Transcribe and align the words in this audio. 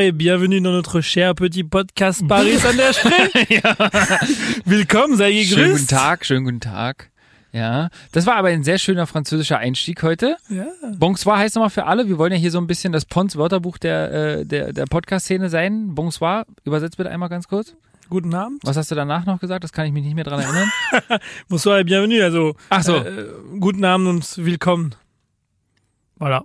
Et 0.00 0.12
bienvenue 0.12 0.62
dans 0.62 0.72
notre 0.72 1.02
cher 1.02 1.34
petit 1.34 1.62
Podcast 1.62 2.26
Paris 2.26 2.64
an 2.64 2.74
der 2.78 2.94
Spree. 2.94 3.60
ja. 3.62 3.76
Willkommen, 4.64 5.16
sei 5.18 5.32
gegrüßt. 5.32 5.54
Schönen 5.54 5.72
guten 5.72 5.86
Tag, 5.88 6.24
schönen 6.24 6.44
guten 6.44 6.60
Tag. 6.60 7.10
Ja, 7.52 7.90
das 8.12 8.24
war 8.24 8.36
aber 8.36 8.48
ein 8.48 8.64
sehr 8.64 8.78
schöner 8.78 9.06
französischer 9.06 9.58
Einstieg 9.58 10.02
heute. 10.02 10.36
Ja. 10.48 10.66
Bonsoir 10.96 11.36
heißt 11.38 11.54
nochmal 11.56 11.68
für 11.68 11.84
alle. 11.84 12.08
Wir 12.08 12.16
wollen 12.16 12.32
ja 12.32 12.38
hier 12.38 12.50
so 12.50 12.58
ein 12.58 12.66
bisschen 12.66 12.92
das 12.92 13.04
Pons 13.04 13.36
Wörterbuch 13.36 13.76
der, 13.76 14.12
äh, 14.12 14.46
der, 14.46 14.72
der 14.72 14.86
Podcast-Szene 14.86 15.50
sein. 15.50 15.94
Bonsoir, 15.94 16.46
übersetzt 16.64 16.96
bitte 16.96 17.10
einmal 17.10 17.28
ganz 17.28 17.46
kurz. 17.46 17.74
Guten 18.08 18.32
Abend. 18.34 18.60
Was 18.64 18.78
hast 18.78 18.90
du 18.90 18.94
danach 18.94 19.26
noch 19.26 19.38
gesagt? 19.38 19.64
Das 19.64 19.72
kann 19.72 19.84
ich 19.84 19.92
mich 19.92 20.04
nicht 20.04 20.14
mehr 20.14 20.24
dran 20.24 20.40
erinnern. 20.40 20.70
Bonsoir 21.48 21.78
et 21.80 21.86
bienvenue, 21.86 22.24
also 22.24 22.54
Ach 22.70 22.82
so. 22.82 22.96
äh, 22.96 23.26
guten 23.58 23.84
Abend 23.84 24.08
und 24.08 24.44
willkommen. 24.46 24.94
Voilà. 26.18 26.42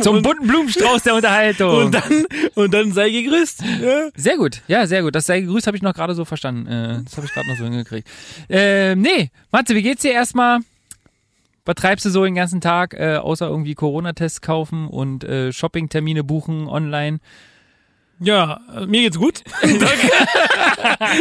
Zum 0.00 0.22
bunten 0.22 0.46
Blumenstrauß 0.46 1.02
der 1.02 1.14
Unterhaltung. 1.14 1.86
Und 1.86 1.94
dann, 1.94 2.26
und 2.54 2.74
dann 2.74 2.92
sei 2.92 3.10
gegrüßt. 3.10 3.62
Ja. 3.82 4.08
Sehr 4.14 4.36
gut, 4.36 4.62
ja, 4.68 4.86
sehr 4.86 5.02
gut. 5.02 5.14
Das 5.14 5.26
sei 5.26 5.40
gegrüßt 5.40 5.66
habe 5.66 5.76
ich 5.76 5.82
noch 5.82 5.94
gerade 5.94 6.14
so 6.14 6.24
verstanden. 6.24 6.66
Äh, 6.66 7.02
das 7.04 7.16
habe 7.16 7.26
ich 7.26 7.32
gerade 7.32 7.48
noch 7.48 7.56
so 7.56 7.64
hingekriegt. 7.64 8.08
Äh, 8.48 8.94
nee, 8.96 9.30
Matze, 9.50 9.74
wie 9.74 9.82
geht's 9.82 10.02
dir 10.02 10.12
erstmal? 10.12 10.60
Was 11.64 11.76
treibst 11.76 12.04
du 12.04 12.10
so 12.10 12.24
den 12.24 12.34
ganzen 12.34 12.60
Tag, 12.60 12.94
äh, 12.94 13.16
außer 13.16 13.48
irgendwie 13.48 13.74
Corona-Tests 13.74 14.42
kaufen 14.42 14.86
und 14.86 15.24
äh, 15.24 15.50
Shopping-Termine 15.50 16.22
buchen 16.22 16.68
online? 16.68 17.20
Ja, 18.24 18.60
äh, 18.76 18.86
mir 18.86 19.02
geht's 19.02 19.18
gut. 19.18 19.42
Danke. 19.62 20.10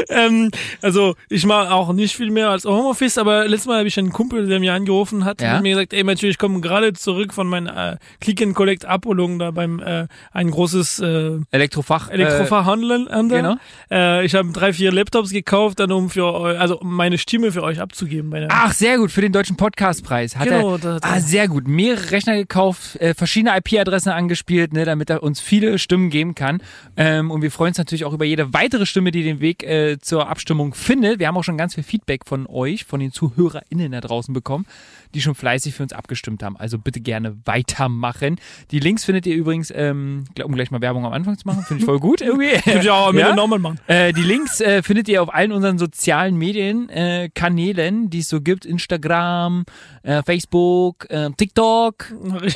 ähm, 0.09 0.51
also 0.81 1.15
ich 1.29 1.45
mache 1.45 1.71
auch 1.71 1.93
nicht 1.93 2.15
viel 2.15 2.31
mehr 2.31 2.49
als 2.49 2.65
Homeoffice, 2.65 3.17
aber 3.17 3.47
letztes 3.47 3.67
Mal 3.67 3.79
habe 3.79 3.87
ich 3.87 3.97
einen 3.97 4.11
Kumpel, 4.11 4.47
der 4.47 4.59
mir 4.59 4.73
angerufen 4.73 5.25
hat 5.25 5.41
Ja? 5.41 5.57
und 5.57 5.63
mir 5.63 5.71
gesagt, 5.75 5.93
ey 5.93 6.03
Mathieu, 6.03 6.29
ich 6.29 6.37
komme 6.37 6.61
gerade 6.61 6.93
zurück 6.93 7.33
von 7.33 7.47
meiner 7.47 7.93
äh, 7.93 7.97
Click 8.21 8.41
and 8.41 8.55
Collect 8.55 8.85
Abholung 8.85 9.39
da 9.39 9.51
beim 9.51 9.79
äh, 9.79 10.07
ein 10.31 10.51
großes 10.51 10.99
äh, 10.99 11.39
Elektrofach. 11.51 12.09
Elektroverhandeln. 12.09 13.07
Äh, 13.07 13.27
genau. 13.27 13.55
äh, 13.91 14.25
ich 14.25 14.35
habe 14.35 14.51
drei, 14.51 14.73
vier 14.73 14.91
Laptops 14.91 15.31
gekauft, 15.31 15.79
dann 15.79 15.91
um 15.91 16.09
für 16.09 16.23
also 16.59 16.79
um 16.79 16.93
meine 16.93 17.17
Stimme 17.17 17.51
für 17.51 17.63
euch 17.63 17.79
abzugeben. 17.79 18.47
Ach, 18.49 18.71
sehr 18.71 18.97
gut, 18.97 19.11
für 19.11 19.21
den 19.21 19.31
deutschen 19.31 19.57
Podcastpreis. 19.57 20.35
Hat 20.35 20.47
Genau, 20.47 20.73
er, 20.75 20.79
da 20.79 20.93
hat 20.95 21.05
ah, 21.05 21.19
sehr 21.19 21.47
gut. 21.47 21.67
Mehrere 21.67 22.11
Rechner 22.11 22.35
gekauft, 22.35 22.95
äh, 22.97 23.13
verschiedene 23.13 23.55
IP-Adressen 23.57 24.11
angespielt, 24.11 24.73
ne, 24.73 24.85
damit 24.85 25.09
er 25.09 25.23
uns 25.23 25.39
viele 25.39 25.79
Stimmen 25.79 26.09
geben 26.09 26.35
kann. 26.35 26.61
Ähm, 26.95 27.31
und 27.31 27.41
wir 27.41 27.51
freuen 27.51 27.69
uns 27.69 27.77
natürlich 27.77 28.05
auch 28.05 28.13
über 28.13 28.25
jede 28.25 28.53
weitere 28.53 28.85
Stimme, 28.85 29.11
die 29.11 29.23
den 29.23 29.39
Weg 29.39 29.63
äh, 29.63 29.97
zur 29.99 30.29
Abstimmung 30.29 30.73
findet. 30.73 31.19
Wir 31.19 31.27
haben 31.27 31.37
auch 31.37 31.43
schon 31.43 31.57
ganz 31.57 31.75
viel 31.75 31.83
Feedback 31.83 32.21
von 32.25 32.45
euch, 32.47 32.85
von 32.85 32.99
den 32.99 33.11
ZuhörerInnen 33.11 33.91
da 33.91 34.01
draußen 34.01 34.33
bekommen, 34.33 34.65
die 35.13 35.21
schon 35.21 35.35
fleißig 35.35 35.73
für 35.73 35.83
uns 35.83 35.93
abgestimmt 35.93 36.43
haben. 36.43 36.55
Also 36.57 36.77
bitte 36.77 37.01
gerne 37.01 37.35
weitermachen. 37.45 38.39
Die 38.71 38.79
Links 38.79 39.05
findet 39.05 39.25
ihr 39.25 39.35
übrigens, 39.35 39.71
ähm, 39.75 40.25
um 40.43 40.53
gleich 40.53 40.71
mal 40.71 40.81
Werbung 40.81 41.05
am 41.05 41.13
Anfang 41.13 41.37
zu 41.37 41.47
machen, 41.47 41.63
finde 41.63 41.81
ich 41.81 41.85
voll 41.85 41.99
gut 41.99 42.21
irgendwie. 42.21 42.51
Könnt 42.63 42.83
ihr 42.83 42.93
auch 42.93 43.11
mit 43.11 43.21
Ja? 43.21 43.35
nochmal 43.35 43.59
machen. 43.59 43.79
Äh, 43.87 44.13
die 44.13 44.23
Links 44.23 44.61
äh, 44.61 44.83
findet 44.83 45.07
ihr 45.09 45.23
auf 45.23 45.33
allen 45.33 45.51
unseren 45.51 45.77
sozialen 45.77 46.37
Medien, 46.37 46.89
äh, 46.89 47.29
Kanälen, 47.33 48.09
die 48.09 48.19
es 48.19 48.29
so 48.29 48.41
gibt. 48.41 48.65
Instagram, 48.65 49.65
äh, 50.03 50.21
Facebook, 50.23 51.09
äh, 51.09 51.29
TikTok, 51.35 52.13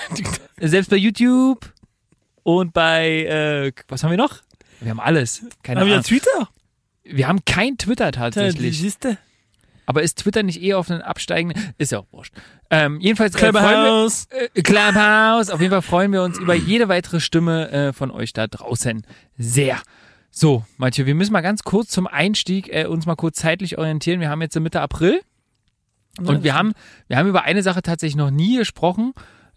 selbst 0.59 0.89
bei 0.89 0.97
YouTube 0.97 1.73
und 2.47 2.71
bei, 2.71 3.25
äh, 3.25 3.73
was 3.89 4.03
haben 4.03 4.11
wir 4.11 4.17
noch? 4.17 4.37
Wir 4.79 4.91
haben 4.91 5.01
alles. 5.01 5.43
Keine 5.63 5.81
Haben 5.81 5.87
wir 5.87 5.95
Ahnung. 5.95 6.05
Twitter? 6.05 6.49
Wir 7.03 7.27
haben 7.27 7.43
kein 7.43 7.77
Twitter 7.77 8.13
tatsächlich. 8.13 8.79
siehste. 8.79 9.17
Aber 9.85 10.01
ist 10.01 10.19
Twitter 10.19 10.43
nicht 10.43 10.61
eher 10.61 10.77
auf 10.77 10.89
einen 10.89 11.01
absteigenden? 11.01 11.73
Ist 11.77 11.91
ja 11.91 11.99
auch 11.99 12.05
wurscht. 12.11 12.33
Ähm, 12.69 13.01
jedenfalls 13.01 13.35
äh, 13.35 13.39
freuen 13.39 13.53
wir, 13.53 13.59
Clubhouse. 13.59 14.27
äh, 14.29 14.61
Clubhouse. 14.61 15.49
Auf 15.49 15.59
jeden 15.59 15.71
Fall 15.71 15.81
freuen 15.81 16.13
wir 16.13 16.23
uns 16.23 16.37
über 16.37 16.53
jede 16.55 16.87
weitere 16.87 17.19
Stimme 17.19 17.69
äh, 17.69 17.91
von 17.91 18.11
euch 18.11 18.31
da 18.31 18.47
draußen. 18.47 19.05
Sehr. 19.37 19.81
So, 20.31 20.63
Mathieu, 20.77 21.05
wir 21.05 21.15
müssen 21.15 21.33
mal 21.33 21.41
ganz 21.41 21.63
kurz 21.63 21.89
zum 21.89 22.07
Einstieg 22.07 22.69
äh, 22.73 22.85
uns 22.85 23.05
mal 23.05 23.15
kurz 23.17 23.39
zeitlich 23.39 23.77
orientieren. 23.77 24.21
Wir 24.21 24.29
haben 24.29 24.41
jetzt 24.41 24.57
Mitte 24.57 24.79
April 24.79 25.19
und 26.17 26.43
wir 26.43 26.53
haben, 26.55 26.71
wir 27.09 27.17
haben 27.17 27.27
über 27.27 27.43
eine 27.43 27.61
Sache 27.61 27.81
tatsächlich 27.81 28.15
noch 28.15 28.31
nie 28.31 28.55
gesprochen, 28.55 29.13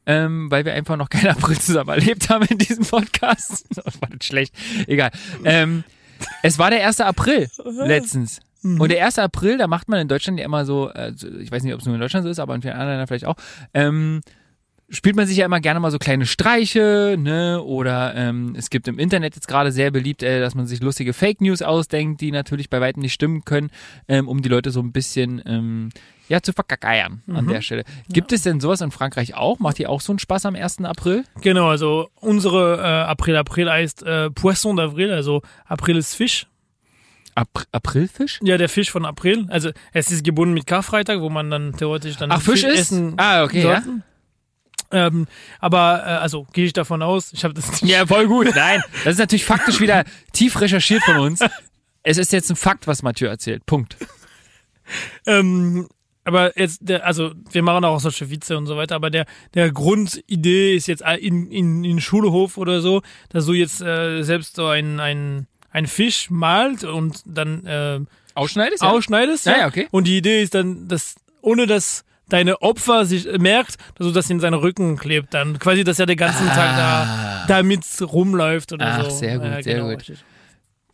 ähm, 0.06 0.50
weil 0.50 0.64
wir 0.64 0.74
einfach 0.74 0.96
noch 0.96 1.08
keinen 1.08 1.28
April 1.36 1.58
zusammen 1.58 1.90
erlebt 1.90 2.28
haben 2.30 2.46
in 2.46 2.58
diesem 2.58 2.84
Podcast. 2.84 3.66
Das 3.74 4.00
war 4.00 4.10
nicht 4.10 4.24
schlecht. 4.24 4.54
Egal. 4.86 5.10
Ähm, 5.44 5.84
es 6.42 6.58
war 6.58 6.70
der 6.70 6.86
1. 6.86 7.00
April 7.00 7.48
letztens. 7.64 8.40
Und 8.62 8.90
der 8.90 9.04
1. 9.04 9.18
April, 9.18 9.56
da 9.56 9.66
macht 9.66 9.88
man 9.88 10.00
in 10.00 10.08
Deutschland 10.08 10.38
ja 10.38 10.44
immer 10.44 10.66
so, 10.66 10.90
äh, 10.90 11.12
ich 11.40 11.50
weiß 11.50 11.62
nicht, 11.62 11.72
ob 11.72 11.80
es 11.80 11.86
nur 11.86 11.94
in 11.94 12.00
Deutschland 12.00 12.24
so 12.24 12.30
ist, 12.30 12.38
aber 12.38 12.54
in 12.54 12.60
vielen 12.60 12.74
anderen 12.74 12.90
Ländern 12.90 13.06
vielleicht 13.06 13.24
auch, 13.24 13.36
ähm, 13.72 14.20
spielt 14.90 15.16
man 15.16 15.26
sich 15.26 15.38
ja 15.38 15.46
immer 15.46 15.60
gerne 15.60 15.80
mal 15.80 15.90
so 15.90 15.98
kleine 15.98 16.26
Streiche, 16.26 17.16
ne? 17.18 17.62
Oder 17.62 18.14
ähm, 18.16 18.54
es 18.56 18.68
gibt 18.68 18.88
im 18.88 18.98
Internet 18.98 19.36
jetzt 19.36 19.48
gerade 19.48 19.72
sehr 19.72 19.90
beliebt, 19.90 20.22
äh, 20.22 20.40
dass 20.40 20.54
man 20.54 20.66
sich 20.66 20.82
lustige 20.82 21.12
Fake 21.14 21.40
News 21.40 21.62
ausdenkt, 21.62 22.20
die 22.20 22.32
natürlich 22.32 22.68
bei 22.68 22.80
weitem 22.80 23.00
nicht 23.00 23.14
stimmen 23.14 23.44
können, 23.44 23.70
ähm, 24.08 24.28
um 24.28 24.42
die 24.42 24.48
Leute 24.48 24.70
so 24.70 24.80
ein 24.80 24.92
bisschen 24.92 25.40
ähm, 25.46 25.90
ja 26.30 26.40
zu 26.40 26.52
verkackeiern 26.52 27.22
an 27.26 27.48
der 27.48 27.60
Stelle. 27.60 27.84
Gibt 28.08 28.32
es 28.32 28.42
denn 28.42 28.60
sowas 28.60 28.80
in 28.80 28.92
Frankreich 28.92 29.34
auch? 29.34 29.58
Macht 29.58 29.80
ihr 29.80 29.90
auch 29.90 30.00
so 30.00 30.12
einen 30.12 30.20
Spaß 30.20 30.46
am 30.46 30.54
1. 30.54 30.84
April? 30.84 31.24
Genau, 31.40 31.68
also 31.68 32.08
unsere 32.14 32.78
äh, 32.78 33.10
April 33.10 33.36
April 33.36 33.68
heißt 33.68 34.04
äh, 34.04 34.30
Poisson 34.30 34.78
d'Avril, 34.78 35.12
also 35.12 35.42
April 35.66 35.96
ist 35.96 36.14
Fisch. 36.14 36.46
Apr 37.34 37.64
Aprilfisch? 37.72 38.40
Ja, 38.42 38.58
der 38.58 38.68
Fisch 38.68 38.90
von 38.90 39.04
April. 39.04 39.46
Also 39.50 39.70
es 39.92 40.10
ist 40.10 40.24
gebunden 40.24 40.54
mit 40.54 40.66
Karfreitag, 40.66 41.20
wo 41.20 41.30
man 41.30 41.50
dann 41.50 41.76
theoretisch 41.76 42.16
dann 42.16 42.30
Ach, 42.30 42.40
Fisch 42.40 42.62
ist? 42.62 42.78
essen 42.78 43.14
Ah, 43.16 43.42
okay, 43.44 43.62
ja. 43.64 43.82
Ähm, 44.92 45.26
aber 45.58 46.02
äh, 46.04 46.08
also 46.10 46.46
gehe 46.52 46.64
ich 46.64 46.72
davon 46.72 47.02
aus, 47.02 47.32
ich 47.32 47.44
habe 47.44 47.54
das 47.54 47.70
nicht. 47.70 47.92
Ja, 47.92 48.06
voll 48.06 48.26
gut. 48.26 48.48
Nein, 48.54 48.82
das 49.04 49.14
ist 49.14 49.18
natürlich 49.18 49.44
faktisch 49.44 49.80
wieder 49.80 50.04
tief 50.32 50.60
recherchiert 50.60 51.02
von 51.02 51.18
uns. 51.18 51.40
Es 52.02 52.18
ist 52.18 52.32
jetzt 52.32 52.50
ein 52.50 52.56
Fakt, 52.56 52.86
was 52.86 53.02
Mathieu 53.02 53.26
erzählt. 53.26 53.66
Punkt. 53.66 53.96
Ähm, 55.24 55.86
aber 56.30 56.58
jetzt, 56.58 56.78
der, 56.82 57.04
also 57.06 57.32
wir 57.50 57.62
machen 57.62 57.84
auch 57.84 57.98
solche 58.00 58.30
Witze 58.30 58.56
und 58.56 58.66
so 58.66 58.76
weiter, 58.76 58.94
aber 58.94 59.10
der, 59.10 59.26
der 59.54 59.70
Grundidee 59.72 60.74
ist 60.76 60.86
jetzt 60.86 61.02
in, 61.18 61.50
in, 61.50 61.84
in 61.84 62.00
Schulhof 62.00 62.56
oder 62.56 62.80
so, 62.80 63.02
dass 63.30 63.46
du 63.46 63.52
jetzt 63.52 63.80
äh, 63.80 64.22
selbst 64.22 64.56
so 64.56 64.66
ein, 64.66 65.00
ein, 65.00 65.46
ein 65.70 65.86
Fisch 65.86 66.30
malt 66.30 66.84
und 66.84 67.22
dann 67.26 67.66
äh, 67.66 68.00
Ausschneidest? 68.34 68.82
ausschneidest. 68.82 69.46
Ja, 69.46 69.58
ja, 69.58 69.66
okay. 69.66 69.88
Und 69.90 70.06
die 70.06 70.16
Idee 70.18 70.42
ist 70.42 70.54
dann, 70.54 70.88
dass 70.88 71.16
ohne 71.42 71.66
dass 71.66 72.04
deine 72.28 72.62
Opfer 72.62 73.04
sich 73.06 73.26
merkt, 73.38 73.76
dass 73.96 74.06
du 74.06 74.12
das 74.12 74.30
in 74.30 74.38
seinen 74.40 74.54
Rücken 74.54 74.96
klebt, 74.96 75.34
dann 75.34 75.58
quasi, 75.58 75.82
dass 75.82 75.98
er 75.98 76.06
den 76.06 76.16
ganzen 76.16 76.46
Tag 76.46 76.76
da 76.76 77.44
damit 77.48 77.84
rumläuft 78.00 78.72
oder 78.72 78.86
Ach, 78.86 79.10
so. 79.10 79.16
sehr 79.16 79.38
gut, 79.38 79.46
Ja, 79.46 79.62
sehr 79.62 79.74
genau, 79.74 79.88
gut. 79.88 79.98
richtig. 79.98 80.24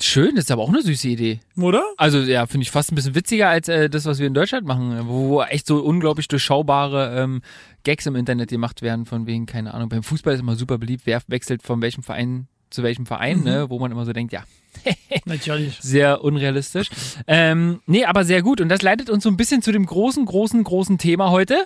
Schön, 0.00 0.34
das 0.36 0.44
ist 0.46 0.50
aber 0.50 0.62
auch 0.62 0.68
eine 0.68 0.82
süße 0.82 1.08
Idee. 1.08 1.40
Oder? 1.56 1.82
Also 1.96 2.18
ja, 2.20 2.46
finde 2.46 2.62
ich 2.64 2.70
fast 2.70 2.92
ein 2.92 2.94
bisschen 2.96 3.14
witziger 3.14 3.48
als 3.48 3.68
äh, 3.68 3.88
das, 3.88 4.04
was 4.04 4.18
wir 4.18 4.26
in 4.26 4.34
Deutschland 4.34 4.66
machen, 4.66 5.08
wo, 5.08 5.28
wo 5.30 5.42
echt 5.42 5.66
so 5.66 5.78
unglaublich 5.78 6.28
durchschaubare 6.28 7.18
ähm, 7.22 7.40
Gags 7.84 8.04
im 8.06 8.14
Internet 8.16 8.50
gemacht 8.50 8.82
werden, 8.82 9.06
von 9.06 9.26
wegen, 9.26 9.46
keine 9.46 9.72
Ahnung, 9.74 9.88
beim 9.88 10.02
Fußball 10.02 10.34
ist 10.34 10.40
immer 10.40 10.56
super 10.56 10.76
beliebt, 10.78 11.02
wer 11.06 11.22
wechselt 11.28 11.62
von 11.62 11.80
welchem 11.82 12.02
Verein 12.02 12.46
zu 12.68 12.82
welchem 12.82 13.06
Verein, 13.06 13.44
ne, 13.44 13.70
wo 13.70 13.78
man 13.78 13.92
immer 13.92 14.04
so 14.04 14.12
denkt, 14.12 14.32
ja, 14.32 14.42
Natürlich. 15.24 15.78
sehr 15.80 16.22
unrealistisch. 16.24 16.88
Ähm, 17.28 17.80
nee, 17.86 18.04
aber 18.04 18.24
sehr 18.24 18.42
gut. 18.42 18.60
Und 18.60 18.68
das 18.68 18.82
leitet 18.82 19.08
uns 19.08 19.22
so 19.22 19.30
ein 19.30 19.36
bisschen 19.36 19.62
zu 19.62 19.70
dem 19.72 19.86
großen, 19.86 20.26
großen, 20.26 20.62
großen 20.64 20.98
Thema 20.98 21.30
heute. 21.30 21.64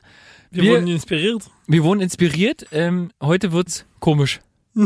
Wir, 0.50 0.62
Wir- 0.62 0.70
wurden 0.72 0.88
inspiriert. 0.88 1.50
Wir 1.66 1.82
wurden 1.84 2.00
inspiriert. 2.00 2.66
Ähm, 2.70 3.10
heute 3.20 3.50
wird's 3.52 3.86
komisch. 3.98 4.40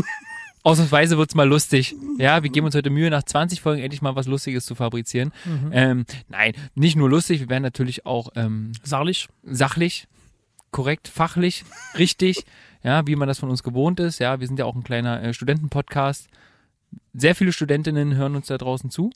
Ausnahmsweise 0.65 1.19
wird's 1.19 1.35
mal 1.35 1.47
lustig. 1.47 1.95
Ja, 2.17 2.41
wir 2.41 2.49
geben 2.49 2.65
uns 2.65 2.73
heute 2.73 2.89
Mühe, 2.89 3.11
nach 3.11 3.21
20 3.21 3.61
Folgen 3.61 3.83
endlich 3.83 4.01
mal 4.01 4.15
was 4.15 4.25
Lustiges 4.25 4.65
zu 4.65 4.73
fabrizieren. 4.73 5.31
Ähm, 5.71 6.05
nein, 6.27 6.53
nicht 6.73 6.95
nur 6.95 7.07
lustig, 7.07 7.39
wir 7.39 7.49
werden 7.49 7.61
natürlich 7.61 8.07
auch 8.07 8.29
ähm, 8.35 8.71
Sarlich. 8.81 9.27
sachlich, 9.43 10.07
korrekt, 10.71 11.07
fachlich, 11.07 11.65
richtig, 11.99 12.45
ja, 12.81 13.05
wie 13.05 13.15
man 13.15 13.27
das 13.27 13.37
von 13.37 13.51
uns 13.51 13.61
gewohnt 13.61 13.99
ist. 13.99 14.17
Ja, 14.17 14.39
wir 14.39 14.47
sind 14.47 14.57
ja 14.57 14.65
auch 14.65 14.73
ein 14.73 14.83
kleiner 14.83 15.21
äh, 15.21 15.35
Studentenpodcast. 15.35 16.29
Sehr 17.13 17.35
viele 17.35 17.51
Studentinnen 17.51 18.15
hören 18.15 18.35
uns 18.35 18.47
da 18.47 18.57
draußen 18.57 18.89
zu, 18.89 19.11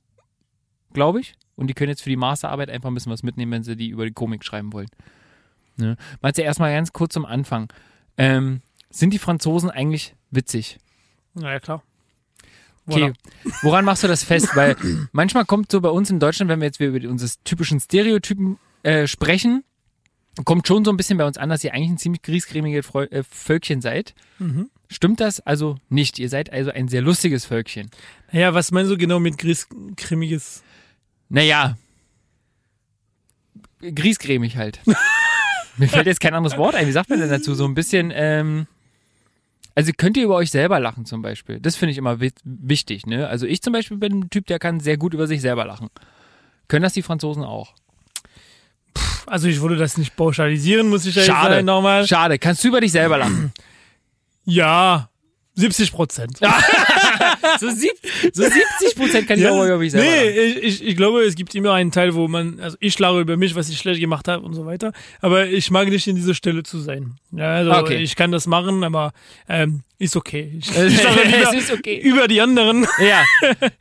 glaube 0.94 1.20
ich. 1.20 1.34
Und 1.56 1.66
die 1.66 1.74
können 1.74 1.90
jetzt 1.90 2.04
für 2.04 2.12
die 2.12 2.16
Masterarbeit 2.16 2.70
einfach 2.70 2.92
ein 2.92 2.94
bisschen 2.94 3.12
was 3.12 3.24
mitnehmen, 3.24 3.52
wenn 3.54 3.64
sie 3.64 3.76
die 3.76 3.90
über 3.90 4.06
die 4.06 4.14
Komik 4.14 4.46
schreiben 4.46 4.72
wollen. 4.72 4.90
Ne? 5.78 5.98
Mal 6.22 6.32
ja 6.38 6.44
erstmal 6.44 6.76
ganz 6.76 6.94
kurz 6.94 7.16
zum 7.16 7.26
Anfang. 7.26 7.74
Ähm, 8.18 8.62
sind 8.92 9.16
die 9.16 9.20
Franzosen 9.20 9.72
eigentlich 9.72 10.14
witzig? 10.30 10.78
Na 11.40 11.52
ja, 11.54 11.60
klar. 11.60 11.84
Okay, 12.88 13.14
woran 13.62 13.86
machst 13.86 14.04
du 14.04 14.08
das 14.08 14.24
fest? 14.24 14.56
Weil 14.56 14.76
manchmal 15.12 15.46
kommt 15.46 15.72
so 15.72 15.80
bei 15.80 15.90
uns 15.90 16.10
in 16.10 16.20
Deutschland, 16.20 16.50
wenn 16.50 16.60
wir 16.60 16.66
jetzt 16.66 16.80
über 16.80 17.08
unsere 17.08 17.32
typischen 17.44 17.80
Stereotypen 17.80 18.58
äh, 18.82 19.06
sprechen, 19.06 19.64
kommt 20.44 20.68
schon 20.68 20.86
so 20.86 20.92
ein 20.92 20.98
bisschen 20.98 21.18
bei 21.18 21.26
uns 21.26 21.38
an, 21.38 21.50
dass 21.50 21.64
ihr 21.64 21.74
eigentlich 21.74 21.92
ein 21.92 21.98
ziemlich 21.98 22.22
griesgrämiges 22.24 22.90
äh, 22.96 23.24
Völkchen 23.24 23.82
seid. 23.82 24.16
Mhm. 24.40 24.70
Stimmt 24.88 25.20
das 25.20 25.40
also 25.40 25.78
nicht? 25.90 26.18
Ihr 26.18 26.30
seid 26.30 26.52
also 26.52 26.72
ein 26.72 26.88
sehr 26.88 27.02
lustiges 27.02 27.46
Völkchen. 27.46 27.92
Naja, 28.32 28.56
was 28.56 28.72
meinst 28.72 28.92
du 28.92 28.98
genau 28.98 29.20
mit 29.20 29.38
Grießcremiges? 29.38 30.64
Naja, 31.30 31.78
griesgrämig 33.82 34.58
halt. 34.58 34.80
Mir 35.78 35.88
fällt 35.88 36.08
jetzt 36.08 36.20
kein 36.20 36.34
anderes 36.34 36.58
Wort 36.58 36.76
ein. 36.76 36.88
Wie 36.88 36.92
sagt 36.92 37.10
man 37.10 37.20
denn 37.20 37.30
dazu? 37.30 37.54
So 37.54 37.66
ein 37.66 37.76
bisschen, 37.76 38.12
ähm, 38.14 38.68
Also 39.76 39.92
könnt 39.96 40.18
ihr 40.18 40.24
über 40.26 40.36
euch 40.36 40.52
selber 40.52 40.80
lachen 40.80 41.06
zum 41.06 41.22
Beispiel? 41.22 41.60
Das 41.60 41.76
finde 41.76 41.92
ich 41.92 41.98
immer 41.98 42.20
wi- 42.20 42.34
wichtig. 42.44 43.06
Ne? 43.06 43.28
Also 43.28 43.46
ich 43.46 43.62
zum 43.62 43.72
Beispiel 43.74 43.98
bin 43.98 44.20
ein 44.20 44.30
Typ, 44.30 44.46
der 44.48 44.60
kann 44.60 44.80
sehr 44.80 44.98
gut 44.98 45.14
über 45.14 45.28
sich 45.28 45.42
selber 45.42 45.66
lachen. 45.66 45.90
Können 46.68 46.84
das 46.84 46.94
die 46.94 47.02
Franzosen 47.02 47.44
auch? 47.44 47.74
Also 49.26 49.48
ich 49.48 49.62
würde 49.62 49.78
das 49.78 49.98
nicht 49.98 50.16
pauschalisieren, 50.16 50.90
muss 50.90 51.06
ich 51.06 51.16
ehrlich 51.16 51.32
Schade. 51.32 51.56
sagen, 51.56 51.66
nochmal. 51.66 52.08
Schade. 52.08 52.40
Kannst 52.40 52.64
du 52.64 52.68
über 52.70 52.82
dich 52.82 52.92
selber 52.92 53.18
lachen? 53.18 53.54
Ja, 54.46 55.10
70 55.56 55.92
Prozent. 55.92 56.40
so, 57.60 57.70
sieb, 57.70 57.92
so 58.34 58.44
70 58.44 58.96
Prozent 58.96 59.28
kann 59.28 59.40
ich 59.40 59.48
auch 59.48 59.64
über 59.64 59.78
mich 59.78 59.92
selber 59.92 60.08
nee, 60.08 60.30
ich, 60.30 60.58
ich, 60.64 60.88
ich 60.88 60.96
glaube, 60.96 61.22
es 61.24 61.36
gibt 61.36 61.54
immer 61.56 61.74
einen 61.74 61.92
Teil, 61.92 62.14
wo 62.16 62.28
man, 62.28 62.60
also 62.60 62.78
ich 62.80 62.98
lache 63.00 63.20
über 63.22 63.38
mich, 63.38 63.56
was 63.56 63.70
ich 63.70 63.78
schlecht 63.78 64.00
gemacht 64.00 64.28
habe 64.28 64.44
und 64.46 64.54
so 64.54 64.66
weiter, 64.66 64.92
aber 65.22 65.48
ich 65.48 65.72
mag 65.72 65.88
nicht 65.90 66.08
in 66.08 66.16
dieser 66.16 66.34
Stelle 66.34 66.64
zu 66.64 66.80
sein. 66.80 67.16
Ja, 67.32 67.56
also 67.56 67.72
Okay. 67.72 67.98
ich 67.98 68.16
kann 68.16 68.32
das 68.32 68.48
machen, 68.48 68.84
aber 68.84 69.14
ähm, 69.48 69.84
ist 69.98 70.16
okay. 70.16 70.54
Ich, 70.60 70.70
ich 70.78 71.04
lache 71.04 71.22
es 71.24 71.32
lieber 71.32 71.54
ist 71.54 71.72
okay. 71.74 71.98
über 72.00 72.28
die 72.28 72.42
anderen. 72.42 72.86
Ja. 73.00 73.24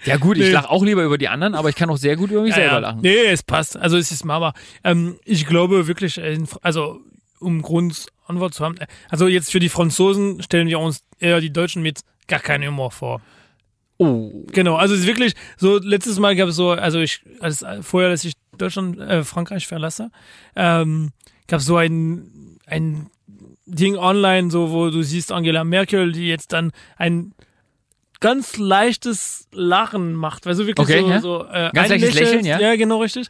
Ja 0.05 0.17
gut, 0.17 0.37
ich 0.37 0.45
Nee. 0.45 0.51
lache 0.53 0.71
auch 0.71 0.85
lieber 0.85 1.03
über 1.05 1.19
die 1.19 1.29
anderen, 1.29 1.55
aber 1.55 1.69
ich 1.69 1.75
kann 1.77 1.91
auch 1.91 1.97
sehr 1.97 2.17
gut 2.17 2.31
über 2.31 2.43
mich 2.43 2.55
selber 2.55 2.75
ja, 2.75 2.79
lachen. 2.79 3.01
Nee, 3.03 3.27
es 3.27 3.43
passt. 3.43 3.77
Also 3.77 3.97
es 3.97 4.11
ist 4.11 4.25
Mama. 4.25 4.53
Ähm, 4.85 5.19
ich 5.25 5.47
glaube 5.47 5.87
wirklich, 5.89 6.19
äh, 6.19 6.39
also 6.63 7.01
um 7.41 7.63
Grundantwort 7.63 8.55
zu 8.55 8.65
haben, 8.65 8.77
äh, 8.79 8.87
also 9.09 9.29
jetzt 9.29 9.51
für 9.53 9.61
die 9.61 9.69
Franzosen 9.69 10.43
stellen 10.43 10.69
wir 10.69 10.79
uns 10.81 11.03
eher 11.21 11.41
die 11.41 11.53
Deutschen 11.53 11.83
mit 11.83 12.01
gar 12.27 12.41
keinen 12.41 12.67
Humor 12.69 12.91
vor. 12.91 13.21
Oh. 13.99 14.31
Genau, 14.53 14.77
also 14.77 14.95
es 14.95 15.01
ist 15.01 15.07
wirklich 15.07 15.35
so, 15.57 15.79
letztes 15.79 16.19
Mal 16.19 16.37
gab 16.37 16.49
es 16.49 16.57
so, 16.57 16.71
also 16.71 17.01
ich, 17.01 17.21
als 17.41 17.65
vorher, 17.83 18.11
dass 18.11 18.25
ich 18.25 18.35
Deutschland, 18.57 18.99
äh, 18.99 19.25
Frankreich 19.25 19.67
verlasse, 19.67 20.11
ähm, 20.55 21.11
gab 21.49 21.61
es 21.61 21.67
so 21.67 21.77
ein, 21.77 22.59
ein 22.67 23.11
Ding 23.67 23.97
online, 23.97 24.51
so, 24.51 24.71
wo 24.71 24.91
du 24.91 25.03
siehst 25.03 25.33
Angela 25.33 25.65
Merkel, 25.65 26.13
die 26.13 26.29
jetzt 26.29 26.53
dann 26.53 26.71
ein 26.97 27.33
ganz 28.21 28.57
leichtes 28.57 29.49
Lachen 29.53 30.15
macht, 30.15 30.47
weil 30.47 30.55
so 30.55 30.67
wirklich 30.67 30.89
Okay, 30.89 31.01
so, 31.01 31.09
ja. 31.09 31.21
so 31.21 31.45
äh, 31.51 31.71
Ganz 31.73 31.89
leichtes. 31.89 32.15
Lächeln, 32.15 32.47
ja. 32.47 32.61
Ja, 32.61 32.77
genau, 32.77 33.01
richtig. 33.01 33.29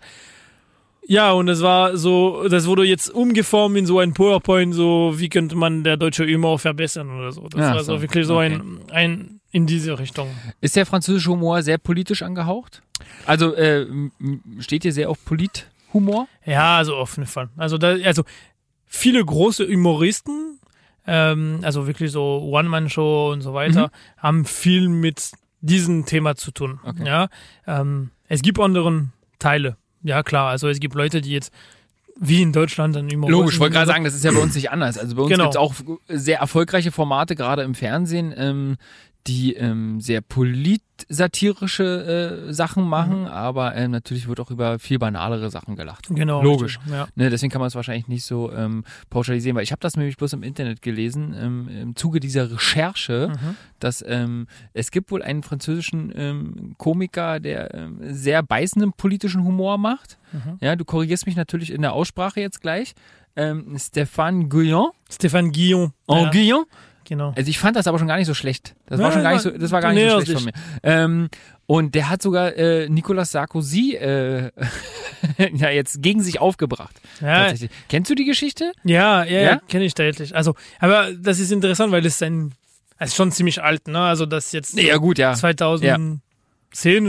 Ja, 1.07 1.33
und 1.33 1.47
das 1.47 1.63
war 1.63 1.97
so, 1.97 2.49
das 2.49 2.67
wurde 2.67 2.85
jetzt 2.85 3.09
umgeformt 3.09 3.79
in 3.79 3.87
so 3.87 3.99
ein 3.99 4.13
PowerPoint, 4.13 4.75
so 4.75 5.15
wie 5.17 5.31
könnte 5.31 5.57
man 5.57 5.83
der 5.83 5.97
deutsche 5.97 6.27
Humor 6.27 6.59
verbessern 6.59 7.11
oder 7.11 7.33
so. 7.33 7.49
Das 7.49 7.63
Ach 7.63 7.75
war 7.77 7.85
so, 7.85 7.97
so, 7.97 8.03
wirklich 8.03 8.27
so 8.27 8.37
okay. 8.37 8.55
ein, 8.55 8.81
ein 8.91 9.38
in 9.51 9.67
diese 9.67 9.99
Richtung. 9.99 10.29
Ist 10.61 10.77
der 10.77 10.87
französische 10.87 11.31
Humor 11.31 11.63
sehr 11.63 11.79
politisch 11.79 12.23
angehaucht? 12.23 12.83
Also 13.27 13.55
äh, 13.55 13.87
steht 14.59 14.83
hier 14.83 14.93
sehr 14.93 15.09
auf 15.11 15.25
Polithumor? 15.25 16.29
Ja, 16.45 16.77
also 16.77 16.97
auf 16.97 17.17
jeden 17.17 17.27
Fall. 17.27 17.49
Also 17.57 17.79
da, 17.79 17.97
also 18.05 18.25
viele 18.87 19.25
große 19.25 19.67
Humoristen, 19.67 20.59
ähm, 21.07 21.61
also 21.63 21.87
wirklich 21.87 22.11
so 22.13 22.43
One-Man-Show 22.53 23.33
und 23.33 23.41
so 23.43 23.55
weiter, 23.55 23.91
haben 24.19 24.45
viel 24.45 24.89
mit 24.89 25.33
diesem 25.61 26.07
Thema 26.07 26.37
zu 26.37 26.51
tun. 26.51 26.81
Okay. 26.85 27.07
Ja, 27.07 27.29
ähm, 27.67 28.11
es 28.29 28.43
gibt 28.43 28.61
anderen 28.61 29.13
Teile. 29.39 29.77
Ja, 30.03 30.23
klar. 30.23 30.51
Also 30.51 30.69
es 30.69 30.79
gibt 30.81 30.95
Leute, 30.95 31.21
die 31.21 31.31
jetzt 31.33 31.53
wie 32.21 32.43
in 32.43 32.53
Deutschland 32.53 32.97
dann 32.97 33.09
Humoristen. 33.09 33.31
Logisch, 33.31 33.55
ich 33.55 33.61
wollte 33.61 33.75
gerade 33.75 33.87
sagen, 33.87 34.05
das 34.05 34.15
ist 34.15 34.25
ja 34.25 34.33
bei 34.33 34.41
uns 34.41 34.55
nicht 34.55 34.71
anders. 34.71 34.99
Also 34.99 35.15
bei 35.15 35.23
uns 35.23 35.31
Genau. 35.31 35.45
gibt 35.45 35.55
es 35.55 35.61
auch 35.61 35.75
sehr 36.09 36.39
erfolgreiche 36.41 36.91
Formate, 36.91 37.37
gerade 37.37 37.63
im 37.63 37.75
Fernsehen, 37.75 38.35
ähm, 38.37 38.77
die 39.29 39.55
ähm, 39.55 40.01
sehr 40.01 40.21
politsatirische 40.23 42.47
äh, 42.49 42.53
Sachen 42.53 42.89
machen, 42.89 43.27
aber 43.27 43.75
ähm, 43.77 43.91
natürlich 43.91 44.27
wird 44.27 44.41
auch 44.41 44.51
über 44.51 44.79
viel 44.79 44.99
banalere 44.99 45.51
Sachen 45.51 45.77
gelacht. 45.77 46.07
Genau. 46.11 46.43
Logisch. 46.43 46.79
richtig, 46.79 46.93
Ja. 46.93 47.07
Ne, 47.15 47.31
deswegen 47.31 47.51
kann 47.53 47.61
man 47.61 47.69
es 47.69 47.75
wahrscheinlich 47.75 48.09
nicht 48.09 48.25
so 48.25 48.51
ähm, 48.53 48.85
pauschalisieren, 49.11 49.57
weil 49.57 49.63
ich 49.63 49.73
habe 49.73 49.81
das 49.81 49.97
nämlich 49.97 50.17
bloß 50.17 50.33
im 50.33 50.43
Internet 50.43 50.83
gelesen, 50.83 51.35
ähm, 51.39 51.69
im 51.69 51.97
Zuge 51.97 52.21
dieser 52.21 52.51
Recherche, 52.51 53.29
Mhm. 53.29 53.57
dass 53.79 54.03
ähm, 54.07 54.47
es 54.73 54.91
gibt 54.91 55.11
wohl 55.11 55.23
einen 55.23 55.43
französischen 55.43 56.13
ähm, 56.17 56.75
Komiker, 56.79 57.41
der 57.41 57.75
ähm, 57.75 57.99
sehr 58.03 58.43
beißenden 58.43 58.93
politischen 58.95 59.45
Humor 59.45 59.79
macht. 59.79 60.19
Mhm. 60.33 60.59
Ja, 60.61 60.77
du 60.77 60.85
korrigierst 60.85 61.27
mich 61.27 61.37
natürlich 61.37 61.73
in 61.73 61.83
der 61.83 61.93
Aussprache 61.93 62.41
jetzt 62.41 62.61
gleich. 62.61 62.95
Stéphane 63.37 64.49
Guyon. 64.49 64.89
Stéphane 65.09 65.53
Guillon. 65.53 65.93
En 66.09 66.25
ja, 66.25 66.31
Guyon. 66.31 66.65
Genau. 67.09 67.33
Also 67.37 67.49
ich 67.51 67.59
fand 67.59 67.77
das 67.77 67.87
aber 67.87 67.99
schon 67.99 68.07
gar 68.09 68.17
nicht 68.17 68.27
so 68.27 68.35
schlecht. 68.35 68.75
Das 68.87 68.99
war 69.01 69.07
Ja, 69.09 69.13
schon 69.13 69.23
gar 69.23 69.33
nicht 69.33 69.43
so, 69.43 69.51
das 69.51 69.71
war 69.73 69.81
gar 69.81 69.93
nicht 69.93 70.11
so 70.11 70.21
schlecht 70.21 70.33
von 70.41 70.45
mir. 70.45 70.53
Ähm, 70.83 71.29
und 71.67 71.95
der 71.95 72.09
hat 72.09 72.23
sogar 72.23 72.55
äh, 72.57 72.89
Nicolas 72.89 73.33
Sarkozy 73.33 73.95
äh, 73.97 74.51
ja 75.53 75.71
jetzt 75.71 76.01
gegen 76.03 76.23
sich 76.23 76.41
aufgebracht. 76.41 77.01
Ja. 77.21 77.53
Kennst 77.89 78.11
du 78.11 78.15
die 78.15 78.25
Geschichte? 78.25 78.73
Ja, 78.85 79.25
ja, 79.25 79.41
Ja? 79.41 79.61
kenne 79.69 79.85
ich 79.85 79.95
deutlich. 79.95 80.35
Also, 80.35 80.55
aber 80.81 81.13
das 81.13 81.41
ist 81.41 81.51
interessant, 81.53 81.93
weil 81.93 82.03
das 82.03 82.15
ist 82.15 82.23
ein, 82.23 82.53
das 82.99 83.11
ist 83.11 83.17
schon 83.17 83.33
ziemlich 83.33 83.63
alt, 83.63 83.87
ne? 83.89 84.01
Also 84.01 84.25
das 84.27 84.53
jetzt 84.53 84.79
Ja 84.79 84.97
gut, 84.97 85.19
ja. 85.19 85.35
2010 85.35 86.21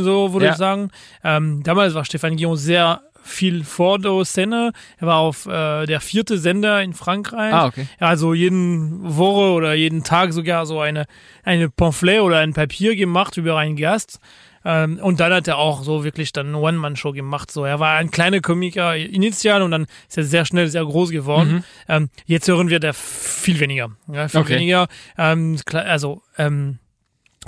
so, 0.01 0.33
würde 0.33 0.49
ich 0.49 0.55
sagen. 0.55 0.91
Ähm, 1.23 1.63
damals 1.63 1.93
war 1.93 2.05
Stefan 2.05 2.35
Guillon 2.37 2.57
sehr 2.57 3.01
viel 3.23 3.63
vor 3.63 3.99
der 3.99 4.23
Szene. 4.25 4.71
Er 4.97 5.07
war 5.07 5.17
auf 5.17 5.45
äh, 5.45 5.85
der 5.85 6.01
vierte 6.01 6.37
Sender 6.37 6.81
in 6.81 6.93
Frankreich. 6.93 7.53
Ah, 7.53 7.67
okay. 7.67 7.87
Also 7.99 8.33
jeden 8.33 8.99
Woche 9.17 9.51
oder 9.53 9.73
jeden 9.73 10.03
Tag 10.03 10.33
sogar 10.33 10.65
so 10.65 10.79
eine, 10.79 11.05
eine 11.43 11.69
Pamphlet 11.69 12.21
oder 12.21 12.39
ein 12.39 12.53
Papier 12.53 12.95
gemacht 12.95 13.37
über 13.37 13.57
einen 13.57 13.75
Gast. 13.75 14.19
Ähm, 14.65 14.99
und 15.01 15.19
dann 15.19 15.31
hat 15.33 15.47
er 15.47 15.57
auch 15.57 15.83
so 15.83 16.03
wirklich 16.03 16.33
dann 16.33 16.47
eine 16.47 16.57
One-Man-Show 16.57 17.13
gemacht. 17.13 17.49
So, 17.49 17.63
er 17.63 17.79
war 17.79 17.95
ein 17.97 18.11
kleiner 18.11 18.41
Komiker 18.41 18.95
initial 18.95 19.61
und 19.61 19.71
dann 19.71 19.85
ist 20.07 20.17
er 20.17 20.23
sehr 20.25 20.45
schnell 20.45 20.67
sehr 20.67 20.83
groß 20.83 21.11
geworden. 21.11 21.51
Mhm. 21.53 21.63
Ähm, 21.87 22.09
jetzt 22.25 22.47
hören 22.47 22.69
wir 22.69 22.79
da 22.79 22.91
viel 22.93 23.59
weniger. 23.59 23.91
Ja, 24.11 24.27
viel 24.27 24.41
Okay. 24.41 24.55
weniger. 24.55 24.87
Ähm, 25.17 25.57
also, 25.71 26.23
ähm, 26.37 26.79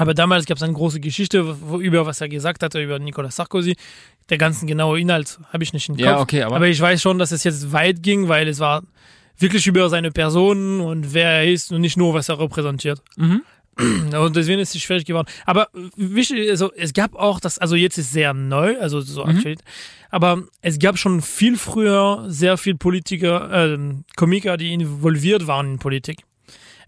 aber 0.01 0.13
damals 0.15 0.45
gab 0.45 0.57
es 0.57 0.63
eine 0.63 0.73
große 0.73 0.99
Geschichte 0.99 1.55
wo, 1.61 1.79
über 1.79 2.05
was 2.05 2.21
er 2.21 2.27
gesagt 2.29 2.63
hatte 2.63 2.81
über 2.81 2.97
Nicolas 2.99 3.35
Sarkozy. 3.35 3.75
Der 4.29 4.37
ganzen 4.37 4.65
genaue 4.65 4.99
Inhalt 4.99 5.39
habe 5.53 5.63
ich 5.63 5.73
nicht 5.73 5.89
im 5.89 5.95
Kopf. 5.95 6.05
Ja, 6.05 6.19
okay, 6.19 6.41
aber, 6.43 6.55
Aber 6.55 6.67
ich 6.67 6.79
weiß 6.79 7.01
schon, 7.01 7.19
dass 7.19 7.31
es 7.31 7.43
jetzt 7.43 7.71
weit 7.71 8.01
ging, 8.01 8.27
weil 8.27 8.47
es 8.47 8.59
war 8.59 8.81
wirklich 9.37 9.67
über 9.67 9.89
seine 9.89 10.11
Person 10.11 10.81
und 10.81 11.13
wer 11.13 11.29
er 11.29 11.51
ist 11.51 11.71
und 11.71 11.81
nicht 11.81 11.97
nur, 11.97 12.13
was 12.13 12.29
er 12.29 12.39
repräsentiert. 12.39 13.01
Mhm. 13.17 13.41
Und 13.77 14.35
deswegen 14.35 14.59
ist 14.59 14.75
es 14.75 14.81
schwierig 14.81 15.05
geworden. 15.05 15.27
Aber 15.45 15.67
wichtig, 15.95 16.49
also 16.49 16.71
es 16.75 16.93
gab 16.93 17.15
auch 17.15 17.39
das, 17.39 17.57
also 17.57 17.75
jetzt 17.75 17.97
ist 17.97 18.11
sehr 18.11 18.33
neu, 18.33 18.77
also 18.79 19.01
so 19.01 19.23
Mhm. 19.25 19.29
aktuell, 19.37 19.57
aber 20.09 20.43
es 20.61 20.77
gab 20.77 20.97
schon 20.97 21.21
viel 21.21 21.57
früher 21.57 22.25
sehr 22.27 22.57
viel 22.57 22.75
Politiker, 22.75 23.73
äh, 23.73 23.77
Komiker, 24.15 24.57
die 24.57 24.73
involviert 24.73 25.47
waren 25.47 25.73
in 25.73 25.79
Politik. 25.79 26.19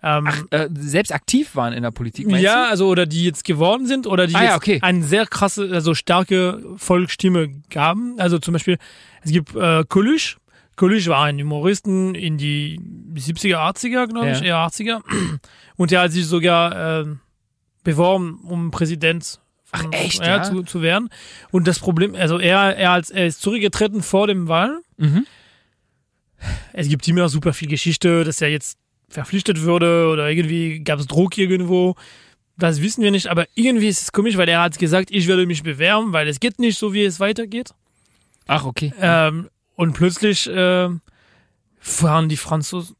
Ähm, 0.06 0.28
äh, 0.52 0.68
selbst 0.78 1.14
aktiv 1.14 1.56
waren 1.56 1.72
in 1.72 1.82
der 1.82 1.92
Politik, 1.92 2.30
ja, 2.30 2.66
also 2.66 2.90
oder 2.90 3.06
die 3.06 3.24
jetzt 3.24 3.46
geworden 3.46 3.88
sind 3.88 4.06
oder 4.06 4.28
die 4.28 4.36
Ah, 4.36 4.42
jetzt 4.42 4.50
ja, 4.50 4.56
okay. 4.58 4.80
eine 4.82 5.02
sehr 5.04 5.26
krasse, 5.26 5.70
also 5.72 5.96
starke 5.96 6.62
Volksstimme 6.76 7.50
gaben. 7.70 8.16
Also 8.20 8.38
zum 8.38 8.52
Beispiel, 8.52 8.78
es 9.22 9.32
gibt 9.32 9.56
äh, 9.56 9.86
Coluche. 9.88 10.36
Coluche 10.76 11.08
war 11.10 11.24
ein 11.24 11.40
Humoristen 11.40 12.16
in 12.16 12.38
die 12.38 12.80
70er, 13.16 13.58
80er, 13.58 14.08
glaube 14.08 14.32
ich, 14.32 14.42
Ja. 14.42 14.46
eher 14.46 14.68
80er. 14.68 15.02
Und 15.78 15.92
der 15.92 16.02
hat 16.02 16.12
sich 16.12 16.26
sogar 16.26 17.02
äh, 17.02 17.06
beworben, 17.86 18.42
um 18.44 18.72
Präsident 18.72 19.40
Ach, 19.72 19.86
echt, 19.92 20.20
ja, 20.20 20.38
ja? 20.38 20.44
Zu, 20.44 20.64
zu 20.64 20.82
werden. 20.82 21.10
Und 21.52 21.68
das 21.68 21.80
Problem, 21.80 22.14
also 22.16 22.40
er, 22.40 22.76
er, 22.76 22.92
als, 22.92 23.10
er 23.10 23.26
ist 23.28 23.42
zurückgetreten 23.42 24.02
vor 24.04 24.28
dem 24.28 24.48
Wahl. 24.50 24.82
du? 24.98 25.06
Mhm. 25.06 25.26
Es 26.74 26.90
gibt 26.90 27.08
immer 27.08 27.30
super 27.30 27.54
viel 27.54 27.70
Geschichte, 27.70 28.24
dass 28.26 28.42
er 28.42 28.50
jetzt 28.50 28.78
verpflichtet 29.14 29.62
würde 29.62 30.10
oder 30.12 30.30
irgendwie 30.30 30.80
gab 30.80 31.00
es 31.00 31.08
Druck 31.08 31.38
irgendwo. 31.38 31.96
Das 32.58 32.82
wissen 32.82 33.04
wir 33.04 33.12
nicht, 33.12 33.28
aber 33.28 33.46
irgendwie 33.56 33.88
ist 33.88 34.02
es 34.02 34.12
komisch, 34.12 34.38
weil 34.38 34.50
er 34.50 34.62
hat 34.62 34.78
gesagt, 34.78 35.10
ich 35.12 35.28
werde 35.28 35.46
mich 35.46 35.64
bewerben, 35.64 36.14
weil 36.14 36.28
es 36.28 36.40
geht 36.40 36.60
nicht 36.60 36.78
so, 36.78 36.94
wie 36.94 37.04
es 37.04 37.20
weitergeht. 37.20 37.72
Ach, 38.48 38.66
okay. 38.66 38.94
Ähm, 39.00 39.50
und 39.76 39.94
plötzlich 39.94 40.48
äh, 40.48 40.90
waren 42.00 42.30
die 42.30 42.38
Franzosen 42.38 42.96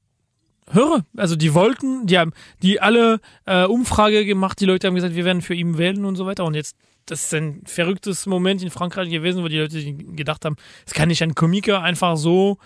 höre, 0.72 1.06
also 1.18 1.36
die 1.36 1.54
wollten, 1.54 2.08
die 2.08 2.18
haben 2.18 2.32
die 2.62 2.80
alle 2.82 3.20
äh, 3.46 3.66
Umfrage 3.66 4.26
gemacht, 4.26 4.60
die 4.60 4.66
Leute 4.66 4.88
haben 4.88 4.96
gesagt, 4.96 5.16
wir 5.16 5.26
werden 5.26 5.42
für 5.42 5.54
ihn 5.54 5.78
wählen 5.78 6.06
und 6.06 6.16
so 6.16 6.26
weiter. 6.26 6.46
Und 6.46 6.56
jetzt, 6.56 6.76
das 7.06 7.26
ist 7.26 7.34
ein 7.34 7.62
verrücktes 7.66 8.26
Moment 8.26 8.64
in 8.64 8.72
Frankreich 8.72 9.10
gewesen, 9.10 9.44
wo 9.44 9.48
die 9.48 9.60
Leute 9.60 9.94
gedacht 9.94 10.46
haben, 10.46 10.56
es 10.86 10.94
kann 10.94 11.10
nicht 11.10 11.22
ein 11.22 11.36
Komiker 11.36 11.82
einfach 11.82 12.18
so 12.18 12.58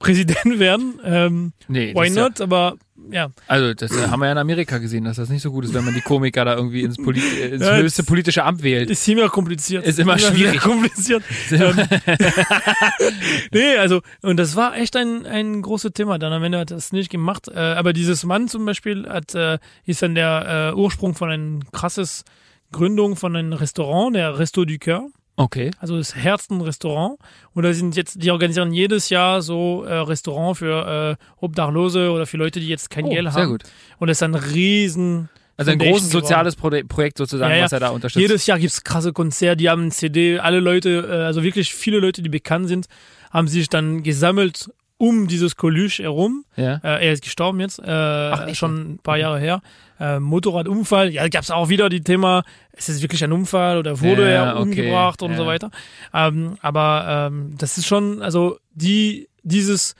Präsident 0.00 0.58
werden. 0.58 0.98
Ähm, 1.04 1.52
Nee, 1.68 1.92
das 1.92 2.02
why 2.02 2.08
ist 2.08 2.16
ja, 2.16 2.22
not? 2.24 2.40
Aber 2.40 2.74
ja. 3.12 3.30
also 3.46 3.74
das 3.74 3.92
äh, 3.92 4.08
haben 4.08 4.18
wir 4.20 4.26
ja 4.26 4.32
in 4.32 4.38
Amerika 4.38 4.78
gesehen, 4.78 5.04
dass 5.04 5.16
das 5.18 5.28
nicht 5.28 5.42
so 5.42 5.52
gut 5.52 5.64
ist, 5.64 5.74
wenn 5.74 5.84
man 5.84 5.94
die 5.94 6.00
Komiker 6.00 6.44
da 6.44 6.56
irgendwie 6.56 6.82
ins, 6.82 6.96
Polit 6.96 7.22
äh, 7.22 7.48
ins 7.50 7.64
Ja, 7.64 7.76
höchste 7.76 8.02
das- 8.02 8.06
politische 8.08 8.42
Amt 8.44 8.62
wählt. 8.62 8.90
Ist 8.90 9.06
immer 9.08 9.28
kompliziert. 9.28 9.86
Ist 9.86 9.98
immer 9.98 10.18
sehr 10.18 10.32
schwierig. 10.34 10.60
kompliziert. 10.60 11.22
ähm, 11.52 11.76
nee, 13.52 13.76
also, 13.76 14.00
und 14.22 14.36
das 14.38 14.56
war 14.56 14.76
echt 14.76 14.96
ein, 14.96 15.26
ein 15.26 15.62
großes 15.62 15.92
Thema. 15.92 16.18
Dann 16.18 16.32
am 16.32 16.42
Ende 16.42 16.58
hat 16.58 16.70
es 16.70 16.92
nicht 16.92 17.10
gemacht. 17.10 17.48
Äh, 17.48 17.58
aber 17.58 17.92
dieses 17.92 18.24
Mann 18.24 18.48
zum 18.48 18.64
Beispiel 18.64 19.06
hat, 19.08 19.34
äh, 19.34 19.58
ist 19.84 20.02
dann 20.02 20.14
der 20.14 20.72
äh, 20.74 20.78
Ursprung 20.78 21.14
von 21.14 21.30
einem 21.30 21.60
krasses 21.72 22.24
Gründung 22.72 23.16
von 23.16 23.34
einem 23.36 23.52
Restaurant, 23.52 24.14
der 24.16 24.38
Resto 24.38 24.64
du 24.64 24.78
Coeur. 24.78 25.08
Okay. 25.42 25.70
Also 25.78 25.96
das 25.96 26.14
Herzen-Restaurant. 26.14 27.18
Und 27.54 27.62
da 27.62 27.72
sind 27.72 27.96
jetzt, 27.96 28.22
die 28.22 28.30
organisieren 28.30 28.72
jedes 28.72 29.08
Jahr 29.08 29.40
so 29.42 29.84
äh, 29.84 29.94
Restaurant 29.94 30.58
für 30.58 31.16
äh, 31.18 31.24
Obdachlose 31.44 32.10
oder 32.10 32.26
für 32.26 32.36
Leute, 32.36 32.60
die 32.60 32.68
jetzt 32.68 32.90
kein 32.90 33.04
Oh, 33.06 33.10
Geld 33.10 33.32
sehr 33.32 33.42
haben. 33.42 33.50
gut. 33.52 33.62
Und 33.98 34.08
das 34.08 34.18
ist 34.18 34.22
ein 34.22 34.34
riesen 34.34 35.28
Also 35.56 35.70
ein 35.70 35.78
großes 35.78 36.10
soziales 36.10 36.56
Pro 36.56 36.70
Projekt 36.88 37.16
sozusagen, 37.18 37.50
Ja, 37.52 37.58
ja. 37.58 37.64
was 37.64 37.72
er 37.72 37.80
da 37.80 37.88
unterstützt. 37.88 38.20
Jedes 38.20 38.46
Jahr 38.46 38.58
gibt's 38.58 38.84
krasse 38.84 39.12
Konzerte, 39.12 39.56
die 39.56 39.70
haben 39.70 39.86
ein 39.86 39.90
CD, 39.90 40.38
alle 40.38 40.60
Leute, 40.60 41.06
äh, 41.10 41.24
also 41.24 41.42
wirklich 41.42 41.72
viele 41.74 42.00
Leute, 42.00 42.20
die 42.22 42.28
bekannt 42.28 42.68
sind, 42.68 42.86
haben 43.30 43.48
sich 43.48 43.68
dann 43.70 44.02
gesammelt 44.02 44.70
um 44.98 45.26
dieses 45.28 45.56
Coluche 45.56 46.02
herum. 46.02 46.44
ja. 46.56 46.74
Äh, 46.84 47.06
er 47.06 47.12
ist 47.14 47.22
gestorben 47.24 47.60
jetzt, 47.60 47.78
äh, 47.78 48.30
echt? 48.48 48.58
schon 48.58 48.94
ein 48.94 48.98
paar 48.98 49.16
Jahre 49.16 49.38
her. 49.40 49.62
Äh, 50.00 50.18
Motorradunfall, 50.18 51.10
ja, 51.10 51.28
gab's 51.28 51.50
auch 51.50 51.68
wieder 51.68 51.88
die 51.90 52.00
Thema, 52.00 52.42
ist 52.72 52.88
es 52.88 53.02
wirklich 53.02 53.22
ein 53.22 53.32
Unfall 53.32 53.78
oder 53.78 54.00
wurde 54.00 54.22
Ja, 54.22 54.28
er 54.46 54.52
okay, 54.54 54.62
umgebracht 54.62 55.22
und 55.22 55.32
ja. 55.32 55.36
so 55.36 55.46
weiter. 55.46 55.70
Ähm, 56.14 56.56
aber 56.62 57.28
ähm, 57.30 57.54
das 57.58 57.76
ist 57.78 57.86
schon, 57.86 58.22
also 58.22 58.58
die, 58.72 59.28
dieses, 59.42 59.94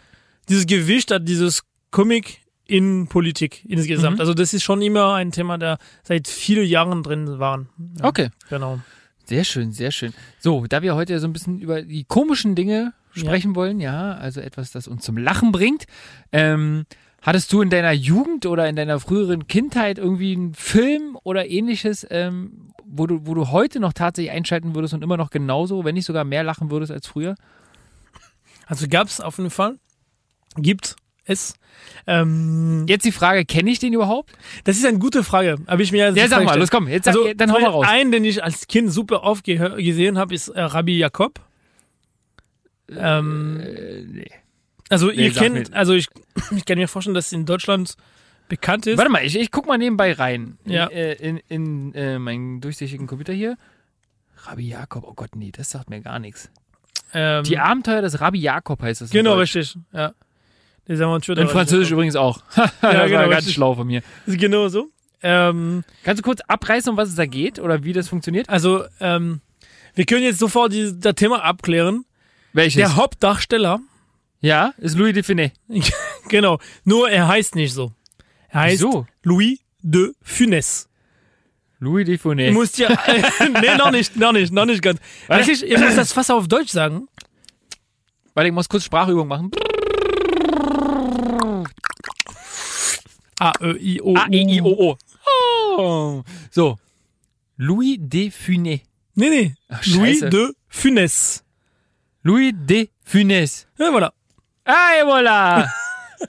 dieses 0.48 0.66
Gewicht 0.66 1.10
hat 1.10 1.28
dieses 1.28 1.62
Comic 1.90 2.40
in 2.66 3.08
Politik 3.08 3.64
insgesamt. 3.68 4.16
Mhm. 4.16 4.20
Also 4.20 4.32
das 4.32 4.54
ist 4.54 4.62
schon 4.62 4.80
immer 4.80 5.14
ein 5.14 5.32
Thema, 5.32 5.58
der 5.58 5.78
seit 6.02 6.28
vielen 6.28 6.66
Jahren 6.66 7.02
drin 7.02 7.38
waren. 7.38 7.68
Ja, 7.98 8.06
Okay. 8.06 8.30
Genau. 8.48 8.80
Sehr 9.26 9.44
schön, 9.44 9.70
sehr 9.70 9.92
schön. 9.92 10.12
So, 10.40 10.66
da 10.66 10.82
wir 10.82 10.96
heute 10.96 11.20
so 11.20 11.28
ein 11.28 11.32
bisschen 11.32 11.60
über 11.60 11.82
die 11.82 12.02
komischen 12.04 12.56
Dinge 12.56 12.94
sprechen 13.12 13.54
wollen, 13.54 13.78
ja, 13.80 14.14
also 14.14 14.40
etwas, 14.40 14.72
das 14.72 14.88
uns 14.88 15.04
zum 15.04 15.16
Lachen 15.18 15.52
bringt. 15.52 15.84
Ähm, 16.32 16.84
hattest 17.22 17.52
du 17.52 17.62
in 17.62 17.70
deiner 17.70 17.92
Jugend 17.92 18.46
oder 18.46 18.68
in 18.68 18.76
deiner 18.76 18.98
früheren 19.00 19.46
Kindheit 19.46 19.98
irgendwie 19.98 20.34
einen 20.34 20.54
Film 20.54 21.18
oder 21.22 21.48
ähnliches, 21.48 22.06
ähm, 22.10 22.72
wo 22.84 23.06
du, 23.06 23.26
wo 23.26 23.34
du 23.34 23.50
heute 23.50 23.78
noch 23.80 23.92
tatsächlich 23.92 24.32
einschalten 24.32 24.74
würdest 24.74 24.94
und 24.94 25.02
immer 25.04 25.16
noch 25.16 25.30
genauso, 25.30 25.84
wenn 25.84 25.94
nicht 25.94 26.06
sogar 26.06 26.24
mehr 26.24 26.42
lachen 26.42 26.70
würdest 26.70 26.92
als 26.92 27.06
früher? 27.06 27.34
Also 28.66 28.86
gab's 28.88 29.20
auf 29.20 29.38
jeden 29.38 29.50
Fall, 29.50 29.78
gibt 30.56 30.96
es. 31.24 31.54
Ähm, 32.06 32.86
Jetzt 32.88 33.04
die 33.04 33.12
Frage, 33.12 33.44
kenne 33.44 33.70
ich 33.70 33.78
den 33.78 33.92
überhaupt? 33.92 34.32
das 34.64 34.76
ist 34.76 34.84
eine 34.84 34.98
gute 34.98 35.22
Frage. 35.22 35.58
Habe 35.66 35.82
ich 35.82 35.92
mir 35.92 36.10
Ja, 36.10 36.28
sag 36.28 36.44
mal, 36.44 36.58
los 36.58 36.70
komm, 36.70 36.88
jetzt 36.88 37.04
sag, 37.04 37.14
Also, 37.14 37.32
dann 37.34 37.52
hau 37.52 37.60
mal 37.60 37.70
raus. 37.70 37.86
Einen, 37.88 38.10
den 38.10 38.24
ich 38.24 38.42
als 38.42 38.66
Kind 38.66 38.90
super 38.92 39.22
oft 39.22 39.44
gesehen 39.44 40.18
habe, 40.18 40.34
ist 40.34 40.48
äh, 40.48 40.60
Rabbi 40.60 40.98
Jakob. 40.98 41.40
Ähm, 42.90 43.60
Äh, 43.60 44.02
nee. 44.06 44.30
Also 44.90 45.06
nee, 45.06 45.24
ihr 45.24 45.32
kennt, 45.32 45.72
also 45.72 45.94
ich, 45.94 46.08
ich 46.54 46.64
kann 46.66 46.76
mir 46.78 46.88
vorstellen, 46.88 47.14
dass 47.14 47.28
es 47.28 47.32
in 47.32 47.46
Deutschland 47.46 47.94
bekannt 48.48 48.86
ist. 48.86 48.98
Warte 48.98 49.10
mal, 49.10 49.24
ich, 49.24 49.38
ich 49.38 49.50
guck 49.50 49.66
mal 49.66 49.78
nebenbei 49.78 50.12
rein. 50.12 50.58
Ja. 50.66 50.86
In, 50.86 50.96
äh, 50.96 51.12
in, 51.14 51.40
in 51.48 51.94
äh, 51.94 52.18
meinen 52.18 52.60
durchsichtigen 52.60 53.06
Computer 53.06 53.32
hier. 53.32 53.56
Rabbi 54.44 54.68
Jakob, 54.68 55.04
oh 55.06 55.14
Gott, 55.14 55.36
nee, 55.36 55.52
das 55.52 55.70
sagt 55.70 55.88
mir 55.90 56.00
gar 56.00 56.18
nichts. 56.18 56.50
Ähm, 57.12 57.44
Die 57.44 57.58
Abenteuer 57.58 58.02
des 58.02 58.20
Rabbi 58.20 58.38
Jakob 58.38 58.82
heißt 58.82 59.02
es. 59.02 59.10
in 59.10 59.18
genau, 59.18 59.36
Deutsch. 59.36 59.56
richtig. 59.56 59.78
Ja. 59.92 60.12
Les 60.86 61.00
Aventures 61.00 61.36
de 61.36 61.42
In 61.42 61.48
Rabbi 61.48 61.52
Französisch 61.52 61.88
Jacob. 61.88 61.92
übrigens 61.92 62.16
auch. 62.16 62.40
Ja, 62.56 62.70
das 62.80 63.06
genau, 63.06 63.18
war 63.20 63.28
ganz 63.28 63.36
richtig. 63.38 63.54
schlau 63.54 63.74
von 63.74 63.86
mir. 63.86 64.02
Genau 64.26 64.68
so. 64.68 64.88
Ähm, 65.22 65.84
Kannst 66.02 66.20
du 66.20 66.24
kurz 66.24 66.40
abreißen, 66.48 66.90
um 66.90 66.96
was 66.96 67.10
es 67.10 67.14
da 67.14 67.26
geht 67.26 67.58
oder 67.58 67.84
wie 67.84 67.92
das 67.92 68.08
funktioniert? 68.08 68.48
also, 68.48 68.84
ähm, 69.00 69.40
wir 69.94 70.06
können 70.06 70.22
jetzt 70.22 70.38
sofort 70.38 70.72
die, 70.72 70.98
das 70.98 71.14
Thema 71.14 71.42
abklären. 71.44 72.04
Welches? 72.52 72.76
Der 72.76 72.96
Hauptdarsteller, 72.96 73.80
ja, 74.40 74.72
ist 74.78 74.96
Louis 74.96 75.12
Define. 75.14 75.52
genau, 76.28 76.58
nur 76.84 77.10
er 77.10 77.28
heißt 77.28 77.54
nicht 77.54 77.72
so. 77.72 77.92
Er 78.48 78.60
heißt 78.62 78.82
Wieso? 78.82 79.06
Louis 79.22 79.60
de 79.82 80.12
Funès. 80.24 80.86
Louis 81.78 82.04
Du 82.04 82.12
Define. 82.12 82.50
musst 82.52 82.78
ja. 82.78 82.88
nee, 83.60 83.76
noch 83.76 83.90
nicht, 83.90 84.16
noch 84.16 84.32
nicht, 84.32 84.52
noch 84.52 84.66
nicht 84.66 84.82
ganz. 84.82 85.00
Was? 85.28 85.38
Eigentlich, 85.38 85.62
ihr 85.66 85.78
müsst 85.78 85.96
das 85.96 86.12
fast 86.12 86.30
auf 86.30 86.46
Deutsch 86.46 86.70
sagen. 86.70 87.08
Warte, 88.34 88.48
ich 88.48 88.54
muss 88.54 88.68
kurz 88.68 88.84
Sprachübung 88.84 89.26
machen. 89.28 89.50
A, 93.38 93.52
Ö, 93.62 93.76
I, 93.80 94.00
O. 94.02 94.14
A, 94.14 94.26
E, 94.30 94.42
I, 94.42 94.60
O, 94.60 94.68
O. 94.68 94.98
Oh. 95.78 96.22
So. 96.50 96.76
Louis 97.56 97.96
Defune. 97.98 98.82
Nee, 99.14 99.30
nee. 99.30 99.54
Ach, 99.68 99.84
Louis 99.86 100.20
de 100.20 100.52
Funès. 100.68 101.42
Louis 102.22 102.52
Defune. 102.54 103.44
Ja, 103.78 103.90
voilà. 103.90 104.12
Ah, 104.70 105.04
voilà. 105.04 105.68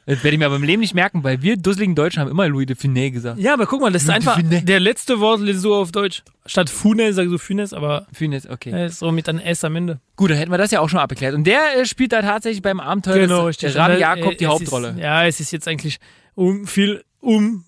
Das 0.05 0.24
werde 0.24 0.36
ich 0.36 0.39
mir 0.39 0.45
aber 0.45 0.55
im 0.55 0.63
Leben 0.63 0.79
nicht 0.79 0.93
merken, 0.93 1.24
weil 1.24 1.41
wir 1.41 1.57
dusseligen 1.57 1.95
Deutschen 1.95 2.21
haben 2.21 2.31
immer 2.31 2.48
Louis 2.48 2.65
de 2.65 2.75
Funès 2.77 3.12
gesagt. 3.12 3.39
Ja, 3.39 3.53
aber 3.53 3.65
guck 3.65 3.81
mal, 3.81 3.91
das 3.91 4.03
ist 4.03 4.07
Louis 4.07 4.15
einfach. 4.15 4.39
Funès. 4.39 4.63
Der 4.63 4.79
letzte 4.79 5.19
Wort 5.19 5.41
du 5.41 5.75
auf 5.75 5.91
Deutsch. 5.91 6.24
Statt 6.45 6.69
Funès 6.69 7.13
sagst 7.13 7.31
du 7.31 7.36
Funès, 7.36 7.75
aber 7.75 8.07
Funès, 8.17 8.50
okay. 8.50 8.86
ist 8.86 9.00
so 9.00 9.12
mit 9.12 9.27
einem 9.27 9.39
S 9.39 9.63
am 9.63 9.75
Ende. 9.75 10.00
Gut, 10.15 10.31
dann 10.31 10.38
hätten 10.38 10.51
wir 10.51 10.57
das 10.57 10.71
ja 10.71 10.79
auch 10.79 10.89
schon 10.89 11.00
abgeklärt. 11.00 11.36
Und 11.36 11.45
der 11.45 11.77
äh, 11.77 11.86
spielt 11.86 12.13
da 12.13 12.21
tatsächlich 12.21 12.62
beim 12.62 12.79
Abenteuer 12.79 13.19
Genau, 13.19 13.39
des 13.39 13.48
richtig. 13.48 13.75
Rabbi 13.75 13.93
Und, 13.93 13.98
äh, 13.98 14.01
Jakob 14.01 14.38
die 14.38 14.45
es 14.45 14.50
Hauptrolle. 14.50 14.89
Ist, 14.91 15.00
ja, 15.00 15.25
es 15.25 15.39
ist 15.39 15.51
jetzt 15.51 15.67
eigentlich 15.67 16.00
um 16.36 16.65
viel 16.67 17.03
um. 17.19 17.65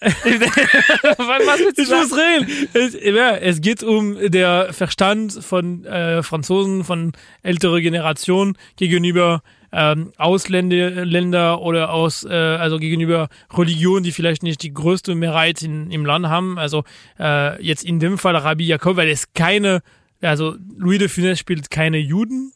Was 0.00 1.60
willst 1.60 1.78
du 1.78 1.82
Ich 1.82 1.88
sagen? 1.88 2.08
muss 2.08 2.18
reden. 2.18 2.68
Es, 2.74 2.94
ja, 3.02 3.36
es 3.36 3.60
geht 3.60 3.82
um 3.82 4.16
der 4.30 4.72
Verstand 4.72 5.32
von 5.32 5.84
äh, 5.84 6.22
Franzosen, 6.22 6.84
von 6.84 7.12
älterer 7.42 7.80
Generation 7.80 8.56
gegenüber 8.76 9.42
ähm, 9.72 10.12
Ausländer 10.16 11.04
Länder 11.04 11.60
oder 11.60 11.92
aus, 11.92 12.24
äh, 12.24 12.28
also 12.32 12.78
gegenüber 12.78 13.28
Religionen, 13.52 14.04
die 14.04 14.12
vielleicht 14.12 14.42
nicht 14.42 14.62
die 14.62 14.72
größte 14.72 15.14
Mehrheit 15.14 15.60
in, 15.62 15.90
im 15.90 16.06
Land 16.06 16.28
haben. 16.28 16.58
Also 16.58 16.84
äh, 17.18 17.60
jetzt 17.62 17.84
in 17.84 17.98
dem 17.98 18.16
Fall 18.18 18.36
Rabbi 18.36 18.64
Jakob, 18.66 18.96
weil 18.96 19.08
es 19.08 19.32
keine, 19.34 19.82
also 20.22 20.56
Louis 20.76 20.98
de 20.98 21.08
Funès 21.08 21.36
spielt 21.36 21.70
keine 21.70 21.98
Juden 21.98 22.52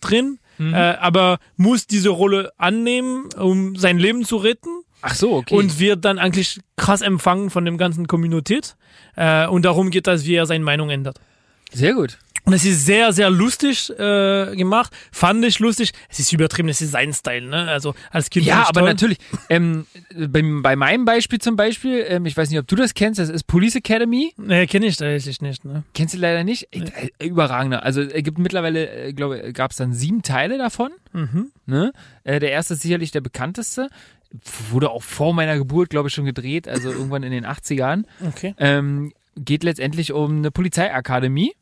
drin, 0.00 0.38
Mhm. 0.58 0.74
äh, 0.74 0.76
aber 1.00 1.38
muss 1.56 1.86
diese 1.86 2.10
Rolle 2.10 2.52
annehmen, 2.58 3.30
um 3.38 3.74
sein 3.74 3.98
Leben 3.98 4.22
zu 4.26 4.36
retten 4.36 4.81
Ach 5.02 5.14
so, 5.14 5.34
okay. 5.34 5.54
und 5.54 5.78
wird 5.78 6.04
dann 6.04 6.18
eigentlich 6.18 6.60
krass 6.76 7.00
empfangen 7.02 7.50
von 7.50 7.64
dem 7.64 7.76
ganzen 7.76 8.06
Communität. 8.06 8.76
Äh, 9.16 9.46
und 9.46 9.64
darum 9.64 9.90
geht 9.90 10.06
das, 10.06 10.24
wie 10.24 10.34
er 10.34 10.46
seine 10.46 10.64
Meinung 10.64 10.90
ändert. 10.90 11.20
Sehr 11.72 11.94
gut. 11.94 12.18
Und 12.44 12.54
es 12.54 12.64
ist 12.64 12.84
sehr, 12.84 13.12
sehr 13.12 13.30
lustig 13.30 13.88
äh, 13.90 14.56
gemacht. 14.56 14.92
Fand 15.12 15.44
ich 15.44 15.60
lustig. 15.60 15.92
Es 16.08 16.18
ist 16.18 16.32
übertrieben, 16.32 16.68
es 16.68 16.80
ist 16.80 16.90
sein 16.90 17.12
Style, 17.12 17.46
ne? 17.46 17.68
Also 17.68 17.94
als 18.10 18.30
Kind. 18.30 18.46
Ja, 18.46 18.62
ich 18.62 18.68
aber 18.68 18.80
toll. 18.80 18.88
natürlich. 18.88 19.18
Ähm, 19.48 19.86
bei, 20.12 20.42
bei 20.42 20.74
meinem 20.74 21.04
Beispiel 21.04 21.38
zum 21.38 21.54
Beispiel, 21.54 22.04
ähm, 22.08 22.26
ich 22.26 22.36
weiß 22.36 22.50
nicht, 22.50 22.58
ob 22.58 22.66
du 22.66 22.74
das 22.74 22.94
kennst, 22.94 23.20
das 23.20 23.28
ist 23.28 23.44
Police 23.44 23.76
Academy. 23.76 24.34
Nee, 24.38 24.66
kenne 24.66 24.86
ich 24.86 24.96
tatsächlich 24.96 25.40
nicht, 25.40 25.64
ne? 25.64 25.84
Kennst 25.94 26.14
du 26.14 26.18
leider 26.18 26.42
nicht? 26.42 26.66
Ey, 26.72 26.82
äh, 27.18 27.28
überragender. 27.28 27.84
Also 27.84 28.00
es 28.00 28.24
gibt 28.24 28.38
mittlerweile, 28.38 28.90
äh, 28.90 29.12
glaube 29.12 29.52
gab 29.52 29.70
es 29.70 29.76
dann 29.76 29.92
sieben 29.92 30.22
Teile 30.22 30.58
davon. 30.58 30.90
Mhm. 31.12 31.52
Ne? 31.66 31.92
Äh, 32.24 32.40
der 32.40 32.50
erste 32.50 32.74
ist 32.74 32.82
sicherlich 32.82 33.12
der 33.12 33.20
bekannteste. 33.20 33.88
Wurde 34.70 34.90
auch 34.90 35.02
vor 35.02 35.34
meiner 35.34 35.58
Geburt, 35.58 35.90
glaube 35.90 36.08
ich, 36.08 36.14
schon 36.14 36.24
gedreht, 36.24 36.68
also 36.68 36.90
irgendwann 36.90 37.22
in 37.22 37.32
den 37.32 37.46
80ern. 37.46 38.04
Okay. 38.26 38.54
Ähm, 38.58 39.12
geht 39.36 39.64
letztendlich 39.64 40.12
um 40.12 40.38
eine 40.38 40.50
Polizeiakademie, 40.50 41.52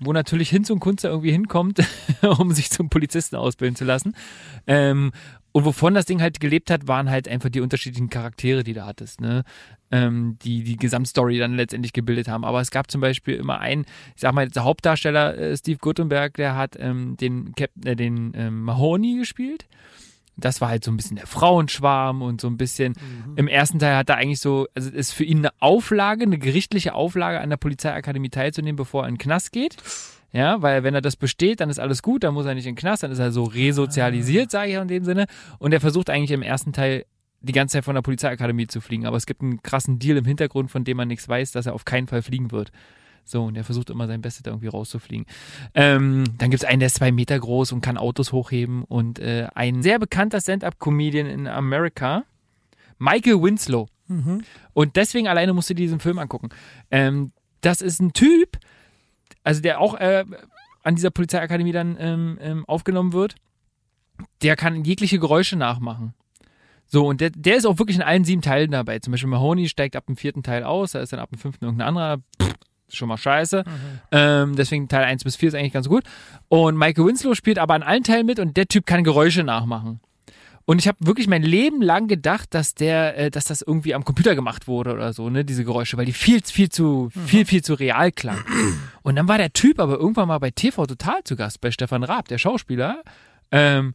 wo 0.00 0.12
natürlich 0.12 0.50
Hinz 0.50 0.70
und 0.70 0.80
Kunst 0.80 1.04
da 1.04 1.08
irgendwie 1.08 1.30
hinkommt, 1.30 1.80
um 2.38 2.52
sich 2.52 2.70
zum 2.70 2.88
Polizisten 2.88 3.36
ausbilden 3.36 3.76
zu 3.76 3.84
lassen. 3.84 4.14
Ähm, 4.66 5.12
und 5.52 5.66
wovon 5.66 5.92
das 5.92 6.06
Ding 6.06 6.22
halt 6.22 6.40
gelebt 6.40 6.70
hat, 6.70 6.88
waren 6.88 7.10
halt 7.10 7.28
einfach 7.28 7.50
die 7.50 7.60
unterschiedlichen 7.60 8.08
Charaktere, 8.08 8.64
die 8.64 8.72
du 8.72 8.86
hattest, 8.86 9.20
ne? 9.20 9.44
Ähm, 9.90 10.38
die 10.42 10.62
die 10.62 10.78
Gesamtstory 10.78 11.38
dann 11.38 11.54
letztendlich 11.54 11.92
gebildet 11.92 12.28
haben. 12.28 12.46
Aber 12.46 12.62
es 12.62 12.70
gab 12.70 12.90
zum 12.90 13.02
Beispiel 13.02 13.34
immer 13.34 13.60
einen, 13.60 13.84
ich 14.14 14.22
sag 14.22 14.32
mal, 14.32 14.48
der 14.48 14.64
Hauptdarsteller 14.64 15.36
äh, 15.36 15.56
Steve 15.56 15.76
Guttenberg, 15.78 16.34
der 16.34 16.56
hat 16.56 16.76
ähm, 16.78 17.18
den 17.18 17.54
Captain, 17.54 17.86
äh, 17.86 17.94
den 17.94 18.32
ähm, 18.34 18.62
Mahoney 18.62 19.18
gespielt. 19.18 19.66
Das 20.36 20.60
war 20.60 20.70
halt 20.70 20.82
so 20.82 20.90
ein 20.90 20.96
bisschen 20.96 21.16
der 21.16 21.26
Frauenschwarm 21.26 22.22
und 22.22 22.40
so 22.40 22.48
ein 22.48 22.56
bisschen. 22.56 22.94
Im 23.36 23.48
ersten 23.48 23.78
Teil 23.78 23.96
hat 23.96 24.08
er 24.08 24.16
eigentlich 24.16 24.40
so, 24.40 24.66
also 24.74 24.88
es 24.88 24.94
ist 24.94 25.12
für 25.12 25.24
ihn 25.24 25.38
eine 25.38 25.50
Auflage, 25.60 26.24
eine 26.24 26.38
gerichtliche 26.38 26.94
Auflage 26.94 27.40
an 27.40 27.50
der 27.50 27.58
Polizeiakademie 27.58 28.30
teilzunehmen, 28.30 28.76
bevor 28.76 29.02
er 29.04 29.08
in 29.08 29.14
den 29.14 29.18
Knast 29.18 29.52
geht. 29.52 29.76
Ja, 30.32 30.62
weil 30.62 30.82
wenn 30.82 30.94
er 30.94 31.02
das 31.02 31.16
besteht, 31.16 31.60
dann 31.60 31.68
ist 31.68 31.78
alles 31.78 32.02
gut, 32.02 32.24
dann 32.24 32.32
muss 32.32 32.46
er 32.46 32.54
nicht 32.54 32.66
in 32.66 32.74
den 32.74 32.80
Knast, 32.80 33.02
dann 33.02 33.12
ist 33.12 33.18
er 33.18 33.32
so 33.32 33.44
resozialisiert, 33.44 34.50
sage 34.50 34.68
ich 34.68 34.74
ja 34.74 34.82
in 34.82 34.88
dem 34.88 35.04
Sinne. 35.04 35.26
Und 35.58 35.74
er 35.74 35.80
versucht 35.80 36.08
eigentlich 36.08 36.30
im 36.30 36.42
ersten 36.42 36.72
Teil 36.72 37.04
die 37.42 37.52
ganze 37.52 37.74
Zeit 37.74 37.84
von 37.84 37.94
der 37.94 38.02
Polizeiakademie 38.02 38.66
zu 38.66 38.80
fliegen. 38.80 39.04
Aber 39.04 39.16
es 39.16 39.26
gibt 39.26 39.42
einen 39.42 39.62
krassen 39.62 39.98
Deal 39.98 40.16
im 40.16 40.24
Hintergrund, 40.24 40.70
von 40.70 40.84
dem 40.84 40.96
man 40.96 41.08
nichts 41.08 41.28
weiß, 41.28 41.52
dass 41.52 41.66
er 41.66 41.74
auf 41.74 41.84
keinen 41.84 42.06
Fall 42.06 42.22
fliegen 42.22 42.50
wird. 42.50 42.72
So, 43.24 43.44
und 43.44 43.56
er 43.56 43.64
versucht 43.64 43.90
immer 43.90 44.06
sein 44.06 44.20
Bestes, 44.20 44.42
da 44.42 44.50
irgendwie 44.50 44.68
rauszufliegen. 44.68 45.26
Ähm, 45.74 46.24
dann 46.38 46.50
gibt 46.50 46.62
es 46.62 46.68
einen, 46.68 46.80
der 46.80 46.88
ist 46.88 46.96
zwei 46.96 47.12
Meter 47.12 47.38
groß 47.38 47.72
und 47.72 47.80
kann 47.80 47.96
Autos 47.96 48.32
hochheben. 48.32 48.84
Und 48.84 49.18
äh, 49.18 49.48
ein 49.54 49.82
sehr 49.82 49.98
bekannter 49.98 50.40
Stand-Up-Comedian 50.40 51.26
in 51.26 51.46
Amerika, 51.46 52.24
Michael 52.98 53.42
Winslow. 53.42 53.88
Mhm. 54.08 54.42
Und 54.72 54.96
deswegen 54.96 55.28
alleine 55.28 55.52
musst 55.52 55.70
du 55.70 55.74
dir 55.74 55.84
diesen 55.84 56.00
Film 56.00 56.18
angucken. 56.18 56.50
Ähm, 56.90 57.32
das 57.60 57.80
ist 57.80 58.00
ein 58.00 58.12
Typ, 58.12 58.58
also 59.44 59.62
der 59.62 59.80
auch 59.80 59.94
äh, 59.94 60.24
an 60.82 60.96
dieser 60.96 61.10
Polizeiakademie 61.10 61.72
dann 61.72 61.96
ähm, 61.98 62.38
ähm, 62.40 62.64
aufgenommen 62.66 63.12
wird. 63.12 63.36
Der 64.42 64.56
kann 64.56 64.84
jegliche 64.84 65.18
Geräusche 65.18 65.56
nachmachen. 65.56 66.14
So, 66.86 67.06
und 67.06 67.20
der, 67.20 67.30
der 67.30 67.56
ist 67.56 67.64
auch 67.64 67.78
wirklich 67.78 67.96
in 67.96 68.02
allen 68.02 68.24
sieben 68.24 68.42
Teilen 68.42 68.70
dabei. 68.70 68.98
Zum 68.98 69.12
Beispiel 69.12 69.30
Mahoney 69.30 69.68
steigt 69.68 69.96
ab 69.96 70.06
dem 70.06 70.16
vierten 70.16 70.42
Teil 70.42 70.62
aus, 70.64 70.92
da 70.92 71.00
ist 71.00 71.12
dann 71.12 71.20
ab 71.20 71.30
dem 71.30 71.38
fünften 71.38 71.64
irgendein 71.64 71.88
anderer. 71.88 72.18
Pff, 72.40 72.54
schon 72.94 73.08
mal 73.08 73.16
scheiße. 73.16 73.64
Ähm, 74.10 74.56
deswegen 74.56 74.88
Teil 74.88 75.04
1 75.04 75.24
bis 75.24 75.36
4 75.36 75.48
ist 75.48 75.54
eigentlich 75.54 75.72
ganz 75.72 75.88
gut. 75.88 76.04
Und 76.48 76.76
Michael 76.76 77.06
Winslow 77.06 77.34
spielt 77.34 77.58
aber 77.58 77.74
an 77.74 77.82
allen 77.82 78.04
Teilen 78.04 78.26
mit 78.26 78.38
und 78.38 78.56
der 78.56 78.66
Typ 78.66 78.86
kann 78.86 79.04
Geräusche 79.04 79.44
nachmachen. 79.44 80.00
Und 80.64 80.78
ich 80.78 80.86
habe 80.86 80.98
wirklich 81.00 81.26
mein 81.26 81.42
Leben 81.42 81.82
lang 81.82 82.06
gedacht, 82.06 82.54
dass 82.54 82.74
der, 82.74 83.18
äh, 83.18 83.30
dass 83.30 83.44
das 83.44 83.62
irgendwie 83.62 83.94
am 83.94 84.04
Computer 84.04 84.34
gemacht 84.34 84.68
wurde 84.68 84.92
oder 84.92 85.12
so, 85.12 85.28
ne, 85.28 85.44
diese 85.44 85.64
Geräusche, 85.64 85.96
weil 85.96 86.06
die 86.06 86.12
viel, 86.12 86.40
viel 86.44 86.68
zu, 86.68 87.10
viel, 87.10 87.44
viel 87.46 87.62
zu 87.62 87.74
real 87.74 88.12
klangen. 88.12 88.44
Und 89.02 89.16
dann 89.16 89.26
war 89.26 89.38
der 89.38 89.52
Typ 89.52 89.80
aber 89.80 89.98
irgendwann 89.98 90.28
mal 90.28 90.38
bei 90.38 90.50
TV 90.50 90.86
Total 90.86 91.24
zu 91.24 91.34
Gast, 91.34 91.60
bei 91.60 91.70
Stefan 91.72 92.04
Raab, 92.04 92.28
der 92.28 92.38
Schauspieler. 92.38 93.02
Ähm, 93.50 93.94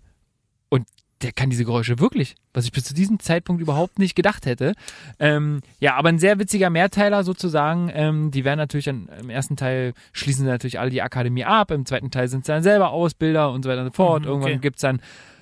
der 1.21 1.31
kann 1.31 1.49
diese 1.49 1.65
Geräusche 1.65 1.99
wirklich, 1.99 2.35
was 2.53 2.65
ich 2.65 2.71
bis 2.71 2.83
zu 2.83 2.93
diesem 2.93 3.19
Zeitpunkt 3.19 3.61
überhaupt 3.61 3.97
nicht 3.97 4.15
gedacht 4.15 4.45
hätte. 4.45 4.73
Ähm, 5.19 5.61
ja, 5.79 5.95
aber 5.95 6.09
ein 6.09 6.19
sehr 6.19 6.39
witziger 6.39 6.69
Mehrteiler 6.69 7.23
sozusagen. 7.23 7.89
Ähm, 7.93 8.31
die 8.31 8.45
werden 8.45 8.59
natürlich 8.59 8.85
dann, 8.85 9.09
im 9.21 9.29
ersten 9.29 9.55
Teil 9.55 9.93
schließen 10.13 10.45
sie 10.45 10.51
natürlich 10.51 10.79
alle 10.79 10.91
die 10.91 11.01
Akademie 11.01 11.45
ab, 11.45 11.71
im 11.71 11.85
zweiten 11.85 12.11
Teil 12.11 12.27
sind 12.27 12.45
sie 12.45 12.51
dann 12.51 12.63
selber 12.63 12.91
Ausbilder 12.91 13.51
und 13.51 13.63
so 13.63 13.69
weiter 13.69 13.81
und 13.81 13.87
so 13.87 13.93
fort. 13.93 14.23
Mhm, 14.23 14.27
Irgendwann 14.27 14.51
okay. 14.51 14.61
gibt's 14.61 14.81
dann, 14.81 15.01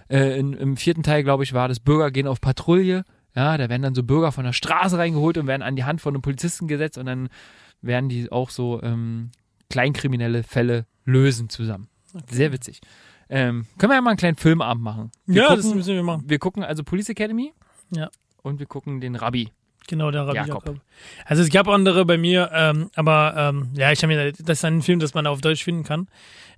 äh, 0.09 0.39
in, 0.39 0.53
im 0.53 0.77
vierten 0.77 1.03
Teil, 1.03 1.23
glaube 1.23 1.43
ich, 1.43 1.53
war 1.53 1.67
das 1.67 1.79
Bürger 1.79 2.11
gehen 2.11 2.27
auf 2.27 2.39
Patrouille. 2.39 3.03
Ja, 3.35 3.57
da 3.57 3.69
werden 3.69 3.81
dann 3.81 3.95
so 3.95 4.03
Bürger 4.03 4.31
von 4.31 4.45
der 4.45 4.53
Straße 4.53 4.97
reingeholt 4.97 5.37
und 5.37 5.47
werden 5.47 5.61
an 5.61 5.75
die 5.75 5.83
Hand 5.83 5.99
von 5.99 6.13
einem 6.13 6.21
Polizisten 6.21 6.67
gesetzt 6.67 6.97
und 6.97 7.05
dann 7.05 7.27
werden 7.81 8.07
die 8.07 8.31
auch 8.31 8.49
so 8.49 8.81
ähm, 8.81 9.31
kleinkriminelle 9.69 10.43
Fälle 10.43 10.85
lösen 11.03 11.49
zusammen. 11.49 11.89
Sehr 12.29 12.53
witzig. 12.53 12.79
Ähm, 13.29 13.65
können 13.77 13.91
wir 13.91 13.95
ja 13.95 14.01
mal 14.01 14.11
einen 14.11 14.17
kleinen 14.17 14.37
Filmabend 14.37 14.83
machen. 14.83 15.11
Wir 15.25 15.43
ja, 15.43 15.55
das 15.55 15.63
gucken, 15.63 15.77
müssen 15.77 15.95
wir 15.95 16.03
machen. 16.03 16.23
wir 16.27 16.39
gucken 16.39 16.63
also 16.63 16.83
Police 16.83 17.09
Academy. 17.09 17.53
Ja. 17.91 18.09
Und 18.41 18.59
wir 18.59 18.65
gucken 18.65 19.01
den 19.01 19.15
Rabbi. 19.15 19.51
Genau, 19.87 20.11
der 20.11 20.27
Rabbi 20.27 20.37
Jakob. 20.37 20.65
Jakob. 20.65 20.81
Also 21.25 21.43
es 21.43 21.49
gab 21.49 21.67
andere 21.67 22.05
bei 22.05 22.17
mir, 22.17 22.49
ähm, 22.53 22.89
aber 22.95 23.33
ähm, 23.37 23.69
ja, 23.73 23.91
ich 23.91 24.01
habe 24.03 24.13
mir, 24.13 24.31
das 24.31 24.59
ist 24.59 24.65
ein 24.65 24.81
Film, 24.81 24.99
das 24.99 25.13
man 25.13 25.27
auf 25.27 25.41
Deutsch 25.41 25.63
finden 25.63 25.83
kann. 25.83 26.07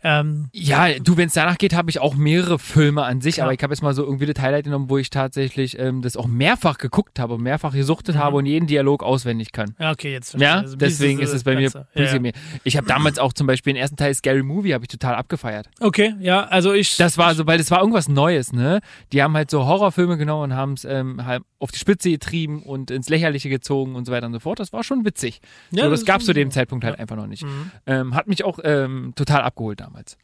Ähm, 0.03 0.49
Ja, 0.53 0.87
du, 0.99 1.17
wenn 1.17 1.27
es 1.27 1.33
danach 1.33 1.57
geht, 1.57 1.73
habe 1.73 1.89
ich 1.89 1.99
auch 1.99 2.15
mehrere 2.15 2.59
Filme 2.59 3.03
an 3.03 3.21
sich, 3.21 3.37
Ja. 3.37 3.43
aber 3.45 3.53
ich 3.53 3.61
habe 3.63 3.73
jetzt 3.73 3.81
mal 3.81 3.93
so 3.93 4.03
irgendwie 4.03 4.25
das 4.25 4.41
Highlight 4.41 4.65
genommen, 4.65 4.89
wo 4.89 4.97
ich 4.97 5.09
tatsächlich 5.09 5.77
ähm, 5.79 6.01
das 6.01 6.15
auch 6.17 6.27
mehrfach 6.27 6.77
geguckt 6.77 7.19
habe, 7.19 7.37
mehrfach 7.37 7.73
gesuchtet 7.73 8.15
Mhm. 8.15 8.19
habe 8.19 8.37
und 8.37 8.45
jeden 8.45 8.67
Dialog 8.67 9.03
auswendig 9.03 9.51
kann. 9.51 9.75
ja, 9.79 9.91
okay, 9.91 10.11
jetzt 10.11 10.31
verstehe 10.31 10.47
Ja. 10.49 10.59
Also, 10.59 10.75
deswegen 10.75 11.19
ist 11.19 11.33
es 11.33 11.43
bei 11.43 11.55
mir 11.55 11.69
Ganze. 11.71 11.87
Police 11.93 11.95
ja, 11.95 12.01
ja. 12.01 12.07
Academy. 12.09 12.33
Ich 12.63 12.77
habe 12.77 12.87
damals 12.87 13.19
auch 13.19 13.33
zum 13.33 13.47
Beispiel 13.47 13.73
den 13.73 13.81
ersten 13.81 13.95
Teil 13.97 14.13
Scary 14.13 14.43
Movie 14.43 14.73
habe 14.73 14.83
ich 14.83 14.89
total 14.89 15.15
abgefeiert. 15.15 15.67
Okay, 15.79 16.15
ja, 16.19 16.43
also 16.45 16.73
ich. 16.73 16.97
Das 16.97 17.17
war 17.17 17.33
so, 17.35 17.45
weil 17.47 17.57
das 17.57 17.71
war 17.71 17.79
irgendwas 17.79 18.07
Neues, 18.07 18.53
ne? 18.53 18.79
Die 19.13 19.21
haben 19.23 19.35
halt 19.35 19.49
so 19.51 19.65
Horrorfilme 19.65 20.17
genommen 20.17 20.51
und 20.51 20.57
haben 20.57 20.73
es 20.73 20.85
ähm, 20.85 21.25
halt 21.25 21.43
auf 21.59 21.71
die 21.71 21.79
Spitze 21.79 22.09
getrieben 22.11 22.61
und 22.61 22.91
ins 22.91 23.09
Lächerliche 23.09 23.49
gezogen 23.49 23.95
und 23.95 24.05
so 24.05 24.11
weiter 24.11 24.27
und 24.27 24.33
so 24.33 24.39
fort. 24.39 24.59
Das 24.59 24.73
war 24.73 24.83
schon 24.83 25.05
witzig. 25.05 25.41
ja, 25.71 25.85
so, 25.85 25.89
das 25.89 26.01
ist 26.01 26.05
gab 26.05 26.19
es 26.19 26.25
zu 26.27 26.33
dem 26.33 26.51
Zeitpunkt 26.51 26.85
halt 26.85 26.95
Ja. 26.95 27.01
einfach 27.01 27.15
noch 27.15 27.25
nicht. 27.27 27.43
Mhm. 27.43 27.71
Ähm, 27.87 28.15
hat 28.15 28.27
mich 28.27 28.43
auch 28.43 28.59
ähm, 28.63 29.13
total 29.15 29.41
abgeholt 29.41 29.81
damals. 29.87 30.17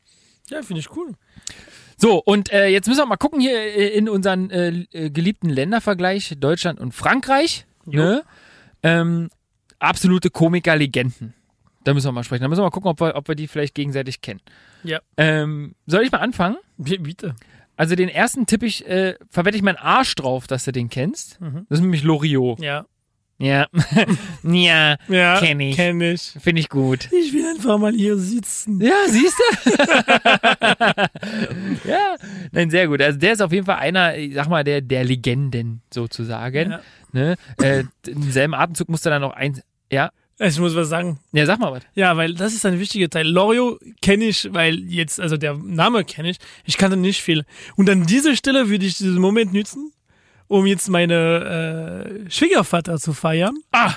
Ja, 0.50 0.62
finde 0.62 0.82
ich 0.82 0.96
cool. 0.96 1.14
So, 1.98 2.22
und 2.22 2.52
äh, 2.52 2.68
jetzt 2.68 2.88
müssen 2.88 3.00
wir 3.00 3.06
mal 3.06 3.18
gucken 3.18 3.40
hier 3.40 3.58
äh, 3.58 3.88
in 3.98 4.10
unseren 4.10 4.50
äh, 4.50 4.70
äh, 4.92 5.10
geliebten 5.10 5.50
Ländervergleich 5.50 6.36
Deutschland 6.40 6.80
und 6.80 6.92
Frankreich. 6.94 7.66
Ne? 7.86 8.24
Ähm, 8.84 9.30
absolute 9.80 10.30
Komiker-Legenden. 10.30 11.34
Da 11.86 11.94
müssen 11.94 12.08
wir 12.08 12.12
mal 12.12 12.24
sprechen. 12.24 12.42
Da 12.44 12.48
müssen 12.50 12.60
wir 12.60 12.66
mal 12.66 12.72
gucken, 12.72 12.90
ob 12.90 13.00
wir, 13.00 13.16
ob 13.16 13.28
wir 13.28 13.36
die 13.36 13.48
vielleicht 13.48 13.76
gegenseitig 13.76 14.22
kennen. 14.22 14.42
Ja. 14.84 15.00
Ähm, 15.18 15.76
soll 15.86 16.04
ich 16.04 16.12
mal 16.12 16.20
anfangen? 16.20 16.58
Bi- 16.78 16.98
Bitte. 16.98 17.36
Also 17.76 17.96
den 17.96 18.10
ersten 18.10 18.46
tippe 18.46 18.66
ich, 18.66 18.86
äh, 18.88 19.16
verwette 19.30 19.58
ich 19.58 19.64
meinen 19.64 19.78
Arsch 19.78 20.16
drauf, 20.16 20.46
dass 20.48 20.66
du 20.66 20.72
den 20.72 20.90
kennst. 20.90 21.40
Mhm. 21.42 21.66
Das 21.70 21.80
ist 21.80 21.84
nämlich 21.84 22.04
Loriot. 22.04 22.60
Ja. 22.62 22.86
Ja. 23.44 23.68
ja, 24.44 24.96
Ja, 25.10 25.40
Kenn 25.40 25.60
ich. 25.60 25.76
Kenn 25.76 26.00
ich. 26.00 26.32
finde 26.40 26.62
ich 26.62 26.70
gut. 26.70 27.10
Ich 27.12 27.34
will 27.34 27.46
einfach 27.46 27.78
mal 27.78 27.92
hier 27.94 28.18
sitzen. 28.18 28.80
Ja, 28.82 28.96
siehst 29.08 29.36
du? 29.38 29.72
ja, 31.90 32.16
nein, 32.52 32.70
sehr 32.70 32.88
gut. 32.88 33.02
Also 33.02 33.20
der 33.20 33.34
ist 33.34 33.42
auf 33.42 33.52
jeden 33.52 33.66
Fall 33.66 33.78
einer, 33.78 34.16
ich 34.18 34.34
sag 34.34 34.48
mal, 34.48 34.64
der, 34.64 34.80
der 34.82 35.04
Legenden 35.04 35.82
sozusagen. 35.94 36.72
Ja. 36.72 36.82
Ne? 37.12 37.36
Äh, 37.62 37.84
Im 38.08 38.32
selben 38.32 38.54
Atemzug 38.54 38.88
musste 38.90 39.10
dann 39.10 39.22
noch 39.22 39.34
eins. 39.34 39.62
Ja, 39.92 40.12
Ich 40.40 40.58
muss 40.60 40.76
was 40.76 40.88
sagen. 40.90 41.20
ja, 41.34 41.46
sag 41.46 41.60
mal 41.60 41.72
was. 41.74 41.84
Ja, 41.96 42.16
weil 42.18 42.34
das 42.36 42.54
ist 42.54 42.66
ein 42.66 42.80
wichtiger 42.80 43.10
Teil. 43.10 43.28
Lorio 43.28 43.78
kenne 44.02 44.26
ich, 44.26 44.48
weil 44.54 44.80
jetzt, 44.86 45.20
also 45.20 45.36
der 45.38 45.56
Name 45.56 46.04
kenne 46.06 46.30
ich. 46.30 46.38
Ich 46.66 46.78
kannte 46.78 46.98
nicht 46.98 47.22
viel. 47.22 47.44
Und 47.76 47.90
an 47.90 48.06
dieser 48.06 48.36
Stelle 48.36 48.70
würde 48.70 48.86
ich 48.86 48.98
diesen 48.98 49.20
Moment 49.20 49.54
nutzen, 49.54 49.92
um 50.54 50.68
jetzt 50.68 50.88
meine 50.88 52.26
äh, 52.28 52.32
Schwiegervater 52.32 53.00
zu 53.00 53.14
feiern. 53.14 53.58
Ah, 53.72 53.96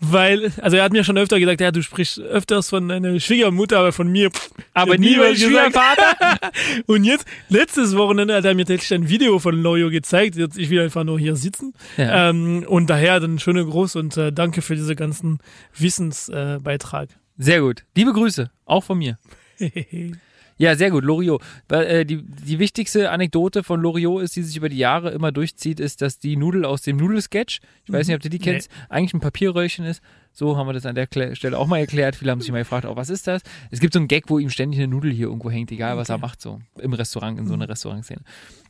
Weil, 0.00 0.52
also 0.62 0.76
er 0.78 0.84
hat 0.84 0.92
mir 0.92 1.04
schon 1.04 1.18
öfter 1.18 1.38
gesagt, 1.38 1.60
ja, 1.60 1.70
du 1.70 1.82
sprichst 1.82 2.18
öfters 2.18 2.70
von 2.70 2.88
deiner 2.88 3.20
Schwiegermutter, 3.20 3.78
aber 3.80 3.92
von 3.92 4.08
mir. 4.08 4.30
pff, 4.30 4.50
aber 4.72 4.96
nie 4.96 5.16
gesagt. 5.16 5.38
Schwiegervater. 5.38 6.38
Und 6.86 7.04
jetzt, 7.04 7.26
letztes 7.50 7.94
Wochenende 7.96 8.34
hat 8.34 8.46
er 8.46 8.54
mir 8.54 8.64
tatsächlich 8.64 8.94
ein 8.94 9.08
Video 9.10 9.38
von 9.38 9.60
Lorio 9.60 9.90
gezeigt. 9.90 10.36
Jetzt, 10.36 10.56
ich 10.56 10.70
will 10.70 10.80
einfach 10.80 11.04
nur 11.04 11.18
hier 11.18 11.36
sitzen. 11.36 11.74
Ja. 11.98 12.30
Ähm, 12.30 12.64
und 12.66 12.88
daher 12.88 13.20
dann 13.20 13.38
schöne 13.38 13.64
Gruß 13.66 13.96
und 13.96 14.16
äh, 14.16 14.32
danke 14.32 14.62
für 14.62 14.76
diese 14.76 14.96
ganzen 14.96 15.40
Wissensbeitrag. 15.76 17.10
Äh. 17.10 17.14
Sehr 17.36 17.60
gut. 17.60 17.84
Liebe 17.94 18.12
Grüße, 18.14 18.50
auch 18.64 18.84
von 18.84 18.98
mir. 18.98 19.18
Ja, 20.58 20.74
sehr 20.76 20.90
gut. 20.90 21.04
Loriot. 21.04 21.40
Äh, 21.70 22.04
die, 22.04 22.22
die 22.22 22.58
wichtigste 22.58 23.10
Anekdote 23.10 23.62
von 23.62 23.80
Loriot 23.80 24.22
ist, 24.22 24.36
die 24.36 24.42
sich 24.42 24.56
über 24.56 24.68
die 24.68 24.76
Jahre 24.78 25.10
immer 25.10 25.32
durchzieht, 25.32 25.78
ist, 25.80 26.02
dass 26.02 26.18
die 26.18 26.36
Nudel 26.36 26.64
aus 26.64 26.82
dem 26.82 26.96
Nudelsketch, 26.96 27.60
ich 27.86 27.92
weiß 27.92 28.08
nicht, 28.08 28.16
ob 28.16 28.22
du 28.22 28.28
die 28.28 28.38
Nee. 28.38 28.44
kennst, 28.44 28.70
eigentlich 28.88 29.14
ein 29.14 29.20
Papierröllchen 29.20 29.84
ist. 29.84 30.02
So 30.32 30.56
haben 30.56 30.66
wir 30.68 30.72
das 30.72 30.86
an 30.86 30.94
der 30.94 31.08
Stelle 31.34 31.56
auch 31.58 31.66
mal 31.66 31.78
erklärt. 31.78 32.16
Viele 32.16 32.30
haben 32.30 32.40
sich 32.40 32.50
mal 32.52 32.58
gefragt, 32.58 32.84
oh, 32.86 32.96
was 32.96 33.08
ist 33.08 33.26
das? 33.26 33.42
Es 33.70 33.80
gibt 33.80 33.92
so 33.94 33.98
einen 33.98 34.08
Gag, 34.08 34.24
wo 34.28 34.38
ihm 34.38 34.50
ständig 34.50 34.78
eine 34.80 34.88
Nudel 34.88 35.10
hier 35.12 35.26
irgendwo 35.26 35.50
hängt, 35.50 35.70
egal 35.72 35.96
was 35.96 36.08
er 36.10 36.18
macht, 36.18 36.40
so 36.40 36.60
im 36.80 36.92
Restaurant, 36.92 37.38
in 37.38 37.46
so 37.46 37.54
einer 37.54 37.68
Restaurantszene. 37.68 38.20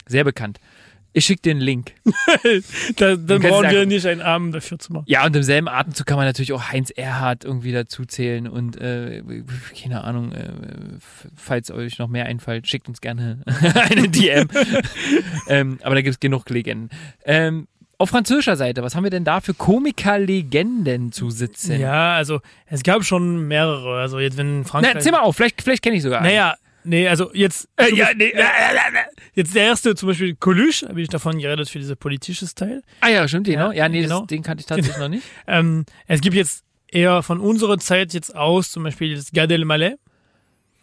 Sehr 0.06 0.24
bekannt. 0.24 0.60
Ich 1.12 1.24
schicke 1.24 1.42
dir 1.42 1.50
einen 1.52 1.60
Link. 1.60 1.92
da, 2.96 3.16
dann 3.16 3.26
kannst 3.26 3.48
brauchen 3.48 3.70
wir 3.70 3.86
nicht 3.86 4.06
einen 4.06 4.20
Abend 4.20 4.54
dafür 4.54 4.78
zu 4.78 4.92
machen. 4.92 5.04
Ja, 5.06 5.24
und 5.24 5.34
im 5.34 5.42
selben 5.42 5.68
Atemzug 5.68 6.06
kann 6.06 6.16
man 6.16 6.26
natürlich 6.26 6.52
auch 6.52 6.70
Heinz 6.70 6.90
Erhardt 6.90 7.44
irgendwie 7.44 7.72
dazu 7.72 8.04
zählen 8.04 8.46
und 8.46 8.80
äh, 8.80 9.22
keine 9.80 10.04
Ahnung, 10.04 10.32
äh, 10.32 10.50
falls 11.34 11.70
euch 11.70 11.98
noch 11.98 12.08
mehr 12.08 12.26
einfällt, 12.26 12.68
schickt 12.68 12.88
uns 12.88 13.00
gerne 13.00 13.42
eine 13.90 14.08
DM. 14.08 14.48
ähm, 15.48 15.78
aber 15.82 15.94
da 15.94 16.02
gibt 16.02 16.14
es 16.14 16.20
genug 16.20 16.48
Legenden. 16.50 16.90
Ähm, 17.24 17.68
auf 18.00 18.10
französischer 18.10 18.54
Seite, 18.56 18.82
was 18.84 18.94
haben 18.94 19.02
wir 19.02 19.10
denn 19.10 19.24
da 19.24 19.40
für 19.40 19.54
Komiker-Legenden 19.54 21.10
zu 21.10 21.30
sitzen? 21.30 21.80
Ja, 21.80 22.14
also 22.14 22.40
es 22.66 22.84
gab 22.84 23.02
schon 23.02 23.48
mehrere. 23.48 23.98
Also 23.98 24.20
jetzt, 24.20 24.36
wenn 24.36 24.64
Frankreich. 24.64 24.94
Na, 24.94 25.00
zähl 25.00 25.10
mal 25.10 25.22
auf, 25.22 25.34
vielleicht, 25.34 25.60
vielleicht 25.62 25.82
kenne 25.82 25.96
ich 25.96 26.02
sogar 26.02 26.20
einen. 26.20 26.28
Naja, 26.28 26.54
nee, 26.88 27.08
also 27.08 27.30
jetzt. 27.34 27.68
Äh, 27.76 27.94
ja, 27.94 28.08
nee, 28.16 28.28
äh, 28.30 28.42
Jetzt 29.34 29.54
der 29.54 29.64
erste, 29.64 29.94
zum 29.94 30.08
Beispiel 30.08 30.34
Coluche, 30.34 30.88
habe 30.88 31.00
ich 31.00 31.08
davon 31.08 31.38
geredet 31.38 31.68
für 31.68 31.78
dieses 31.78 31.96
politisches 31.96 32.54
Teil. 32.54 32.82
Ah 33.00 33.08
ja, 33.08 33.28
stimmt, 33.28 33.46
genau. 33.46 33.70
Ja, 33.72 33.88
nee, 33.88 34.02
genau. 34.02 34.20
das, 34.20 34.28
den 34.28 34.42
kannte 34.42 34.60
ich 34.62 34.66
tatsächlich 34.66 34.98
noch 34.98 35.08
nicht. 35.08 35.24
Ähm, 35.46 35.84
es 36.06 36.20
gibt 36.20 36.36
jetzt 36.36 36.64
eher 36.88 37.22
von 37.22 37.40
unserer 37.40 37.78
Zeit 37.78 38.12
jetzt 38.14 38.34
aus, 38.34 38.70
zum 38.70 38.82
Beispiel 38.82 39.12
jetzt 39.14 39.32
Gad 39.32 39.50
Elmaleh. 39.52 39.94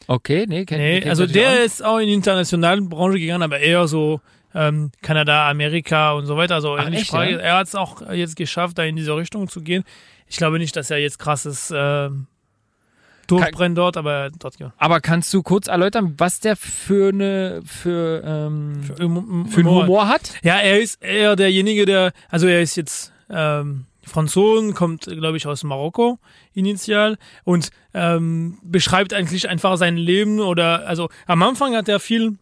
Okay, 0.08 0.46
nee, 0.48 0.66
kenn, 0.66 0.78
Nee, 0.78 1.02
kenn 1.02 1.10
also 1.10 1.24
auch 1.24 1.32
der 1.32 1.52
nicht. 1.54 1.66
ist 1.66 1.84
auch 1.84 1.98
in 1.98 2.08
die 2.08 2.14
internationalen 2.14 2.90
Branche 2.90 3.20
gegangen, 3.20 3.44
aber 3.44 3.60
eher 3.60 3.88
so 3.88 4.22
ähm, 4.54 4.92
Kanada, 5.02 5.50
Amerika 5.50 6.14
und 6.14 6.26
so 6.26 6.38
weiter. 6.38 6.56
Also 6.56 6.76
Ach, 6.78 6.90
echt, 6.92 7.08
Frage. 7.10 7.32
ja? 7.34 7.38
Er 7.40 7.56
hat 7.58 7.68
es 7.68 7.76
auch 7.76 8.10
jetzt 8.12 8.36
geschafft, 8.36 8.78
da 8.78 8.84
in 8.84 8.96
diese 8.96 9.16
Richtung 9.16 9.48
zu 9.50 9.62
gehen. 9.62 9.84
Ich 10.28 10.38
glaube 10.38 10.60
nicht, 10.60 10.76
dass 10.76 10.90
er 10.92 10.98
jetzt 10.98 11.20
krasses 11.20 11.74
ähm, 11.76 12.28
durchbrennt 13.28 13.78
dort, 13.78 13.98
aber 13.98 14.30
dort 14.38 14.60
ja. 14.60 14.74
Aber 14.78 15.02
kannst 15.02 15.34
du 15.34 15.44
kurz 15.44 15.68
erläutern, 15.68 16.16
was 16.18 16.40
der 16.40 16.56
für 16.56 17.10
eine 17.10 17.62
für, 17.66 18.24
ähm, 18.26 18.84
Für, 18.84 18.96
für, 18.96 19.04
Humor. 19.04 19.24
einen 19.24 19.88
Humor 19.88 20.08
hat? 20.08 20.34
Ja, 20.44 20.58
er 20.58 20.80
ist 20.80 21.04
eher 21.04 21.36
derjenige, 21.36 21.86
der, 21.86 22.14
also 22.30 22.48
er 22.48 22.62
ist 22.62 22.76
jetzt 22.76 23.14
ähm, 23.30 23.86
Franzosen, 24.04 24.74
kommt, 24.74 25.06
glaube 25.06 25.38
ich, 25.38 25.48
aus 25.48 25.64
Marokko 25.64 26.20
initial 26.54 27.18
und 27.44 27.72
ähm, 27.94 28.60
beschreibt 28.64 29.14
eigentlich 29.14 29.50
einfach 29.50 29.78
sein 29.78 29.98
Leben 29.98 30.40
oder, 30.40 30.88
also 30.88 31.10
am 31.26 31.42
Anfang 31.44 31.76
hat 31.76 31.90
er 31.90 32.00
viel 32.00 32.38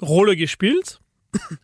Rolle 0.00 0.36
gespielt. 0.36 1.00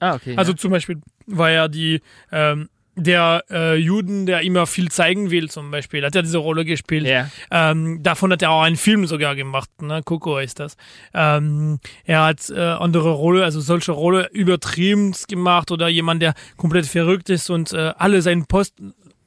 Ah, 0.00 0.14
okay. 0.14 0.36
Also 0.36 0.52
zum 0.52 0.70
Beispiel 0.70 1.00
war 1.26 1.50
er 1.50 1.68
die, 1.68 2.00
ähm, 2.32 2.68
der 2.96 3.44
äh, 3.50 3.76
Juden, 3.76 4.26
der 4.26 4.42
immer 4.42 4.66
viel 4.66 4.90
zeigen 4.90 5.30
will, 5.30 5.50
zum 5.50 5.70
Beispiel, 5.70 6.04
hat 6.04 6.14
er 6.14 6.22
diese 6.22 6.38
Rolle 6.38 6.64
gespielt. 6.64 7.06
ja. 7.06 7.30
Ähm, 7.50 8.02
davon 8.02 8.32
hat 8.32 8.42
er 8.42 8.50
auch 8.50 8.62
einen 8.62 8.76
Film 8.76 9.06
sogar 9.06 9.34
gemacht, 9.34 9.70
ne? 9.82 10.02
Coco 10.04 10.38
ist 10.38 10.60
das. 10.60 10.76
Ähm, 11.12 11.78
er 12.04 12.24
hat 12.24 12.50
äh, 12.50 12.60
andere 12.60 13.12
Rolle, 13.12 13.44
also 13.44 13.60
solche 13.60 13.92
Rolle 13.92 14.28
übertrieben 14.32 15.14
gemacht 15.28 15.70
oder 15.70 15.88
jemand, 15.88 16.22
der 16.22 16.34
komplett 16.56 16.86
verrückt 16.86 17.30
ist 17.30 17.50
und 17.50 17.72
äh, 17.72 17.92
alle 17.96 18.22
seinen 18.22 18.46
Post 18.46 18.74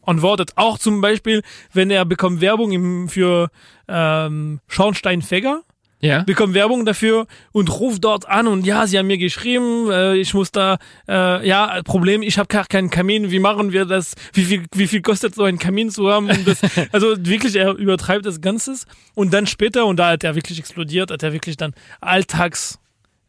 antwortet. 0.07 0.51
Auch 0.55 0.77
zum 0.77 1.01
Beispiel, 1.01 1.41
wenn 1.73 1.91
er 1.91 2.05
bekommt 2.05 2.41
Werbung 2.41 2.71
im, 2.71 3.09
für 3.09 3.49
ähm, 3.87 4.59
Schornsteinfeger. 4.67 5.61
Ja. 5.99 6.21
bekommt 6.23 6.53
Werbung 6.53 6.85
dafür 6.85 7.25
und 7.51 7.71
ruft 7.79 8.03
dort 8.03 8.29
an 8.29 8.45
und 8.47 8.67
ja, 8.67 8.85
sie 8.85 8.99
haben 8.99 9.07
mir 9.07 9.17
geschrieben, 9.17 9.89
äh, 9.89 10.15
ich 10.15 10.33
muss 10.35 10.51
da, 10.51 10.77
äh, 11.07 11.47
ja, 11.47 11.81
Problem, 11.83 12.21
ich 12.21 12.37
habe 12.37 12.47
gar 12.47 12.65
keinen 12.65 12.91
Kamin, 12.91 13.31
wie 13.31 13.39
machen 13.39 13.71
wir 13.71 13.85
das, 13.85 14.13
wie 14.33 14.43
viel, 14.43 14.65
wie 14.75 14.85
viel 14.85 15.01
kostet 15.01 15.33
so 15.33 15.43
ein 15.43 15.57
Kamin 15.57 15.89
zu 15.89 16.11
haben? 16.11 16.29
Das, 16.45 16.61
also 16.91 17.15
wirklich, 17.17 17.55
er 17.55 17.71
übertreibt 17.73 18.27
das 18.27 18.41
Ganze 18.41 18.75
und 19.15 19.33
dann 19.33 19.47
später, 19.47 19.87
und 19.87 19.97
da 19.97 20.09
hat 20.11 20.23
er 20.23 20.35
wirklich 20.35 20.59
explodiert, 20.59 21.09
hat 21.09 21.23
er 21.23 21.33
wirklich 21.33 21.57
dann 21.57 21.73
Alltags 21.99 22.77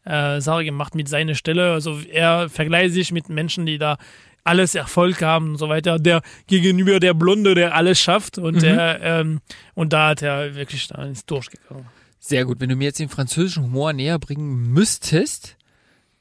äh, 0.05 0.39
Sache 0.39 0.63
gemacht 0.63 0.93
mit 0.93 1.09
seiner 1.09 1.33
Stelle, 1.35 1.71
also 1.71 1.99
er 2.11 2.49
vergleicht 2.49 2.93
sich 2.93 3.11
mit 3.11 3.29
Menschen, 3.29 3.65
die 3.65 3.79
da 3.79 3.97
alles 4.43 4.73
Erfolg 4.75 5.21
haben 5.21 5.51
und 5.51 5.57
so 5.57 5.69
weiter, 5.69 5.99
der 5.99 6.21
gegenüber 6.47 6.99
der 6.99 7.13
Blonde, 7.13 7.55
der 7.55 7.75
alles 7.75 7.99
schafft 7.99 8.37
und 8.37 8.55
Mhm. 8.55 8.59
der, 8.59 8.99
ähm, 9.01 9.41
und 9.75 9.91
da 9.93 10.09
hat 10.09 10.21
er 10.21 10.55
wirklich 10.55 10.87
da 10.87 11.03
ins 11.03 11.25
durchgegangen. 11.25 11.85
Sehr 12.19 12.45
gut. 12.45 12.59
Wenn 12.59 12.69
du 12.69 12.75
mir 12.75 12.85
jetzt 12.85 12.99
den 12.99 13.09
französischen 13.09 13.63
Humor 13.63 13.93
näher 13.93 14.19
bringen 14.19 14.73
müsstest, 14.73 15.55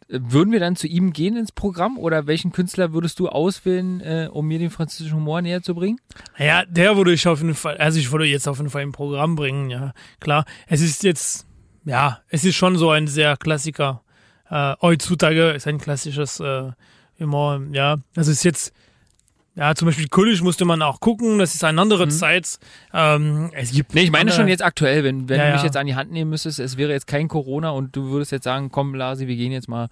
äh, 0.09 0.21
würden 0.23 0.53
wir 0.53 0.61
dann 0.61 0.77
zu 0.77 0.87
ihm 0.87 1.13
gehen 1.13 1.37
ins 1.37 1.53
Programm 1.53 1.99
oder 1.99 2.27
welchen 2.27 2.53
Künstler 2.53 2.93
würdest 2.93 3.19
du 3.19 3.29
auswählen, 3.29 4.01
äh, 4.01 4.29
um 4.31 4.47
mir 4.47 4.59
den 4.59 4.71
französischen 4.71 5.17
Humor 5.17 5.43
näher 5.43 5.63
zu 5.63 5.75
bringen? 5.75 6.01
Ja, 6.39 6.65
der 6.65 6.97
würde 6.97 7.13
ich 7.13 7.27
auf 7.27 7.41
jeden 7.41 7.55
Fall, 7.55 7.77
also 7.79 7.99
ich 7.99 8.13
würde 8.13 8.25
jetzt 8.27 8.49
auf 8.49 8.59
jeden 8.59 8.71
Fall 8.71 8.83
im 8.83 8.93
Programm 8.93 9.35
bringen, 9.37 9.71
ja, 9.71 9.93
klar. 10.21 10.45
Es 10.67 10.81
ist 10.81 11.03
jetzt, 11.03 11.47
ja, 11.85 12.21
es 12.29 12.45
ist 12.45 12.57
schon 12.57 12.79
so 12.79 12.91
ein 12.91 13.09
sehr 13.09 13.37
Klassiker. 13.37 14.03
Äh, 14.49 14.75
heutzutage 14.81 15.51
ist 15.51 15.67
ein 15.67 15.79
klassisches 15.79 16.41
äh, 16.41 16.71
Humor, 17.19 17.61
ja. 17.73 17.97
Das 18.15 18.29
ist 18.29 18.45
jetzt, 18.45 18.73
ja, 19.59 19.75
zum 19.75 19.87
Beispiel 19.87 20.07
Kullisch 20.09 20.41
musste 20.41 20.65
man 20.65 20.81
auch 20.83 21.01
gucken, 21.01 21.39
das 21.39 21.55
ist 21.55 21.65
eine 21.65 21.81
andere 21.81 22.09
Zeit. 22.09 22.59
Ähm, 22.95 23.51
es 23.53 23.73
gibt 23.73 23.93
Nee, 23.95 24.03
ich 24.03 24.13
meine 24.13 24.31
schon 24.33 24.47
jetzt 24.49 24.63
aktuell, 24.65 25.03
wenn, 25.05 25.29
wenn 25.29 25.39
Ja, 25.39 25.47
du 25.49 25.53
mich 25.53 25.61
ja. 25.63 25.67
jetzt 25.67 25.77
an 25.77 25.87
die 25.87 25.97
Hand 25.97 26.13
nehmen 26.13 26.31
müsstest, 26.31 26.61
es 26.61 26.77
wäre 26.77 26.93
jetzt 26.93 27.07
kein 27.09 27.27
Corona 27.29 27.71
und 27.71 27.95
du 27.97 28.11
würdest 28.11 28.31
jetzt 28.33 28.45
sagen, 28.45 28.71
komm 28.71 28.95
Lasi, 28.95 29.27
wir 29.27 29.37
gehen 29.37 29.51
jetzt 29.53 29.69
mal 29.69 29.89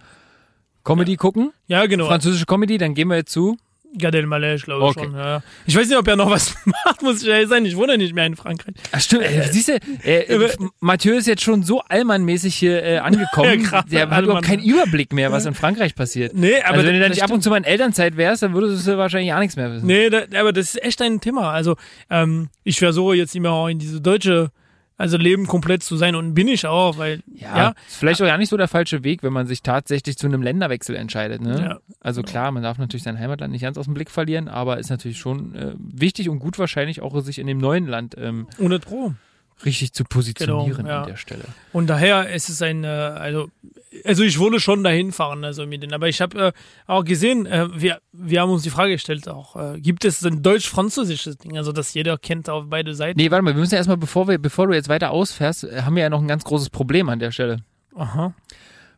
Comedy 0.84 1.16
gucken, 1.16 1.52
Ja, 1.66 1.84
genau. 1.86 2.06
französische 2.06 2.46
Comedy, 2.46 2.78
dann 2.78 2.94
gehen 2.94 3.08
wir 3.08 3.16
jetzt 3.16 3.32
zu. 3.32 3.56
Gad 3.98 4.14
Elmaleh, 4.14 4.56
glaube 4.56 4.84
ich 4.84 4.90
Okay. 4.96 5.04
schon. 5.06 5.14
Ja. 5.16 5.42
Ich 5.66 5.76
weiß 5.76 5.88
nicht, 5.88 5.98
ob 5.98 6.06
er 6.08 6.16
noch 6.16 6.30
was 6.30 6.54
macht, 6.84 7.02
muss 7.02 7.22
ich 7.22 7.28
ehrlich 7.28 7.48
sein. 7.48 7.64
Ich 7.64 7.76
wohne 7.76 7.96
nicht 7.98 8.14
mehr 8.14 8.26
in 8.26 8.36
Frankreich. 8.36 8.74
Ach 8.92 9.00
stimmt, 9.00 9.22
äh, 9.24 9.48
siehst 9.50 9.68
du, 9.68 9.72
äh, 10.04 10.20
äh, 10.44 10.56
Mathieu 10.80 11.14
ist 11.14 11.26
jetzt 11.26 11.42
schon 11.42 11.62
so 11.62 11.80
allmannmäßig 11.80 12.54
hier 12.54 12.82
äh, 12.82 12.98
angekommen, 13.06 13.62
Ja, 13.70 13.82
der 13.82 14.00
hat 14.02 14.12
Allmann. 14.12 14.24
überhaupt 14.24 14.44
keinen 14.44 14.62
Überblick 14.62 15.12
mehr, 15.12 15.32
was 15.32 15.46
in 15.46 15.54
Frankreich 15.54 15.94
passiert. 15.94 16.34
Nee, 16.34 16.60
aber 16.62 16.74
also 16.76 16.86
wenn 16.86 16.94
du 16.94 17.00
dann 17.00 17.10
nicht 17.10 17.22
ab 17.22 17.30
und 17.30 17.42
zu 17.42 17.50
mal 17.50 17.56
in 17.58 17.64
Elternzeit 17.64 18.16
wärst, 18.16 18.42
dann 18.42 18.54
würdest 18.54 18.86
du 18.86 18.96
wahrscheinlich 18.98 19.32
auch 19.32 19.38
nichts 19.40 19.56
mehr 19.56 19.72
wissen. 19.72 19.86
Nee, 19.86 20.10
da, 20.10 20.22
aber 20.38 20.52
das 20.52 20.74
ist 20.74 20.82
echt 20.84 21.00
ein 21.02 21.20
Thema. 21.20 21.50
Also 21.52 21.76
ähm, 22.10 22.48
ich 22.64 22.78
versuche 22.78 23.14
jetzt 23.16 23.34
immer 23.34 23.50
auch 23.50 23.68
in 23.68 23.78
diese 23.78 24.00
deutsche, 24.00 24.50
also 24.96 25.16
Leben 25.16 25.46
komplett 25.46 25.82
zu 25.82 25.96
sein 25.96 26.14
und 26.14 26.34
bin 26.34 26.48
ich 26.48 26.66
auch, 26.66 26.98
weil 26.98 27.22
Ja, 27.34 27.56
ja, 27.56 27.74
ist 27.86 27.96
vielleicht 27.96 28.22
auch 28.22 28.26
ja 28.26 28.38
nicht 28.38 28.48
so 28.48 28.56
der 28.56 28.68
falsche 28.68 29.04
Weg, 29.04 29.22
wenn 29.22 29.32
man 29.32 29.46
sich 29.46 29.62
tatsächlich 29.62 30.16
zu 30.16 30.26
einem 30.26 30.42
Länderwechsel 30.42 30.96
entscheidet. 30.96 31.42
Ne? 31.42 31.60
Ja. 31.60 31.78
Also 32.00 32.22
klar, 32.22 32.50
man 32.50 32.62
darf 32.62 32.78
natürlich 32.78 33.02
sein 33.02 33.18
Heimatland 33.18 33.52
nicht 33.52 33.62
ganz 33.62 33.76
aus 33.78 33.84
dem 33.84 33.94
Blick 33.94 34.10
verlieren, 34.10 34.48
aber 34.48 34.78
ist 34.78 34.90
natürlich 34.90 35.18
schon 35.18 35.54
äh, 35.54 35.74
wichtig 35.78 36.28
und 36.28 36.38
gut 36.38 36.58
wahrscheinlich 36.58 37.02
auch 37.02 37.20
sich 37.20 37.38
in 37.38 37.46
dem 37.46 37.58
neuen 37.58 37.86
Land 37.86 38.14
ähm, 38.18 38.46
ohne 38.58 38.78
Pro. 38.78 39.12
Richtig 39.64 39.92
zu 39.92 40.04
positionieren 40.04 40.76
Genau, 40.76 40.88
ja. 40.88 41.02
an 41.02 41.08
der 41.08 41.16
Stelle. 41.16 41.44
Und 41.72 41.86
daher 41.86 42.28
ist 42.30 42.48
es 42.48 42.60
ein, 42.62 42.84
äh, 42.84 42.88
also, 42.88 43.48
also 44.04 44.22
ich 44.22 44.38
wollte 44.38 44.60
schon 44.60 44.84
dahin 44.84 45.12
fahren, 45.12 45.44
also 45.44 45.66
mit 45.66 45.82
denen. 45.82 45.94
Aber 45.94 46.08
ich 46.08 46.20
habe 46.20 46.48
äh, 46.48 46.52
auch 46.86 47.04
gesehen, 47.04 47.46
äh, 47.46 47.68
wir, 47.74 48.00
wir 48.12 48.40
haben 48.42 48.50
uns 48.50 48.62
die 48.62 48.70
Frage 48.70 48.92
gestellt 48.92 49.28
auch, 49.28 49.56
äh, 49.56 49.80
gibt 49.80 50.04
es 50.04 50.22
ein 50.24 50.42
deutsch-französisches 50.42 51.38
Ding, 51.38 51.56
also 51.56 51.72
das 51.72 51.94
jeder 51.94 52.18
kennt 52.18 52.50
auf 52.50 52.66
beide 52.68 52.94
Seiten? 52.94 53.18
Nee, 53.18 53.30
warte 53.30 53.42
mal, 53.42 53.54
wir 53.54 53.60
müssen 53.60 53.74
ja 53.74 53.78
erstmal, 53.78 53.96
bevor, 53.96 54.28
wir, 54.28 54.38
bevor 54.38 54.66
du 54.66 54.74
jetzt 54.74 54.88
weiter 54.88 55.10
ausfährst, 55.10 55.64
äh, 55.64 55.82
haben 55.82 55.96
wir 55.96 56.02
ja 56.02 56.10
noch 56.10 56.20
ein 56.20 56.28
ganz 56.28 56.44
großes 56.44 56.70
Problem 56.70 57.08
an 57.08 57.18
der 57.18 57.30
Stelle. 57.32 57.62
Aha. 57.94 58.34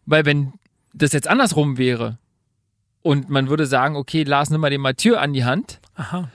Weil 0.07 0.25
wenn 0.25 0.55
das 0.93 1.13
jetzt 1.13 1.29
andersrum 1.29 1.79
wäre 1.79 2.19
und 3.03 3.29
man 3.31 3.49
würde 3.49 3.67
sagen, 3.67 3.95
okay, 3.95 4.25
Lars, 4.25 4.51
nimm 4.51 4.61
mal 4.61 4.71
den 4.71 4.81
Mathieu 4.81 5.17
an 5.17 5.33
die 5.33 5.45
Hand 5.45 5.81
Aha. 5.95 6.29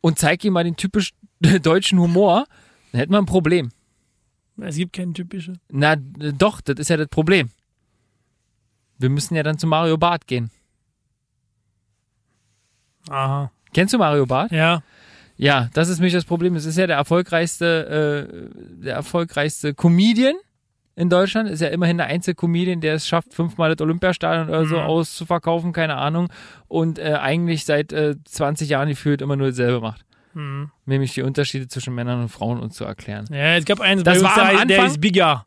und 0.00 0.18
zeig 0.18 0.42
ihm 0.44 0.54
mal 0.54 0.64
den 0.64 0.76
typisch 0.76 1.12
deutschen 1.62 1.98
Humor, 1.98 2.46
dann 2.92 3.00
hätten 3.00 3.12
wir 3.12 3.18
ein 3.18 3.26
Problem. 3.26 3.70
Es 4.60 4.76
gibt 4.76 4.92
keinen 4.92 5.14
typischen. 5.14 5.58
Na, 5.70 5.96
doch, 5.96 6.60
das 6.60 6.78
ist 6.78 6.88
ja 6.90 6.96
das 6.96 7.08
Problem. 7.08 7.50
Wir 8.98 9.08
müssen 9.10 9.34
ja 9.34 9.42
dann 9.42 9.58
zu 9.58 9.66
Mario 9.66 9.98
Barth 9.98 10.26
gehen. 10.26 10.50
Aha. 13.08 13.50
Kennst 13.72 13.94
du 13.94 13.98
Mario 13.98 14.26
Barth? 14.26 14.52
Ja. 14.52 14.82
Ja, 15.36 15.68
das 15.72 15.88
ist 15.88 15.98
nämlich 15.98 16.12
das 16.12 16.24
Problem. 16.24 16.54
Es 16.54 16.66
ist 16.66 16.76
ja 16.78 16.86
der 16.86 16.96
erfolgreichste, 16.96 18.28
äh, 18.28 18.82
der 18.84 18.94
erfolgreichste 18.94 19.74
Comedian 19.74 20.36
in 20.94 21.08
Deutschland. 21.08 21.48
Ist 21.48 21.60
ja 21.60 21.68
immerhin 21.68 21.96
der 21.96 22.06
einzige 22.06 22.34
Comedian, 22.36 22.80
der 22.80 22.94
es 22.94 23.08
schafft, 23.08 23.34
fünfmal 23.34 23.74
das 23.74 23.80
Olympiastadion 23.82 24.48
oder 24.48 24.66
so 24.66 24.76
Mhm. 24.76 24.82
auszuverkaufen, 24.82 25.72
keine 25.72 25.96
Ahnung. 25.96 26.28
Und 26.68 26.98
äh, 26.98 27.14
eigentlich 27.20 27.64
seit 27.64 27.92
äh, 27.92 28.16
20 28.24 28.68
Jahren 28.68 28.88
gefühlt 28.90 29.22
immer 29.22 29.34
nur 29.36 29.48
dasselbe 29.48 29.80
macht. 29.80 30.04
Hm. 30.34 30.70
Nämlich 30.86 31.14
die 31.14 31.22
Unterschiede 31.22 31.68
zwischen 31.68 31.94
Männern 31.94 32.22
und 32.22 32.28
Frauen 32.28 32.58
uns 32.60 32.74
zu 32.74 32.84
erklären. 32.84 33.26
Ja, 33.30 33.56
es 33.56 33.64
gab 33.64 33.80
einen, 33.80 34.02
Das 34.04 34.22
war 34.22 34.32
am 34.36 34.36
der, 34.36 34.66
der 34.66 34.76
Anfang- 34.78 34.86
ist 34.86 35.00
bigger. 35.00 35.46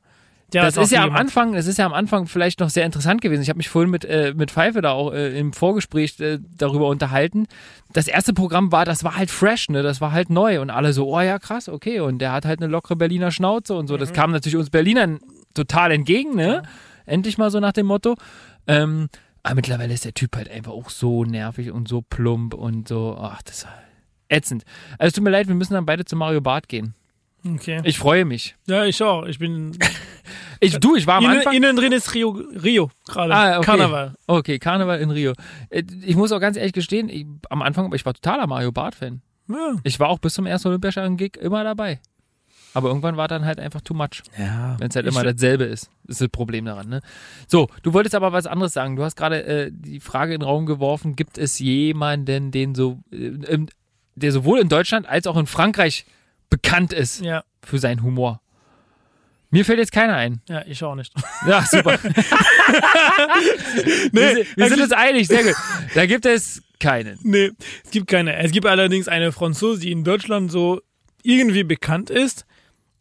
Der 0.54 0.62
das 0.62 0.78
ist 0.78 0.92
ja 0.92 1.04
am. 1.04 1.16
Anfang, 1.16 1.54
das 1.54 1.66
ist 1.66 1.80
ja 1.80 1.88
am 1.88 1.94
Anfang 1.94 2.28
vielleicht 2.28 2.60
noch 2.60 2.70
sehr 2.70 2.86
interessant 2.86 3.20
gewesen. 3.22 3.42
Ich 3.42 3.50
habe 3.50 3.58
mich 3.58 3.68
vorhin 3.68 3.90
mit, 3.90 4.06
äh, 4.06 4.32
mit 4.36 4.52
Pfeife 4.52 4.82
da 4.82 4.92
auch 4.92 5.12
äh, 5.12 5.38
im 5.38 5.54
Vorgespräch 5.54 6.20
äh, 6.20 6.38
darüber 6.56 6.88
unterhalten. 6.88 7.48
Das 7.94 8.08
erste 8.08 8.32
Programm 8.32 8.72
war, 8.72 8.86
das 8.86 9.04
war 9.04 9.18
halt 9.18 9.32
fresh, 9.32 9.70
ne? 9.70 9.82
Das 9.82 10.02
war 10.02 10.12
halt 10.12 10.30
neu 10.30 10.62
und 10.62 10.70
alle 10.70 10.94
so, 10.94 11.08
oh 11.12 11.20
ja, 11.20 11.40
krass, 11.40 11.68
okay. 11.68 12.00
Und 12.00 12.20
der 12.20 12.32
hat 12.32 12.46
halt 12.46 12.62
eine 12.62 12.72
lockere 12.72 12.96
Berliner 12.96 13.32
Schnauze 13.32 13.74
und 13.74 13.88
so. 13.88 13.98
Das 13.98 14.14
kam 14.14 14.32
natürlich 14.32 14.56
uns 14.56 14.70
Berlinern 14.70 15.20
total 15.56 15.92
entgegen, 15.92 16.36
ne? 16.36 16.62
Endlich 17.08 17.40
mal 17.40 17.50
so 17.50 17.60
nach 17.60 17.74
dem 17.74 17.88
Motto. 17.88 18.16
Ähm, 18.68 19.10
aber 19.42 19.56
mittlerweile 19.56 19.94
ist 19.96 20.06
der 20.06 20.14
Typ 20.14 20.36
halt 20.36 20.50
einfach 20.50 20.74
auch 20.74 20.92
so 20.92 21.24
nervig 21.26 21.72
und 21.72 21.88
so 21.88 22.02
plump 22.02 22.54
und 22.54 22.88
so, 22.88 23.18
ach, 23.20 23.42
das 23.42 23.58
ist 23.58 23.68
ätzend. 24.30 24.64
Also 24.98 25.08
es 25.10 25.14
tut 25.14 25.24
mir 25.24 25.30
leid, 25.32 25.48
wir 25.48 25.56
müssen 25.56 25.74
dann 25.74 25.86
beide 25.86 26.06
zu 26.06 26.16
Mario 26.16 26.42
Barth 26.42 26.68
gehen. 26.70 26.94
Okay. 27.48 27.80
Ich 27.84 28.00
freue 28.00 28.26
mich. 28.26 28.56
Ja, 28.68 28.86
ich 28.86 29.02
auch. 29.04 29.26
Ich 29.26 29.40
bin. 29.40 29.78
Ich, 30.62 30.80
du, 30.80 30.96
ich 30.96 31.06
war 31.06 31.18
am 31.18 31.26
innen, 31.26 31.38
Anfang. 31.40 31.54
innen 31.54 31.76
drin 31.76 31.92
ist 31.92 32.14
Rio, 32.16 32.30
Rio 32.32 32.90
gerade. 33.08 33.36
Ah, 33.36 33.58
okay. 33.58 33.66
Karneval. 33.66 34.14
Okay, 34.26 34.58
Karneval 34.58 35.00
in 35.02 35.12
Rio. 35.12 35.34
Äh, 35.70 35.84
Ich 36.06 36.16
muss 36.16 36.32
auch 36.32 36.40
ganz 36.40 36.56
ehrlich 36.56 36.72
gestehen, 36.72 37.10
ich, 37.10 37.26
am 37.50 37.62
Anfang, 37.62 37.94
ich 37.94 38.06
war 38.06 38.14
totaler 38.14 38.48
Mario 38.48 38.72
Barth-Fan. 38.72 39.22
Ja. 39.50 39.76
Ich 39.84 40.00
war 40.00 40.08
auch 40.08 40.18
bis 40.18 40.34
zum 40.34 40.46
ersten 40.46 40.70
Olympiastadion-Gig 40.70 41.36
immer 41.42 41.66
dabei. 41.66 42.00
Aber 42.74 42.88
irgendwann 42.88 43.18
war 43.18 43.28
dann 43.28 43.44
halt 43.46 43.60
einfach 43.60 43.82
too 43.82 43.94
much, 43.94 44.24
ja. 44.40 44.78
wenn 44.80 44.88
es 44.90 44.96
halt 44.96 45.06
immer 45.06 45.24
dasselbe 45.24 45.66
ist. 45.66 45.90
Das 46.06 46.16
ist 46.16 46.22
das 46.22 46.30
Problem 46.30 46.64
daran, 46.66 46.88
ne? 46.88 47.02
So, 47.48 47.68
du 47.84 47.92
wolltest 47.94 48.16
aber 48.16 48.32
was 48.32 48.48
anderes 48.48 48.72
sagen. 48.74 48.96
Du 48.96 49.04
hast 49.04 49.18
gerade 49.18 49.44
äh, 49.44 49.72
die 49.74 50.00
Frage 50.00 50.34
in 50.34 50.40
den 50.40 50.46
Raum 50.48 50.66
geworfen, 50.66 51.18
gibt 51.18 51.38
es 51.38 51.60
jemanden, 51.60 52.52
den 52.52 52.76
so, 52.76 53.00
äh, 53.12 53.18
im- 53.28 53.68
der 54.16 54.32
sowohl 54.32 54.60
in 54.60 54.70
Deutschland 54.70 55.08
als 55.08 55.28
auch 55.28 55.38
in 55.38 55.46
Frankreich 55.48 56.06
bekannt 56.50 56.94
ist 56.94 57.22
Ja. 57.22 57.44
für 57.64 57.80
seinen 57.80 58.02
Humor? 58.04 58.42
Mir 59.52 59.64
fällt 59.64 59.80
jetzt 59.80 59.92
keiner 59.92 60.16
ein. 60.16 60.42
Ja, 60.50 60.64
ich 60.66 60.84
auch 60.84 60.96
nicht. 60.96 61.14
Ja, 61.48 61.62
super. 61.64 61.98
wir, 64.12 64.34
sind- 64.36 64.58
wir 64.58 64.68
sind 64.70 64.82
uns 64.82 64.92
einig, 64.92 65.28
sehr 65.28 65.44
gut. 65.44 65.56
Da 65.94 66.06
gibt 66.06 66.26
es 66.26 66.62
keinen. 66.80 67.18
Nee, 67.24 67.52
es 67.84 67.92
gibt 67.92 68.08
keine. 68.08 68.36
Es 68.38 68.52
gibt 68.52 68.66
allerdings 68.66 69.08
eine 69.08 69.32
Franzose, 69.32 69.82
die 69.82 69.92
in 69.92 70.04
Deutschland 70.04 70.52
so 70.52 70.82
irgendwie 71.24 71.64
bekannt 71.64 72.10
ist. 72.10 72.46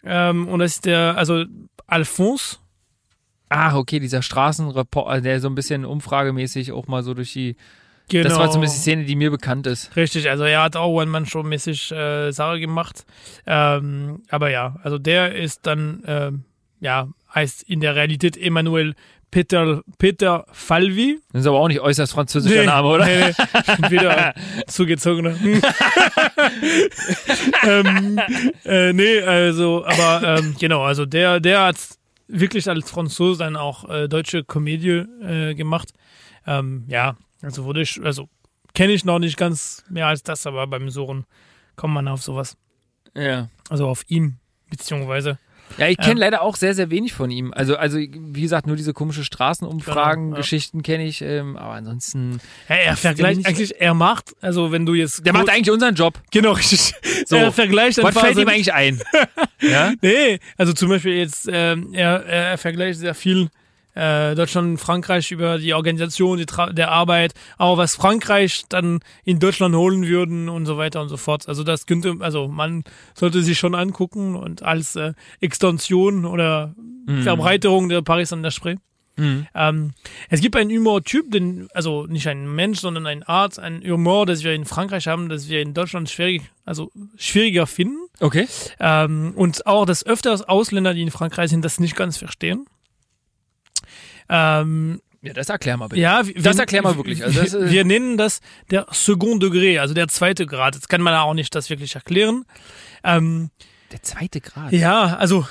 Ähm, 0.04 0.48
und 0.48 0.58
das 0.60 0.74
ist 0.76 0.84
der, 0.86 1.16
also 1.16 1.44
Alphonse. 1.86 2.58
Ah, 3.48 3.76
okay, 3.76 4.00
dieser 4.00 4.22
Straßenreporter, 4.22 5.20
der 5.20 5.40
so 5.40 5.48
ein 5.48 5.54
bisschen 5.54 5.84
umfragemäßig 5.84 6.72
auch 6.72 6.86
mal 6.86 7.02
so 7.02 7.14
durch 7.14 7.32
die. 7.32 7.56
Genau. 8.08 8.28
Das 8.28 8.38
war 8.38 8.50
zumindest 8.50 8.78
die 8.78 8.82
Szene, 8.82 9.04
die 9.04 9.16
mir 9.16 9.30
bekannt 9.30 9.66
ist. 9.66 9.96
Richtig, 9.96 10.28
also 10.28 10.44
er 10.44 10.62
hat 10.62 10.76
auch 10.76 10.92
One-Man-Show-mäßig 10.92 11.92
äh, 11.92 12.32
Sache 12.32 12.60
gemacht. 12.60 13.06
Ähm, 13.46 14.22
aber 14.28 14.50
ja, 14.50 14.76
also 14.82 14.98
der 14.98 15.34
ist 15.34 15.66
dann, 15.66 16.02
ähm, 16.06 16.44
ja, 16.80 17.08
heißt 17.34 17.62
in 17.62 17.80
der 17.80 17.96
Realität 17.96 18.36
Emmanuel 18.36 18.94
Peter, 19.34 19.82
Peter 19.98 20.46
Falvi. 20.52 21.18
Das 21.32 21.40
ist 21.40 21.48
aber 21.48 21.58
auch 21.58 21.66
nicht 21.66 21.80
äußerst 21.80 22.12
französischer 22.12 22.64
Name, 22.64 22.86
oder? 22.86 23.04
Nee, 23.04 23.32
nee. 23.32 23.90
Wieder 23.90 24.32
zugezogener. 24.68 25.34
ähm, 27.66 28.20
äh, 28.64 28.92
nee, 28.92 29.20
also, 29.22 29.84
aber 29.84 30.38
ähm, 30.38 30.54
genau, 30.60 30.82
also 30.82 31.04
der, 31.04 31.40
der 31.40 31.64
hat 31.64 31.76
wirklich 32.28 32.68
als 32.68 32.88
Franzose 32.88 33.40
dann 33.40 33.56
auch 33.56 33.90
äh, 33.90 34.08
deutsche 34.08 34.44
Komödie 34.44 35.02
äh, 35.22 35.54
gemacht. 35.54 35.88
Ähm, 36.46 36.84
ja, 36.86 37.16
also 37.44 37.64
wurde 37.64 37.82
ich, 37.82 38.00
also 38.02 38.28
kenne 38.74 38.92
ich 38.92 39.04
noch 39.04 39.18
nicht 39.18 39.36
ganz 39.36 39.84
mehr 39.88 40.06
als 40.06 40.22
das, 40.22 40.46
aber 40.46 40.66
beim 40.66 40.90
Suchen 40.90 41.24
kommt 41.76 41.94
man 41.94 42.08
auf 42.08 42.22
sowas. 42.22 42.56
Ja. 43.14 43.48
Also 43.68 43.86
auf 43.86 44.02
ihn, 44.08 44.38
beziehungsweise. 44.70 45.38
Ja, 45.78 45.88
ich 45.88 45.96
kenne 45.96 46.12
Ähm. 46.12 46.18
leider 46.18 46.42
auch 46.42 46.56
sehr, 46.56 46.74
sehr 46.74 46.90
wenig 46.90 47.14
von 47.14 47.30
ihm. 47.30 47.52
Also, 47.54 47.76
also 47.76 47.98
wie 47.98 48.42
gesagt, 48.42 48.66
nur 48.66 48.76
diese 48.76 48.92
komische 48.92 49.24
Straßenumfragen, 49.24 50.34
Genau, 50.34 50.40
ja. 50.40 50.80
Kenne 50.82 51.06
ich, 51.06 51.22
ähm, 51.22 51.56
aber 51.56 51.72
ansonsten. 51.74 52.40
Ja, 52.68 52.76
er 52.76 52.96
vergleicht 52.96 53.46
eigentlich, 53.46 53.80
er 53.80 53.94
macht, 53.94 54.34
also 54.40 54.72
wenn 54.72 54.84
du 54.86 54.94
jetzt. 54.94 55.24
Der 55.24 55.32
macht 55.32 55.48
eigentlich 55.48 55.70
unseren 55.70 55.94
Job. 55.94 56.20
Genau, 56.30 56.52
richtig. 56.52 56.94
So. 57.26 57.36
er 57.36 57.52
vergleicht 57.52 58.02
Was 58.02 58.18
fällt 58.18 58.36
ihm 58.36 58.48
eigentlich 58.48 58.74
ein? 58.74 59.00
ja? 59.60 59.94
Nee, 60.02 60.38
also 60.58 60.74
zum 60.74 60.90
Beispiel 60.90 61.14
jetzt, 61.14 61.48
ähm, 61.50 61.94
er, 61.94 62.24
er 62.26 62.58
vergleicht 62.58 62.98
sehr 62.98 63.14
viel 63.14 63.48
äh, 63.94 64.34
Deutschland 64.34 64.68
und 64.68 64.78
Frankreich 64.78 65.30
über 65.30 65.58
die 65.58 65.74
Organisation 65.74 66.38
die 66.38 66.46
Tra 66.46 66.72
der 66.72 66.90
Arbeit, 66.90 67.34
auch 67.58 67.78
was 67.78 67.96
Frankreich 67.96 68.64
dann 68.68 69.00
in 69.24 69.38
Deutschland 69.38 69.74
holen 69.74 70.06
würden 70.06 70.48
und 70.48 70.66
so 70.66 70.76
weiter 70.76 71.00
und 71.00 71.08
so 71.08 71.16
fort. 71.16 71.48
Also 71.48 71.64
das 71.64 71.86
könnte, 71.86 72.16
also 72.20 72.48
man 72.48 72.84
sollte 73.14 73.42
sich 73.42 73.58
schon 73.58 73.74
angucken 73.74 74.36
und 74.36 74.62
als 74.62 74.96
äh, 74.96 75.14
Extension 75.40 76.24
oder 76.24 76.74
Verbreiterung 77.22 77.88
der 77.88 78.02
Paris 78.02 78.32
an 78.32 78.42
der 78.42 78.50
Spree. 78.50 78.76
Mhm. 79.16 79.46
Ähm, 79.54 79.92
es 80.28 80.40
gibt 80.40 80.56
einen 80.56 80.70
Humortyp, 80.70 81.30
den, 81.30 81.68
also 81.72 82.06
nicht 82.06 82.26
ein 82.26 82.52
Mensch, 82.52 82.80
sondern 82.80 83.06
ein 83.06 83.22
Art, 83.22 83.58
ein 83.58 83.82
Humor, 83.82 84.26
das 84.26 84.42
wir 84.42 84.52
in 84.54 84.64
Frankreich 84.64 85.06
haben, 85.06 85.28
das 85.28 85.48
wir 85.48 85.60
in 85.60 85.74
Deutschland 85.74 86.10
schwierig, 86.10 86.42
also 86.64 86.90
schwieriger 87.16 87.66
finden. 87.66 87.98
Okay. 88.20 88.48
Ähm, 88.80 89.32
und 89.36 89.66
auch, 89.66 89.86
dass 89.86 90.04
öfters 90.04 90.42
Ausländer, 90.42 90.94
die 90.94 91.02
in 91.02 91.10
Frankreich 91.10 91.50
sind, 91.50 91.64
das 91.64 91.78
nicht 91.78 91.96
ganz 91.96 92.16
verstehen. 92.16 92.66
Ähm, 94.28 95.00
Ja, 95.22 95.32
das 95.32 95.48
erklär 95.48 95.76
mal 95.76 95.88
bitte. 95.88 96.00
ja, 96.02 96.26
wir, 96.26 96.34
Das 96.34 96.58
erklär 96.58 96.82
mal 96.82 96.96
wirklich. 96.96 97.24
Also 97.24 97.40
das, 97.40 97.70
wir, 97.70 97.84
nennen 97.84 98.16
das 98.16 98.40
der 98.70 98.86
Second 98.90 99.42
Degré, 99.42 99.78
also 99.80 99.94
der 99.94 100.08
zweite 100.08 100.46
Grad. 100.46 100.74
Das 100.76 100.88
kann 100.88 101.00
man 101.02 101.14
auch 101.14 101.34
nicht 101.34 101.54
das 101.54 101.70
wirklich 101.70 101.94
erklären. 101.94 102.44
Ähm, 103.02 103.50
Der 103.92 104.02
zweite 104.02 104.40
Grad. 104.40 104.72
ja, 104.72 105.16
also 105.16 105.46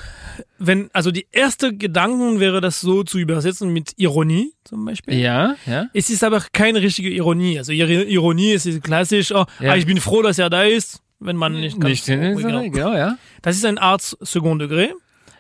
wenn, 0.58 0.90
also 0.94 1.12
die 1.12 1.28
erste 1.32 1.76
Gedanken 1.76 2.40
wäre 2.40 2.60
das 2.62 2.82
so 2.82 3.04
zu 3.04 3.20
übersetzen 3.20 3.72
mit 3.72 3.94
Ironie 3.98 4.54
zum 4.64 4.84
Beispiel. 4.86 5.16
Ja, 5.20 5.56
ja. 5.68 5.86
Es 5.94 6.10
ist 6.10 6.24
aber 6.24 6.44
keine 6.52 6.82
richtige 6.82 7.10
Ironie. 7.12 7.58
Also 7.60 7.72
Ironie 7.72 8.54
ist 8.54 8.84
klassisch, 8.84 9.32
oh, 9.32 9.46
Ja. 9.60 9.72
ah, 9.74 9.76
ich 9.76 9.86
bin 9.86 10.00
froh, 10.00 10.22
dass 10.24 10.40
er 10.40 10.50
da 10.50 10.64
ist, 10.64 11.02
wenn 11.20 11.36
man 11.36 11.54
nicht 11.54 11.80
ganz 11.80 11.90
Nicht 11.90 12.10
in 12.10 12.36
genau. 12.38 12.62
genau, 12.64 12.94
ja. 12.96 13.18
Das 13.44 13.56
ist 13.56 13.66
eine 13.66 13.80
Art 13.82 14.02
Second 14.22 14.62
Degré. 14.62 14.90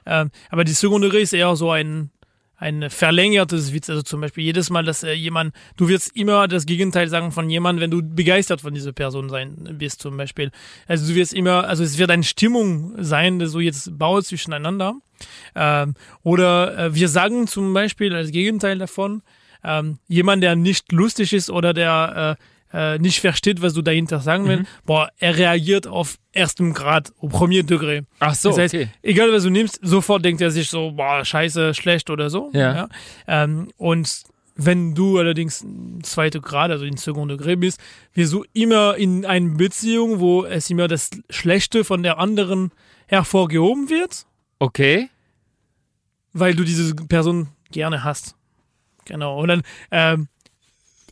Ähm, 0.06 0.30
aber 0.50 0.64
die 0.64 0.74
Second 0.74 1.04
Degré 1.06 1.20
ist 1.20 1.34
eher 1.34 1.56
so 1.56 1.72
ein, 1.72 2.12
ein 2.58 2.90
verlängertes 2.90 3.74
Witz. 3.74 3.90
Also 3.90 4.02
zum 4.04 4.22
Beispiel 4.22 4.44
jedes 4.44 4.70
Mal, 4.70 4.84
dass 4.84 5.04
äh, 5.04 5.14
jemand, 5.14 5.54
du 5.78 5.88
wirst 5.90 6.16
immer 6.16 6.48
das 6.48 6.66
Gegenteil 6.66 7.08
sagen 7.10 7.32
von 7.32 7.50
jemandem, 7.50 7.82
wenn 7.82 7.92
du 7.92 8.02
begeistert 8.02 8.62
von 8.62 8.74
dieser 8.74 8.94
Person 8.94 9.30
sein 9.30 9.76
bist, 9.78 10.02
zum 10.02 10.18
Beispiel. 10.18 10.52
Also 10.88 11.08
du 11.08 11.16
wirst 11.16 11.34
immer, 11.34 11.68
also 11.68 11.84
es 11.84 11.98
wird 11.98 12.12
eine 12.12 12.24
Stimmung 12.24 12.94
sein, 13.04 13.46
so 13.48 13.60
jetzt 13.60 13.98
baut 13.98 14.26
zwischeneinander. 14.26 14.96
Ähm, 15.56 15.96
oder 16.22 16.78
äh, 16.78 16.96
wir 16.96 17.10
sagen 17.10 17.48
zum 17.48 17.74
Beispiel 17.74 18.14
als 18.16 18.32
Gegenteil 18.32 18.78
davon, 18.78 19.24
ähm, 19.64 20.00
jemand, 20.08 20.44
der 20.44 20.56
nicht 20.56 20.92
lustig 20.92 21.34
ist 21.34 21.50
oder 21.50 21.74
der 21.74 22.38
äh, 22.40 22.44
äh, 22.74 22.98
nicht 22.98 23.20
versteht, 23.22 23.62
was 23.62 23.74
du 23.74 23.82
dahinter 23.82 24.20
sagen 24.20 24.48
willst, 24.48 24.66
boah, 24.86 25.10
er 25.18 25.38
reagiert 25.38 25.88
auf 25.88 26.18
erstem 26.32 26.74
Grad, 26.74 27.14
au 27.22 27.28
premier 27.28 27.64
Degré. 27.64 28.04
Ach 28.20 28.34
so, 28.36 28.50
das 28.50 28.58
heißt, 28.58 28.74
okay. 28.74 28.90
egal 29.04 29.32
was 29.32 29.44
du 29.44 29.50
nimmst, 29.52 29.80
sofort 29.84 30.26
denkt 30.26 30.42
er 30.42 30.52
sich 30.52 30.70
so, 30.70 30.92
boah, 30.92 31.24
scheiße, 31.24 31.74
schlecht 31.74 32.10
oder 32.10 32.30
so. 32.30 32.50
Ja. 32.54 32.90
Ähm, 33.28 33.70
und 33.78 34.24
wenn 34.56 34.94
du 34.94 35.18
allerdings 35.18 35.66
zweite 36.04 36.42
Grad, 36.42 36.72
also 36.72 36.86
in 36.86 36.98
Second 36.98 37.32
Degré 37.32 37.56
bist, 37.56 37.80
wirst 38.14 38.34
du 38.34 38.44
immer 38.54 38.96
in 38.96 39.26
einer 39.26 39.56
Beziehung, 39.56 40.20
wo 40.20 40.46
es 40.46 40.70
immer 40.70 40.88
das 40.88 41.10
Schlechte 41.30 41.84
von 41.84 42.04
der 42.04 42.20
anderen 42.20 42.72
hervorgehoben 43.08 43.90
wird, 43.90 44.26
Okay. 44.60 45.10
weil 46.34 46.56
du 46.56 46.64
diese 46.64 46.96
Person 46.96 47.50
gerne 47.72 48.04
hast. 48.04 48.36
Genau. 49.06 49.40
Und 49.42 49.48
dann, 49.50 49.62
ähm, 49.92 50.28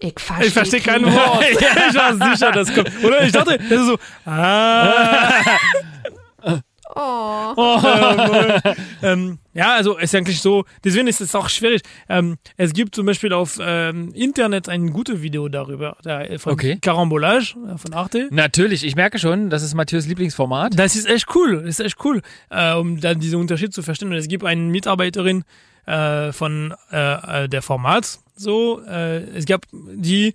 Ich 0.03 0.19
verstehe, 0.19 0.47
ich 0.47 0.53
verstehe 0.53 0.81
kein 0.81 1.05
Wort. 1.05 1.45
ich 1.47 1.61
war 1.95 2.33
sicher, 2.33 2.51
das 2.51 2.73
kommt. 2.73 2.89
Oder 3.03 3.21
ich 3.23 3.31
dachte, 3.31 3.59
das 3.59 3.81
ist 3.81 3.85
so, 3.85 3.99
ah. 4.25 5.43
Oh. 6.95 7.53
ähm, 9.03 9.39
ja, 9.53 9.75
also 9.75 9.97
ist 9.97 10.13
eigentlich 10.15 10.41
so, 10.41 10.65
deswegen 10.83 11.07
ist 11.07 11.21
es 11.21 11.35
auch 11.35 11.49
schwierig. 11.49 11.81
Ähm, 12.09 12.37
es 12.57 12.73
gibt 12.73 12.95
zum 12.95 13.05
Beispiel 13.05 13.33
auf 13.33 13.59
ähm, 13.61 14.11
Internet 14.13 14.69
ein 14.69 14.91
gutes 14.91 15.21
Video 15.21 15.47
darüber, 15.49 15.97
da, 16.03 16.21
äh, 16.21 16.37
von 16.37 16.53
Okay. 16.53 16.77
Carambolage 16.81 17.55
äh, 17.73 17.77
von 17.77 17.93
Arte. 17.93 18.27
Natürlich, 18.31 18.83
ich 18.83 18.95
merke 18.95 19.19
schon, 19.19 19.49
das 19.49 19.63
ist 19.63 19.73
Matthäus 19.73 20.05
Lieblingsformat. 20.07 20.77
Das 20.77 20.95
ist 20.95 21.07
echt 21.07 21.27
cool, 21.35 21.61
das 21.61 21.79
ist 21.79 21.79
echt 21.79 22.03
cool, 22.03 22.21
äh, 22.49 22.73
um 22.73 22.99
dann 22.99 23.19
diesen 23.19 23.39
Unterschied 23.39 23.73
zu 23.73 23.81
verstehen. 23.83 24.09
Und 24.09 24.15
es 24.15 24.27
gibt 24.27 24.43
eine 24.43 24.61
Mitarbeiterin 24.61 25.43
äh, 25.85 26.31
von 26.31 26.73
äh, 26.91 27.43
äh, 27.43 27.49
der 27.49 27.61
Format, 27.61 28.19
so, 28.35 28.81
äh, 28.87 29.21
es 29.37 29.45
gab 29.45 29.65
die 29.71 30.33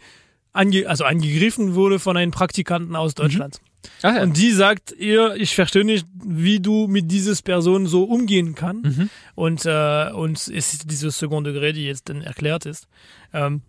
ange 0.52 0.88
also 0.88 1.04
angegriffen 1.04 1.74
wurde 1.74 1.98
von 1.98 2.16
einem 2.16 2.30
Praktikanten 2.30 2.96
aus 2.96 3.14
Deutschland. 3.14 3.60
Ach 4.02 4.14
ja. 4.14 4.22
Und 4.22 4.36
die 4.36 4.52
sagt 4.52 4.92
ihr, 4.92 5.34
ich 5.36 5.54
verstehe 5.54 5.84
nicht, 5.84 6.06
wie 6.24 6.60
du 6.60 6.86
mit 6.86 7.10
dieses 7.10 7.42
Person 7.42 7.86
so 7.86 8.04
umgehen 8.04 8.54
kann. 8.54 8.82
Mhm. 8.82 9.10
Und, 9.34 9.66
äh, 9.66 10.10
und 10.12 10.38
es 10.38 10.48
ist 10.48 10.90
diese 10.90 11.10
Second 11.10 11.46
Degré, 11.46 11.72
die 11.72 11.84
jetzt 11.84 12.08
dann 12.08 12.22
erklärt 12.22 12.66
ist. 12.66 12.88
Ähm, 13.32 13.62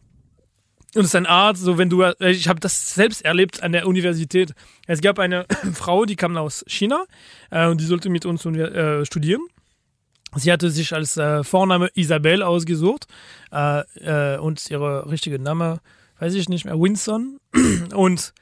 und 0.95 1.01
es 1.01 1.07
ist 1.07 1.15
eine 1.15 1.29
Art, 1.29 1.57
so 1.57 1.77
wenn 1.77 1.89
du, 1.89 2.01
äh, 2.01 2.31
ich 2.31 2.47
habe 2.47 2.59
das 2.59 2.95
selbst 2.95 3.23
erlebt 3.23 3.61
an 3.61 3.71
der 3.71 3.87
Universität. 3.87 4.53
Es 4.87 5.01
gab 5.01 5.19
eine 5.19 5.45
Frau, 5.73 6.05
die 6.05 6.15
kam 6.15 6.35
aus 6.37 6.63
China 6.67 7.05
äh, 7.51 7.67
und 7.67 7.81
die 7.81 7.85
sollte 7.85 8.09
mit 8.09 8.25
uns 8.25 8.45
äh, 8.45 9.05
studieren. 9.05 9.41
Sie 10.35 10.51
hatte 10.51 10.69
sich 10.69 10.93
als 10.93 11.17
äh, 11.17 11.43
Vorname 11.43 11.89
Isabel 11.93 12.43
ausgesucht 12.43 13.07
äh, 13.51 13.81
äh, 14.01 14.37
und 14.37 14.69
ihre 14.69 15.09
richtige 15.09 15.39
Name, 15.39 15.79
weiß 16.19 16.33
ich 16.35 16.49
nicht 16.49 16.65
mehr, 16.65 16.79
Winson. 16.79 17.39
Und 17.93 18.33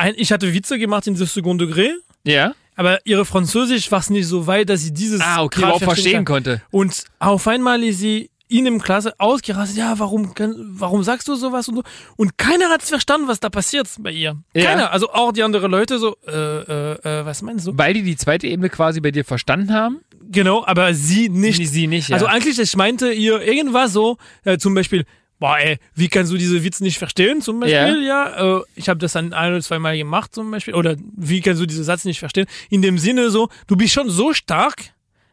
ein, 0.00 0.14
ich 0.16 0.32
hatte 0.32 0.52
Witze 0.52 0.78
gemacht 0.78 1.06
in 1.06 1.14
diesem 1.14 1.26
Second 1.26 1.60
Degré, 1.60 1.90
ja. 2.24 2.54
aber 2.76 2.98
ihre 3.04 3.24
Französisch 3.24 3.90
war 3.92 4.02
nicht 4.10 4.26
so 4.26 4.46
weit, 4.46 4.68
dass 4.68 4.80
sie 4.82 4.92
dieses 4.92 5.20
Ah, 5.20 5.42
okay, 5.42 5.60
überhaupt 5.60 5.84
verstehen 5.84 6.24
kann. 6.24 6.24
konnte. 6.24 6.62
Und 6.70 7.04
auf 7.18 7.46
einmal 7.46 7.82
ist 7.84 7.98
sie 8.00 8.30
in 8.48 8.64
dem 8.64 8.82
Klasse 8.82 9.14
ausgerastet, 9.18 9.78
ja, 9.78 9.98
warum, 9.98 10.32
warum 10.36 11.04
sagst 11.04 11.28
du 11.28 11.36
sowas 11.36 11.68
und 11.68 11.76
so? 11.76 11.82
Und 12.16 12.36
keiner 12.36 12.68
hat 12.68 12.82
verstanden, 12.82 13.28
was 13.28 13.38
da 13.38 13.48
passiert 13.48 13.88
bei 14.00 14.10
ihr. 14.10 14.36
Ja. 14.54 14.64
Keiner, 14.64 14.90
also 14.92 15.10
auch 15.12 15.30
die 15.32 15.44
anderen 15.44 15.70
Leute 15.70 15.98
so, 16.00 16.16
äh, 16.26 16.32
äh, 16.32 17.20
äh, 17.20 17.24
was 17.24 17.42
meinst 17.42 17.68
du? 17.68 17.78
Weil 17.78 17.94
die 17.94 18.02
die 18.02 18.16
zweite 18.16 18.48
Ebene 18.48 18.68
quasi 18.68 19.00
bei 19.00 19.12
dir 19.12 19.24
verstanden 19.24 19.72
haben? 19.72 20.00
Genau, 20.32 20.64
aber 20.64 20.94
sie 20.94 21.28
nicht. 21.28 21.64
Sie 21.70 21.86
nicht, 21.86 22.08
ja. 22.08 22.14
Also 22.14 22.26
eigentlich, 22.26 22.58
ich 22.58 22.76
meinte 22.76 23.12
ihr 23.12 23.40
irgendwas 23.40 23.92
so, 23.92 24.16
äh, 24.44 24.58
zum 24.58 24.74
Beispiel, 24.74 25.04
boah, 25.40 25.58
ey, 25.58 25.78
wie 25.96 26.08
kannst 26.08 26.30
du 26.30 26.36
diese 26.36 26.62
Witze 26.62 26.84
nicht 26.84 26.98
verstehen, 26.98 27.40
zum 27.42 27.58
Beispiel, 27.60 28.04
ja, 28.06 28.58
äh, 28.58 28.62
ich 28.76 28.88
habe 28.88 29.00
das 29.00 29.14
dann 29.14 29.32
ein 29.32 29.50
oder 29.52 29.60
zweimal 29.62 29.96
gemacht, 29.96 30.34
zum 30.34 30.50
Beispiel, 30.50 30.74
oder 30.74 30.94
wie 31.16 31.40
kannst 31.40 31.60
du 31.60 31.66
diesen 31.66 31.82
Satz 31.82 32.04
nicht 32.04 32.20
verstehen? 32.20 32.46
In 32.68 32.82
dem 32.82 32.98
Sinne 32.98 33.30
so, 33.30 33.48
du 33.66 33.74
bist 33.74 33.92
schon 33.94 34.08
so 34.10 34.32
stark, 34.34 34.76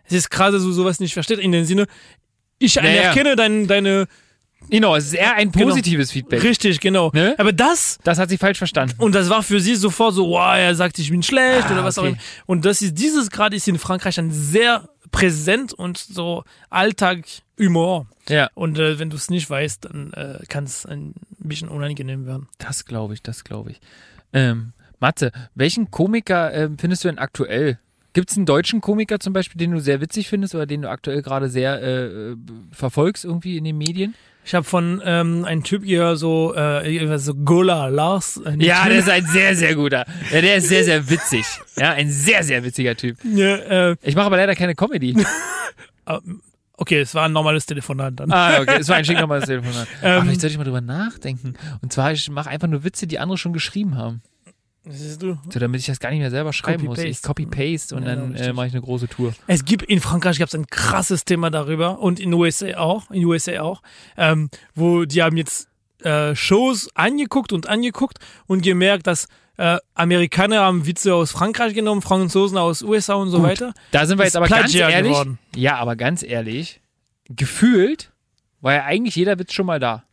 es 0.06 0.14
ist 0.14 0.32
gerade, 0.32 0.54
dass 0.54 0.64
du 0.64 0.72
sowas 0.72 1.00
nicht 1.02 1.14
verstehst, 1.14 1.42
in 1.42 1.52
dem 1.52 1.66
Sinne, 1.66 1.86
ich 2.58 2.76
ja. 2.76 2.82
anerkenne 2.82 3.36
dein, 3.36 3.68
deine, 3.68 4.08
Genau, 4.72 4.96
es 4.96 5.06
ist 5.08 5.14
eher 5.14 5.36
ein 5.36 5.52
Genau. 5.52 5.68
positives 5.68 6.12
Feedback. 6.12 6.42
richtig, 6.42 6.80
genau, 6.80 7.12
Ne? 7.14 7.36
aber 7.38 7.54
das, 7.54 8.00
Das 8.04 8.18
hat 8.18 8.30
sie 8.30 8.38
falsch 8.38 8.58
verstanden. 8.58 8.96
und 8.98 9.14
das 9.14 9.30
war 9.30 9.44
für 9.44 9.60
sie 9.62 9.76
sofort 9.76 10.16
so, 10.16 10.30
wow, 10.30 10.56
er 10.58 10.74
sagt, 10.74 10.98
ich 11.00 11.12
bin 11.12 11.22
schlecht 11.22 11.68
Ah, 11.68 11.74
oder 11.74 11.84
was 11.84 11.98
okay. 11.98 12.08
auch 12.08 12.12
immer. 12.14 12.22
Und 12.48 12.66
das 12.66 12.82
ist, 12.82 12.96
dieses 12.96 13.30
Grad 13.30 13.54
ist 13.54 13.68
in 13.68 13.78
Frankreich 13.78 14.18
ein 14.20 14.32
sehr 14.32 14.90
präsent 15.12 15.74
und 15.74 15.98
so 15.98 16.44
Alltag-Humor. 16.70 18.08
Ja, 18.30 18.50
Und 18.56 18.78
äh, 18.78 19.00
wenn 19.00 19.10
du 19.10 19.16
es 19.16 19.30
nicht 19.30 19.50
weißt, 19.50 19.86
dann 19.86 20.14
äh, 20.14 20.40
kann 20.48 20.66
es 20.66 20.86
ein 20.86 21.14
bisschen 21.40 21.70
unangenehm 21.70 22.26
werden. 22.26 22.48
das 22.58 22.86
glaube 22.86 23.14
ich, 23.14 23.22
das 23.22 23.44
glaube 23.44 23.72
ich. 23.72 23.80
Ähm, 24.34 24.74
Mathe, 25.00 25.32
welchen 25.56 25.92
Komiker 25.92 26.54
ähm, 26.54 26.78
findest 26.78 27.04
du 27.04 27.08
denn 27.08 27.20
aktuell? 27.20 27.80
Gibt 28.14 28.32
es 28.32 28.38
einen 28.38 28.48
deutschen 28.48 28.82
Komiker 28.82 29.20
zum 29.20 29.34
Beispiel, 29.34 29.60
den 29.60 29.72
du 29.72 29.80
sehr 29.80 30.02
witzig 30.02 30.28
findest 30.28 30.56
oder 30.56 30.66
den 30.66 30.82
du 30.82 30.90
aktuell 30.90 31.22
gerade 31.22 31.50
sehr 31.50 31.82
äh, 31.82 32.06
äh, 32.32 32.38
verfolgst 32.72 33.24
irgendwie 33.24 33.58
in 33.58 33.64
den 33.64 33.78
Medien? 33.78 34.16
Ich 34.48 34.56
habe 34.56 34.64
von 34.64 35.02
ähm, 35.04 35.44
einem 35.44 35.62
Typ 35.66 35.84
hier 35.84 36.16
so, 36.16 36.56
äh, 36.56 37.18
so 37.18 37.36
Gola 37.36 37.88
Lars. 37.88 38.38
äh, 38.46 38.56
Ja, 38.64 38.88
der 38.88 39.00
ist 39.00 39.10
ein 39.10 39.26
sehr, 39.26 39.54
sehr 39.58 39.76
guter. 39.76 40.06
Ja, 40.32 40.40
der 40.40 40.56
ist 40.56 40.70
sehr, 40.70 40.86
sehr 40.86 41.10
witzig. 41.10 41.46
Ja, 41.76 41.92
ein 41.92 42.10
sehr, 42.10 42.46
sehr 42.46 42.64
witziger 42.64 42.96
Typ. 42.96 43.18
ja, 43.26 43.56
äh, 43.58 43.96
Ich 44.02 44.16
mache 44.16 44.28
aber 44.28 44.38
leider 44.38 44.56
keine 44.56 44.74
Comedy. 44.74 45.18
okay, 46.78 47.00
es 47.02 47.14
war 47.14 47.26
ein 47.26 47.34
normales 47.34 47.66
Telefonat 47.66 48.14
dann. 48.22 48.32
Ah, 48.32 48.62
okay, 48.62 48.78
es 48.80 48.88
war 48.88 48.96
ein 48.96 49.04
schick 49.04 49.20
nochmal 49.20 49.42
das 49.42 49.50
Telefon. 49.50 49.74
Ähm. 50.02 50.12
Aber 50.14 50.22
vielleicht 50.22 50.40
sollte 50.40 50.54
ich 50.54 50.58
mal 50.58 50.64
drüber 50.64 50.80
nachdenken. 50.80 51.56
Und 51.82 51.92
zwar, 51.92 52.14
ich 52.14 52.30
mache 52.30 52.50
einfach 52.50 52.70
nur 52.70 52.86
Witze, 52.86 53.06
die 53.06 53.20
andere 53.20 53.38
schon 53.38 53.52
geschrieben 53.52 53.98
haben. 53.98 54.22
Siehst 54.90 55.22
du? 55.22 55.38
So, 55.50 55.60
damit 55.60 55.82
ich 55.82 55.88
das 55.88 56.00
gar 56.00 56.10
nicht 56.12 56.20
mehr 56.20 56.32
selber 56.32 56.54
schreiben 56.54 56.86
muss. 56.86 57.00
Ich 57.00 57.22
Copy-paste. 57.22 57.96
und 57.96 58.04
Ja, 58.04 58.16
dann 58.16 58.36
äh, 58.36 58.54
mache 58.54 58.68
ich 58.68 58.74
eine 58.74 58.82
große 58.82 59.08
Tour. 59.08 59.34
Es 59.48 59.66
gibt 59.66 59.84
in 59.84 60.00
Frankreich 60.00 60.40
gab 60.40 60.48
es 60.48 60.56
ein 60.56 60.68
krasses 60.68 61.26
Thema 61.26 61.50
darüber 61.50 62.00
und 62.00 62.20
in 62.20 62.34
USA 62.34 62.78
auch, 62.78 63.12
in 63.12 63.26
USA 63.26 63.62
auch, 63.62 63.82
ähm, 64.18 64.50
wo 64.76 65.06
die 65.06 65.22
haben 65.22 65.38
jetzt 65.38 65.70
äh, 66.04 66.36
Shows 66.36 66.90
angeguckt 66.96 67.54
und 67.54 67.68
angeguckt 67.68 68.20
und 68.46 68.62
gemerkt, 68.62 69.08
dass 69.08 69.28
äh, 69.58 69.78
Amerikaner 69.96 70.62
haben 70.62 70.86
Witze 70.86 71.14
aus 71.16 71.32
Frankreich 71.32 71.74
genommen, 71.74 72.02
Franzosen 72.02 72.58
aus 72.58 72.84
USA 72.84 73.16
und 73.16 73.30
so 73.30 73.38
Gut. 73.38 73.48
weiter. 73.48 73.74
Da 73.92 74.06
sind 74.06 74.18
wir 74.18 74.26
jetzt 74.26 74.38
aber 74.38 74.48
ganz 74.48 74.74
ehrlich. 74.74 75.12
geworden. 75.12 75.40
Ja, 75.56 75.78
aber 75.78 75.96
ganz 75.96 76.24
ehrlich, 76.24 76.82
gefühlt 77.30 78.12
war 78.62 78.74
ja 78.74 78.84
eigentlich 78.86 79.16
jeder 79.16 79.38
Witz 79.40 79.54
schon 79.54 79.66
mal 79.66 79.80
da. 79.80 80.04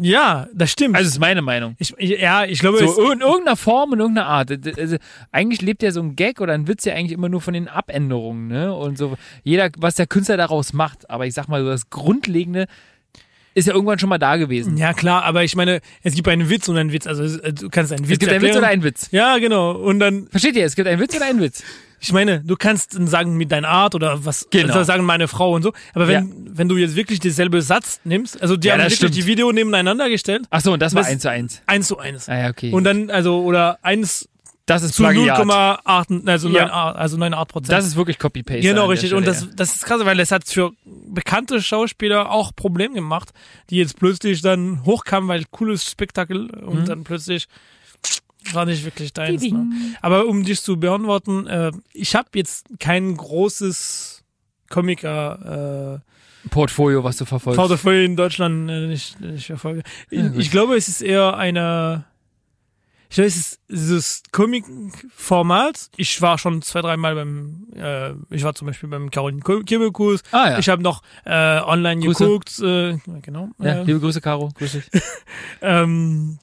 Ja, 0.00 0.46
das 0.54 0.70
stimmt. 0.70 0.94
Also, 0.94 1.06
das 1.06 1.14
ist 1.14 1.20
meine 1.20 1.42
Meinung. 1.42 1.74
ich, 1.78 1.94
ja, 1.98 2.44
ich 2.44 2.60
glaube, 2.60 2.78
So 2.78 3.10
in 3.10 3.20
irgendeiner 3.20 3.56
Form, 3.56 3.92
in 3.94 4.00
irgendeiner 4.00 4.28
Art. 4.28 4.50
Also, 4.78 4.96
eigentlich 5.32 5.60
lebt 5.60 5.82
ja 5.82 5.90
so 5.90 6.00
ein 6.00 6.14
Gag 6.14 6.40
oder 6.40 6.52
ein 6.52 6.68
Witz 6.68 6.84
ja 6.84 6.94
eigentlich 6.94 7.12
immer 7.12 7.28
nur 7.28 7.40
von 7.40 7.54
den 7.54 7.68
Abänderungen, 7.68 8.48
ne? 8.48 8.74
Und 8.74 8.96
so 8.96 9.16
jeder, 9.42 9.70
was 9.78 9.96
der 9.96 10.06
Künstler 10.06 10.36
daraus 10.36 10.72
macht. 10.72 11.10
Aber 11.10 11.26
ich 11.26 11.34
sag 11.34 11.48
mal, 11.48 11.62
so 11.62 11.68
das 11.70 11.90
Grundlegende 11.90 12.66
ist 13.54 13.66
ja 13.66 13.74
irgendwann 13.74 13.98
schon 13.98 14.08
mal 14.08 14.18
da 14.18 14.36
gewesen. 14.36 14.76
ja 14.76 14.92
klar, 14.92 15.24
aber 15.24 15.42
ich 15.42 15.56
meine, 15.56 15.80
es 16.04 16.14
gibt 16.14 16.28
einen 16.28 16.48
Witz 16.48 16.68
und 16.68 16.76
einen 16.76 16.92
Witz. 16.92 17.06
Also 17.08 17.38
du 17.50 17.68
kannst 17.68 17.92
einen 17.92 18.04
Witz 18.04 18.12
es 18.12 18.18
gibt 18.20 18.30
einen 18.30 18.42
Witz 18.42 18.50
erklären. 18.50 18.58
oder 18.58 18.68
einen 18.68 18.82
Witz. 18.84 19.08
Ja, 19.10 19.38
genau. 19.38 19.72
Und 19.72 19.98
dann, 19.98 20.28
Versteht 20.28 20.54
ihr? 20.54 20.64
Es 20.64 20.76
gibt 20.76 20.86
einen 20.86 21.00
Witz 21.00 21.16
oder 21.16 21.26
einen 21.26 21.40
Witz. 21.40 21.64
ich 22.00 22.12
meine, 22.12 22.40
du 22.40 22.56
kannst 22.56 22.94
dann 22.94 23.08
sagen 23.08 23.36
mit 23.36 23.50
deiner 23.52 23.68
Art 23.68 23.94
oder 23.94 24.24
was 24.24 24.46
Genau. 24.50 24.68
also 24.72 24.84
sagen 24.84 25.04
meine 25.04 25.28
Frau 25.28 25.54
und 25.54 25.62
so. 25.62 25.72
Aber 25.94 26.06
wenn, 26.08 26.32
wenn 26.56 26.68
du 26.68 26.76
jetzt 26.76 26.94
wirklich 26.96 27.20
dieselbe 27.20 27.60
Satz 27.62 28.00
nimmst, 28.04 28.40
also 28.40 28.56
die 28.56 28.68
Ja, 28.68 28.74
haben 28.74 28.80
wirklich 28.80 28.96
stimmt. 28.96 29.16
die 29.16 29.26
Video 29.26 29.50
nebeneinander 29.52 30.08
gestellt, 30.08 30.46
Ach 30.50 30.60
so, 30.60 30.72
und 30.72 30.80
das 30.80 30.94
war 30.94 31.04
eins 31.04 31.22
zu 31.22 31.30
eins. 31.30 31.62
eins 31.66 31.88
zu 31.88 31.98
eins. 31.98 32.28
Ah 32.28 32.38
ja, 32.38 32.48
okay. 32.50 32.72
Und 32.72 32.84
dann, 32.84 33.10
also, 33.10 33.40
oder 33.42 33.78
eins 33.82 34.28
das 34.66 34.82
ist 34.82 34.96
zu 34.96 35.02
Plagiat. 35.02 35.38
0,8, 35.38 36.28
also 36.28 36.48
Ja. 36.50 36.66
9, 36.66 36.70
also 36.70 37.16
9,8 37.16 37.44
Prozent. 37.46 37.72
Das 37.72 37.86
ist 37.86 37.96
wirklich 37.96 38.18
Copy-Paste. 38.18 38.60
Genau, 38.60 38.86
richtig. 38.86 39.14
Und 39.14 39.22
Stelle, 39.22 39.36
das, 39.46 39.56
das 39.56 39.74
ist 39.76 39.84
krass, 39.86 40.04
weil 40.04 40.20
es 40.20 40.30
hat 40.30 40.46
für 40.46 40.72
bekannte 40.84 41.62
Schauspieler 41.62 42.30
auch 42.30 42.54
Problem 42.54 42.92
gemacht, 42.92 43.30
die 43.70 43.76
jetzt 43.76 43.98
plötzlich 43.98 44.42
dann 44.42 44.84
hochkamen, 44.84 45.26
weil 45.28 45.44
cooles 45.50 45.90
Spektakel 45.90 46.50
und 46.50 46.80
Mhm. 46.80 46.84
dann 46.84 47.04
plötzlich 47.04 47.48
war 48.54 48.64
nicht 48.66 48.84
wirklich 48.84 49.12
deins. 49.12 49.42
Ne? 49.42 49.70
Aber 50.02 50.26
um 50.26 50.44
dich 50.44 50.60
zu 50.60 50.78
beantworten, 50.78 51.46
äh, 51.46 51.72
ich 51.92 52.14
habe 52.14 52.28
jetzt 52.34 52.66
kein 52.78 53.16
großes 53.16 54.24
Comiker 54.68 56.00
ja. 56.44 56.48
Portfolio, 56.50 57.04
was 57.04 57.16
du 57.16 57.24
äh, 57.24 57.26
verfolgst. 57.26 57.58
Portfolio 57.58 58.04
in 58.04 58.16
Deutschland 58.16 58.70
äh, 58.70 58.86
nicht, 58.86 59.20
nicht 59.20 59.46
verfolge. 59.46 59.82
Ich, 60.10 60.18
Ja, 60.18 60.32
ich 60.36 60.50
glaube, 60.50 60.76
es 60.76 60.88
ist 60.88 61.02
eher 61.02 61.36
eine 61.36 62.04
ich 63.10 63.14
glaube, 63.14 63.28
es 63.28 63.36
ist 63.36 63.60
dieses 63.68 64.22
Comic-Format. 64.32 65.90
Ich 65.96 66.20
war 66.20 66.36
schon 66.36 66.60
zwei, 66.60 66.82
dreimal 66.82 67.14
beim, 67.14 67.66
äh, 67.74 68.12
ich 68.28 68.44
war 68.44 68.54
zum 68.54 68.66
Beispiel 68.66 68.90
beim 68.90 69.10
Caroline 69.10 69.40
Kirbelkurs. 69.40 70.22
ah 70.30 70.50
ja. 70.50 70.58
Ich 70.58 70.68
habe 70.68 70.82
noch 70.82 71.02
äh, 71.24 71.60
online 71.60 72.02
Grüße. 72.02 72.24
geguckt, 72.24 72.58
äh, 72.60 72.98
genau. 73.22 73.48
ja 73.58 73.80
äh, 73.80 73.82
liebe 73.84 74.00
Grüße, 74.00 74.20
Caro. 74.20 74.50
Grüß 74.54 74.72
dich. 74.72 74.90
ähm, 75.62 76.38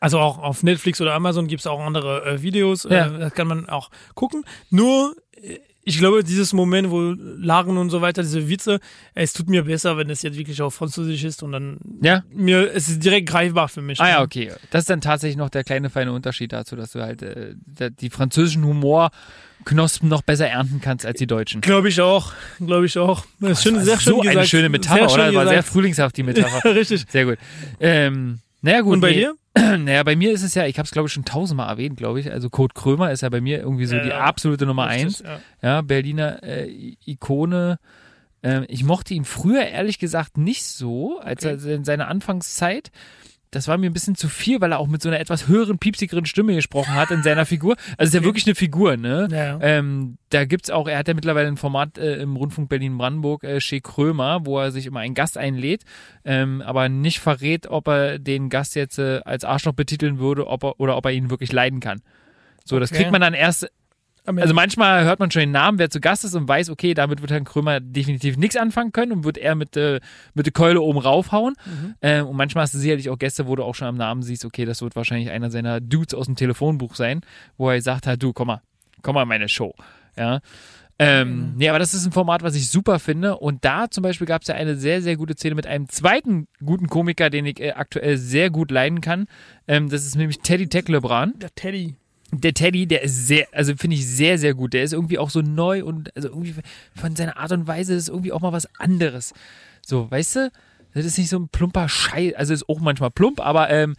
also 0.00 0.18
auch 0.18 0.38
auf 0.38 0.62
Netflix 0.62 1.00
oder 1.00 1.14
Amazon 1.14 1.46
gibt 1.46 1.60
es 1.60 1.66
auch 1.66 1.80
andere 1.80 2.24
äh, 2.24 2.42
Videos, 2.42 2.84
Ja. 2.90 3.06
äh, 3.06 3.18
das 3.18 3.34
kann 3.34 3.46
man 3.46 3.68
auch 3.68 3.90
gucken. 4.14 4.44
Nur, 4.70 5.14
äh, 5.40 5.58
ich 5.82 5.98
glaube, 5.98 6.22
dieses 6.22 6.52
Moment, 6.52 6.90
wo 6.90 7.14
Lachen 7.18 7.76
und 7.78 7.88
so 7.90 8.00
weiter, 8.02 8.22
diese 8.22 8.48
Witze, 8.48 8.80
es 9.14 9.32
tut 9.32 9.48
mir 9.48 9.64
besser, 9.64 9.96
wenn 9.96 10.10
es 10.10 10.20
jetzt 10.22 10.36
wirklich 10.36 10.60
auf 10.62 10.74
Französisch 10.74 11.24
ist 11.24 11.42
und 11.42 11.52
dann 11.52 11.78
Ja? 12.02 12.22
mir, 12.32 12.70
es 12.74 12.88
ist 12.88 13.02
direkt 13.02 13.28
greifbar 13.28 13.68
für 13.68 13.80
mich. 13.82 13.98
Ah 14.00 14.08
ja, 14.08 14.22
okay. 14.22 14.52
Das 14.70 14.80
ist 14.82 14.90
dann 14.90 15.00
tatsächlich 15.00 15.36
noch 15.38 15.48
der 15.48 15.64
kleine 15.64 15.88
feine 15.90 16.12
Unterschied 16.12 16.52
dazu, 16.52 16.76
dass 16.76 16.92
du 16.92 17.00
halt 17.00 17.22
äh, 17.22 17.54
die 17.98 18.10
französischen 18.10 18.62
Humorknospen 18.64 20.08
noch 20.08 20.22
besser 20.22 20.48
ernten 20.48 20.80
kannst 20.82 21.06
als 21.06 21.18
die 21.18 21.26
deutschen. 21.26 21.60
Glaube 21.62 21.88
ich 21.88 22.00
auch, 22.00 22.32
glaube 22.64 22.86
ich 22.86 22.98
auch. 22.98 23.24
Das 23.40 23.52
ist 23.52 23.62
schön, 23.62 23.74
Das 23.76 23.84
sehr 23.84 23.98
schön 24.00 24.12
so 24.12 24.18
gesagt. 24.20 24.36
eine 24.36 24.46
schöne 24.46 24.68
Metapher, 24.68 25.12
oder? 25.12 25.34
War 25.34 25.48
sehr 25.48 25.62
frühlingshaft, 25.62 26.16
die 26.16 26.22
Metapher. 26.22 26.74
Richtig. 26.74 27.06
Sehr 27.08 27.24
gut. 27.24 27.38
Ähm, 27.80 28.40
naja, 28.62 28.82
gut. 28.82 28.94
Und 28.94 29.00
bei 29.00 29.10
nee. 29.10 29.16
dir? 29.16 29.34
Naja, 29.78 30.02
bei 30.04 30.14
mir 30.16 30.32
ist 30.32 30.42
es 30.42 30.54
ja, 30.54 30.66
ich 30.66 30.78
habe 30.78 30.86
es 30.86 30.92
glaube 30.92 31.06
ich 31.08 31.12
schon 31.12 31.24
tausendmal 31.24 31.68
erwähnt, 31.68 31.96
glaube 31.96 32.20
ich. 32.20 32.30
Also 32.30 32.50
Kurt 32.50 32.74
Krömer 32.74 33.10
ist 33.10 33.22
ja 33.22 33.28
bei 33.28 33.40
mir 33.40 33.58
irgendwie 33.58 33.86
so 33.86 33.96
Ja, 33.96 34.02
die 34.02 34.08
ja. 34.10 34.20
absolute 34.20 34.64
Nummer 34.66 34.88
Richtig, 34.88 35.04
eins. 35.04 35.18
Ja. 35.20 35.40
Ja, 35.62 35.80
Berliner 35.82 36.42
äh, 36.42 36.94
Ikone. 37.04 37.78
Ähm, 38.42 38.64
ich 38.68 38.84
mochte 38.84 39.12
ihn 39.14 39.24
früher 39.24 39.66
ehrlich 39.66 39.98
gesagt 39.98 40.38
nicht 40.38 40.64
so, 40.64 41.18
als 41.18 41.44
Okay. 41.44 41.58
er 41.68 41.74
in 41.74 41.84
seiner 41.84 42.08
Anfangszeit. 42.08 42.90
Das 43.52 43.66
war 43.66 43.76
mir 43.78 43.90
ein 43.90 43.92
bisschen 43.92 44.14
zu 44.14 44.28
viel, 44.28 44.60
weil 44.60 44.70
er 44.72 44.78
auch 44.78 44.86
mit 44.86 45.02
so 45.02 45.08
einer 45.08 45.18
etwas 45.18 45.48
höheren, 45.48 45.78
piepsigeren 45.78 46.24
Stimme 46.24 46.54
gesprochen 46.54 46.94
hat 46.94 47.10
in 47.10 47.24
seiner 47.24 47.46
Figur. 47.46 47.74
Also 47.98 48.10
ist 48.10 48.14
ja 48.14 48.24
wirklich 48.24 48.46
eine 48.46 48.54
Figur, 48.54 48.96
ne? 48.96 49.26
Ja, 49.30 49.36
ja. 49.44 49.58
Ähm, 49.60 50.18
da 50.28 50.44
gibt's 50.44 50.70
auch, 50.70 50.86
er 50.86 50.98
hat 50.98 51.08
ja 51.08 51.14
mittlerweile 51.14 51.48
ein 51.48 51.56
Format 51.56 51.98
äh, 51.98 52.16
im 52.22 52.36
Rundfunk 52.36 52.68
Berlin-Brandenburg, 52.68 53.42
äh, 53.42 53.58
Chez 53.58 53.82
Krömer, 53.82 54.46
wo 54.46 54.60
er 54.60 54.70
sich 54.70 54.86
immer 54.86 55.00
einen 55.00 55.14
Gast 55.14 55.36
einlädt, 55.36 55.82
ähm, 56.24 56.62
aber 56.64 56.88
nicht 56.88 57.18
verrät, 57.18 57.66
ob 57.66 57.88
er 57.88 58.18
den 58.20 58.50
Gast 58.50 58.76
jetzt 58.76 58.98
äh, 59.00 59.20
als 59.24 59.44
Arschloch 59.44 59.72
betiteln 59.74 60.20
würde 60.20 60.46
ob 60.46 60.62
er, 60.62 60.78
oder 60.78 60.96
ob 60.96 61.04
er 61.06 61.12
ihn 61.12 61.28
wirklich 61.30 61.50
leiden 61.50 61.80
kann. 61.80 62.02
So, 62.64 62.78
das 62.78 62.90
Okay. 62.92 62.98
kriegt 63.00 63.10
man 63.12 63.20
dann 63.20 63.34
erst 63.34 63.68
also 64.26 64.54
manchmal 64.54 65.04
hört 65.04 65.18
man 65.18 65.30
schon 65.30 65.40
den 65.40 65.50
Namen, 65.50 65.78
wer 65.78 65.90
zu 65.90 66.00
Gast 66.00 66.24
ist 66.24 66.34
und 66.34 66.46
weiß, 66.46 66.70
okay, 66.70 66.94
damit 66.94 67.20
wird 67.20 67.30
Herrn 67.30 67.44
Krömer 67.44 67.80
definitiv 67.80 68.36
nichts 68.36 68.56
anfangen 68.56 68.92
können 68.92 69.12
und 69.12 69.24
wird 69.24 69.38
er 69.38 69.54
mit, 69.54 69.76
äh, 69.76 70.00
mit 70.34 70.46
der 70.46 70.52
Keule 70.52 70.80
oben 70.80 70.98
raufhauen. 70.98 71.54
Mhm. 71.64 71.94
Ähm, 72.02 72.26
und 72.26 72.36
manchmal 72.36 72.62
hast 72.62 72.74
du 72.74 72.78
sicherlich 72.78 73.10
auch 73.10 73.18
Gäste, 73.18 73.46
wo 73.46 73.56
du 73.56 73.64
auch 73.64 73.74
schon 73.74 73.88
am 73.88 73.96
Namen 73.96 74.22
siehst, 74.22 74.44
okay, 74.44 74.64
das 74.64 74.82
wird 74.82 74.96
wahrscheinlich 74.96 75.30
einer 75.30 75.50
seiner 75.50 75.80
Dudes 75.80 76.14
aus 76.14 76.26
dem 76.26 76.36
Telefonbuch 76.36 76.94
sein, 76.94 77.22
wo 77.56 77.70
er 77.70 77.76
gesagt 77.76 78.06
hat, 78.06 78.22
du, 78.22 78.32
komm 78.32 78.48
mal, 78.48 78.62
komm 79.02 79.14
mal 79.14 79.22
in 79.22 79.28
meine 79.28 79.48
Show. 79.48 79.74
Ja. 80.16 80.40
Ähm, 81.02 81.54
nee, 81.56 81.70
aber 81.70 81.78
das 81.78 81.94
ist 81.94 82.04
ein 82.04 82.12
Format, 82.12 82.42
was 82.42 82.54
ich 82.54 82.68
super 82.68 82.98
finde. 82.98 83.38
Und 83.38 83.64
da 83.64 83.90
zum 83.90 84.02
Beispiel 84.02 84.26
gab 84.26 84.42
es 84.42 84.48
ja 84.48 84.54
eine 84.54 84.76
sehr, 84.76 85.00
sehr 85.00 85.16
gute 85.16 85.32
Szene 85.32 85.54
mit 85.54 85.66
einem 85.66 85.88
zweiten 85.88 86.46
guten 86.62 86.88
Komiker, 86.88 87.30
den 87.30 87.46
ich 87.46 87.58
äh, 87.58 87.70
aktuell 87.70 88.18
sehr 88.18 88.50
gut 88.50 88.70
leiden 88.70 89.00
kann. 89.00 89.26
Ähm, 89.66 89.88
das 89.88 90.04
ist 90.04 90.14
nämlich 90.14 90.40
Teddy 90.40 90.68
Tecklebran 90.68 91.38
der 91.38 91.54
Teddy. 91.54 91.96
Der 92.32 92.54
Teddy, 92.54 92.86
der 92.86 93.02
ist 93.02 93.26
sehr, 93.26 93.46
also 93.52 93.74
finde 93.76 93.96
ich 93.96 94.06
sehr, 94.06 94.38
sehr 94.38 94.54
gut. 94.54 94.72
Der 94.72 94.82
ist 94.82 94.92
irgendwie 94.92 95.18
auch 95.18 95.30
so 95.30 95.40
neu 95.40 95.84
und 95.84 96.14
also 96.16 96.28
irgendwie 96.28 96.54
von 96.94 97.16
seiner 97.16 97.36
Art 97.36 97.52
und 97.52 97.66
Weise 97.66 97.94
ist 97.94 98.08
irgendwie 98.08 98.32
auch 98.32 98.40
mal 98.40 98.52
was 98.52 98.68
anderes. 98.78 99.34
So, 99.86 100.10
weißt 100.10 100.36
du? 100.36 100.52
Das 100.94 101.04
ist 101.04 101.18
nicht 101.18 101.28
so 101.28 101.38
ein 101.38 101.48
plumper 101.48 101.88
Scheiß, 101.88 102.34
also 102.34 102.52
ist 102.52 102.68
auch 102.68 102.80
manchmal 102.80 103.10
plump, 103.10 103.40
aber 103.40 103.70
ähm, 103.70 103.94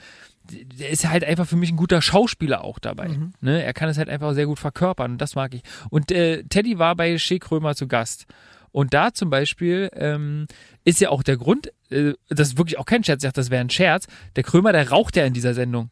der 0.49 0.89
ist 0.89 1.07
halt 1.07 1.23
einfach 1.23 1.47
für 1.47 1.55
mich 1.55 1.71
ein 1.71 1.77
guter 1.77 2.01
Schauspieler 2.01 2.63
auch 2.63 2.79
dabei. 2.79 3.09
Mhm. 3.09 3.33
Ne? 3.41 3.63
Er 3.63 3.73
kann 3.73 3.89
es 3.89 3.97
halt 3.97 4.09
einfach 4.09 4.33
sehr 4.33 4.45
gut 4.45 4.59
verkörpern 4.59 5.13
und 5.13 5.17
das 5.21 5.35
mag 5.35 5.53
ich. 5.53 5.61
Und 5.89 6.11
äh, 6.11 6.43
Teddy 6.43 6.79
war 6.79 6.95
bei 6.95 7.17
Shea 7.17 7.37
Krömer 7.37 7.75
zu 7.75 7.87
Gast. 7.87 8.25
Und 8.71 8.93
da 8.93 9.13
zum 9.13 9.29
Beispiel 9.29 9.89
ähm, 9.93 10.47
ist 10.83 11.01
ja 11.01 11.09
auch 11.09 11.23
der 11.23 11.37
Grund, 11.37 11.71
äh, 11.89 12.13
das 12.29 12.49
ist 12.49 12.57
wirklich 12.57 12.77
auch 12.79 12.85
kein 12.85 13.03
Scherz, 13.03 13.23
ich 13.23 13.27
dachte, 13.27 13.41
das 13.41 13.49
wäre 13.49 13.61
ein 13.61 13.69
Scherz. 13.69 14.07
Der 14.35 14.43
Krömer, 14.43 14.71
der 14.71 14.89
raucht 14.89 15.15
ja 15.15 15.25
in 15.25 15.33
dieser 15.33 15.53
Sendung. 15.53 15.89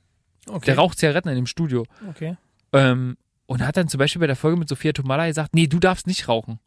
Okay. 0.49 0.65
Der 0.65 0.75
raucht 0.77 0.97
Zigaretten 0.97 1.29
in 1.29 1.35
dem 1.35 1.45
Studio. 1.47 1.85
okay. 2.09 2.35
Ähm, 2.73 3.17
und 3.45 3.65
hat 3.65 3.77
dann 3.77 3.87
zum 3.87 3.97
Beispiel 3.97 4.19
bei 4.19 4.27
der 4.27 4.35
Folge 4.35 4.57
mit 4.57 4.69
Sophia 4.69 4.91
Tomala 4.93 5.25
gesagt, 5.27 5.55
nee, 5.55 5.65
du 5.67 5.79
darfst 5.79 6.05
nicht 6.05 6.27
rauchen. 6.27 6.59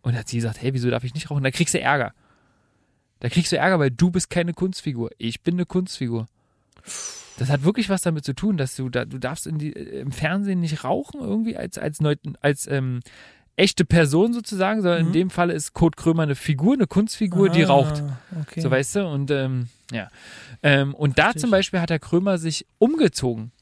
Und 0.00 0.16
hat 0.16 0.28
sie 0.28 0.36
gesagt, 0.36 0.62
hey, 0.62 0.72
wieso 0.72 0.88
darf 0.90 1.04
ich 1.04 1.12
nicht 1.12 1.30
rauchen? 1.30 1.42
Da 1.44 1.50
kriegst 1.50 1.74
du 1.74 1.80
Ärger. 1.80 2.12
Da 3.20 3.28
kriegst 3.28 3.52
du 3.52 3.56
Ärger, 3.58 3.78
weil 3.78 3.90
du 3.90 4.10
bist 4.10 4.30
keine 4.30 4.54
Kunstfigur. 4.54 5.10
Ich 5.18 5.42
bin 5.42 5.54
eine 5.56 5.66
Kunstfigur. 5.66 6.26
Das 7.38 7.50
hat 7.50 7.62
wirklich 7.64 7.88
was 7.90 8.00
damit 8.02 8.24
zu 8.24 8.32
tun, 8.34 8.56
dass 8.56 8.74
du 8.76 8.88
da, 8.88 9.04
du 9.04 9.18
darfst 9.18 9.46
in 9.46 9.58
die, 9.58 9.74
äh, 9.74 10.00
im 10.00 10.12
Fernsehen 10.12 10.60
nicht 10.60 10.82
rauchen, 10.84 11.20
irgendwie 11.20 11.56
als, 11.56 11.76
als, 11.78 12.00
neu, 12.00 12.14
als 12.40 12.66
ähm, 12.68 13.00
echte 13.56 13.84
Person 13.84 14.32
sozusagen, 14.32 14.80
sondern 14.82 15.00
in 15.02 15.08
Mhm. 15.08 15.12
dem 15.12 15.30
Fall 15.30 15.50
ist 15.50 15.72
Kurt 15.74 15.96
Krömer 15.96 16.22
eine 16.22 16.36
Figur, 16.36 16.74
eine 16.74 16.86
Kunstfigur, 16.86 17.48
die 17.50 17.64
Ah, 17.64 17.68
raucht. 17.68 18.02
Okay. 18.42 18.60
So 18.60 18.70
weißt 18.70 18.96
du? 18.96 19.06
Und 19.06 19.30
ähm, 19.30 19.68
ja. 19.92 20.08
Ähm, 20.62 20.94
und 20.94 21.18
da 21.18 21.34
zum. 21.34 21.50
Beispiel 21.50 21.80
hat 21.80 21.90
der 21.90 21.98
Krömer 21.98 22.38
sich 22.38 22.66
umgezogen 22.78 23.52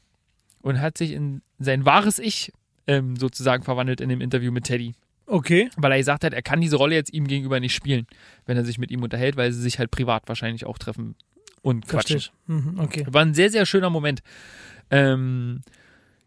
und 0.61 0.81
hat 0.81 0.97
sich 0.97 1.11
in 1.11 1.41
sein 1.59 1.85
wahres 1.85 2.19
Ich 2.19 2.51
ähm, 2.87 3.15
sozusagen 3.15 3.63
verwandelt 3.63 4.01
in 4.01 4.09
dem 4.09 4.21
Interview 4.21 4.51
mit 4.51 4.65
Teddy. 4.65 4.93
okay. 5.25 5.69
Weil 5.77 5.91
er 5.91 5.97
gesagt 5.97 6.23
hat, 6.23 6.33
er 6.33 6.41
kann 6.41 6.61
diese 6.61 6.77
Rolle 6.77 6.95
jetzt 6.95 7.13
ihm 7.13 7.27
gegenüber 7.27 7.59
nicht 7.59 7.73
spielen, 7.73 8.07
wenn 8.45 8.57
er 8.57 8.65
sich 8.65 8.77
mit 8.77 8.91
ihm 8.91 9.03
unterhält, 9.03 9.37
weil 9.37 9.51
sie 9.51 9.61
sich 9.61 9.79
halt 9.79 9.91
privat 9.91 10.27
wahrscheinlich 10.27 10.65
auch 10.65 10.77
treffen 10.77 11.15
und 11.61 11.87
quatschen. 11.87 12.21
Mhm, 12.47 12.79
okay. 12.79 13.05
War 13.09 13.23
ein 13.23 13.33
sehr, 13.33 13.49
sehr 13.49 13.65
schöner 13.65 13.89
Moment. 13.89 14.21
Ähm, 14.89 15.63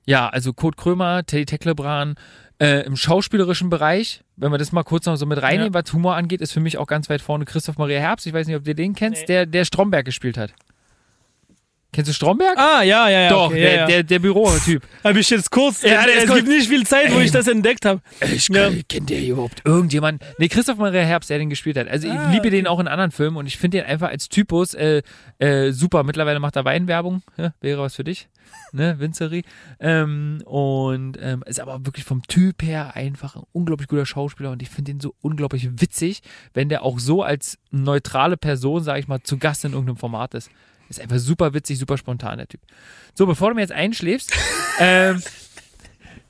ja, 0.06 0.28
also 0.28 0.52
Kurt 0.52 0.76
Krömer, 0.76 1.24
Teddy 1.24 1.46
Tecklebran, 1.46 2.16
äh, 2.60 2.84
im 2.84 2.96
schauspielerischen 2.96 3.70
Bereich, 3.70 4.22
wenn 4.36 4.52
wir 4.52 4.58
das 4.58 4.72
mal 4.72 4.82
kurz 4.82 5.06
noch 5.06 5.16
so 5.16 5.26
mit 5.26 5.40
reinnehmen, 5.42 5.74
was 5.74 5.92
Humor 5.92 6.14
angeht, 6.16 6.40
ist 6.40 6.52
für 6.52 6.60
mich 6.60 6.78
auch 6.78 6.86
ganz 6.86 7.08
weit 7.08 7.22
vorne 7.22 7.44
Christoph 7.46 7.78
Maria 7.78 8.00
Herbst. 8.00 8.26
Ich 8.26 8.32
weiß 8.32 8.46
nicht, 8.46 8.56
ob 8.56 8.64
du 8.64 8.74
den 8.74 8.94
kennst, 8.94 9.22
Nee. 9.22 9.26
der, 9.26 9.46
der 9.46 9.64
Stromberg 9.64 10.04
gespielt 10.04 10.36
hat. 10.36 10.52
Kennst 11.92 12.08
du 12.08 12.12
Stromberg? 12.14 12.56
Ah, 12.56 12.82
ja, 12.82 13.08
ja, 13.08 13.20
ja. 13.22 13.28
Doch, 13.30 13.46
okay, 13.46 13.60
der, 13.60 13.72
ja, 13.74 13.80
ja. 13.80 13.86
Der, 13.86 14.02
der 14.04 14.18
Bürotyp. 14.20 14.82
Habe 15.04 15.18
ich 15.18 15.28
jetzt 15.28 15.50
kurz. 15.50 15.82
Ja, 15.82 16.04
es 16.06 16.24
kurz- 16.26 16.36
gibt 16.38 16.48
nicht 16.48 16.68
viel 16.68 16.86
Zeit, 16.86 17.12
wo 17.12 17.18
ich 17.18 17.32
das 17.32 17.48
entdeckt 17.48 17.84
habe. 17.84 18.00
Ich 18.32 18.48
Ja. 18.48 18.70
kennt 18.88 19.10
der 19.10 19.20
überhaupt 19.24 19.62
irgendjemand? 19.64 20.22
Nee, 20.38 20.46
Christoph 20.48 20.78
Maria 20.78 21.02
Herbst, 21.02 21.30
der 21.30 21.38
den 21.38 21.50
gespielt 21.50 21.76
hat. 21.76 21.88
Also 21.88 22.06
ich 22.06 22.14
Ah, 22.14 22.30
liebe 22.30 22.50
den 22.50 22.66
okay. 22.66 22.68
auch 22.68 22.78
in 22.78 22.86
anderen 22.86 23.10
Filmen 23.10 23.36
und 23.36 23.46
ich 23.46 23.58
finde 23.58 23.78
den 23.78 23.86
einfach 23.88 24.08
als 24.08 24.28
Typus 24.28 24.74
äh, 24.74 25.02
äh, 25.38 25.72
super. 25.72 26.04
Mittlerweile 26.04 26.38
macht 26.38 26.54
er 26.54 26.64
Weinwerbung, 26.64 27.22
ja, 27.36 27.54
wäre 27.60 27.80
was 27.80 27.96
für 27.96 28.04
dich, 28.04 28.28
ne, 28.72 29.00
Winzerie. 29.00 29.42
Ähm, 29.80 30.42
und 30.44 31.18
ähm, 31.20 31.42
ist 31.46 31.58
aber 31.58 31.84
wirklich 31.86 32.04
vom 32.04 32.22
Typ 32.22 32.62
her 32.62 32.94
einfach 32.94 33.34
ein 33.34 33.42
unglaublich 33.52 33.88
guter 33.88 34.06
Schauspieler 34.06 34.52
und 34.52 34.62
ich 34.62 34.68
finde 34.70 34.92
den 34.92 35.00
so 35.00 35.14
unglaublich 35.22 35.80
witzig, 35.80 36.20
wenn 36.54 36.68
der 36.68 36.84
auch 36.84 37.00
so 37.00 37.24
als 37.24 37.58
neutrale 37.72 38.36
Person, 38.36 38.82
sage 38.84 39.00
ich 39.00 39.08
mal, 39.08 39.20
zu 39.22 39.38
Gast 39.38 39.64
in 39.64 39.72
irgendeinem 39.72 39.96
Format 39.96 40.34
ist. 40.34 40.50
Ist 40.90 41.00
einfach 41.00 41.18
super 41.18 41.54
witzig, 41.54 41.78
super 41.78 41.96
spontan, 41.96 42.38
der 42.38 42.48
Typ. 42.48 42.60
So, 43.14 43.24
bevor 43.24 43.50
du 43.50 43.54
mir 43.54 43.60
jetzt 43.60 43.72
einschläfst, 43.72 44.32
ähm, 44.80 45.22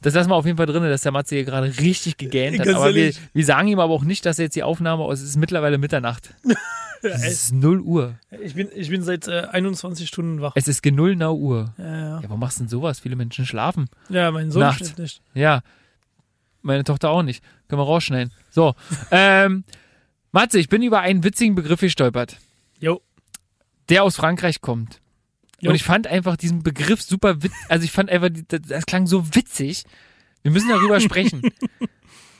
das 0.02 0.14
lassen 0.14 0.30
wir 0.30 0.36
auf 0.36 0.44
jeden 0.44 0.58
Fall 0.58 0.66
drin, 0.66 0.82
dass 0.82 1.00
der 1.00 1.12
Matze 1.12 1.34
hier 1.34 1.44
gerade 1.44 1.66
richtig 1.78 2.18
gegähnt 2.18 2.58
hat. 2.58 2.66
Ganz 2.66 2.76
Aber 2.76 2.94
wir, 2.94 3.12
wir 3.32 3.44
sagen 3.44 3.68
ihm 3.68 3.80
aber 3.80 3.92
auch 3.94 4.04
nicht, 4.04 4.24
dass 4.26 4.38
er 4.38 4.44
jetzt 4.44 4.56
die 4.56 4.62
Aufnahme 4.62 5.02
aus. 5.02 5.20
Es 5.20 5.30
ist 5.30 5.36
mittlerweile 5.36 5.78
Mitternacht. 5.78 6.34
Es 7.02 7.24
ist 7.24 7.52
0 7.54 7.80
Uhr. 7.80 8.18
Ich 8.42 8.54
bin, 8.54 8.68
ich 8.74 8.90
bin 8.90 9.02
seit 9.02 9.26
äh, 9.26 9.46
21 9.50 10.06
Stunden 10.06 10.42
wach. 10.42 10.52
Es 10.54 10.68
ist 10.68 10.82
genullnau 10.82 11.34
Uhr. 11.34 11.72
Ja, 11.78 11.84
ja. 11.84 12.20
Ja, 12.20 12.22
warum 12.24 12.40
machst 12.40 12.58
du 12.58 12.64
denn 12.64 12.68
sowas? 12.68 13.00
Viele 13.00 13.16
Menschen 13.16 13.46
schlafen. 13.46 13.88
ja 14.10 14.30
mein 14.30 14.50
Sohn 14.50 14.60
Nacht. 14.60 14.80
schläft 14.80 14.98
nicht. 14.98 15.22
Ja. 15.32 15.62
Meine 16.60 16.84
Tochter 16.84 17.08
auch 17.08 17.22
nicht. 17.22 17.42
Können 17.68 17.80
wir 17.80 17.86
rausschneiden. 17.86 18.34
So. 18.50 18.74
ähm, 19.10 19.64
Matze, 20.30 20.58
ich 20.58 20.68
bin 20.68 20.82
über 20.82 21.00
einen 21.00 21.24
witzigen 21.24 21.54
Begriff 21.54 21.80
gestolpert, 21.80 22.36
Jo. 22.80 23.00
Der 23.90 24.02
aus 24.04 24.16
Frankreich 24.16 24.60
kommt. 24.60 25.00
Jo. 25.60 25.70
Und 25.70 25.76
ich 25.76 25.84
fand 25.84 26.06
einfach 26.06 26.36
diesen 26.36 26.62
Begriff 26.62 27.02
super 27.02 27.42
witzig. 27.42 27.58
Also 27.68 27.84
ich 27.84 27.92
fand 27.92 28.08
einfach, 28.08 28.30
das, 28.48 28.60
das 28.66 28.86
klang 28.86 29.06
so 29.06 29.34
witzig. 29.34 29.84
Wir 30.42 30.50
müssen 30.50 30.68
darüber 30.70 31.00
sprechen. 31.00 31.42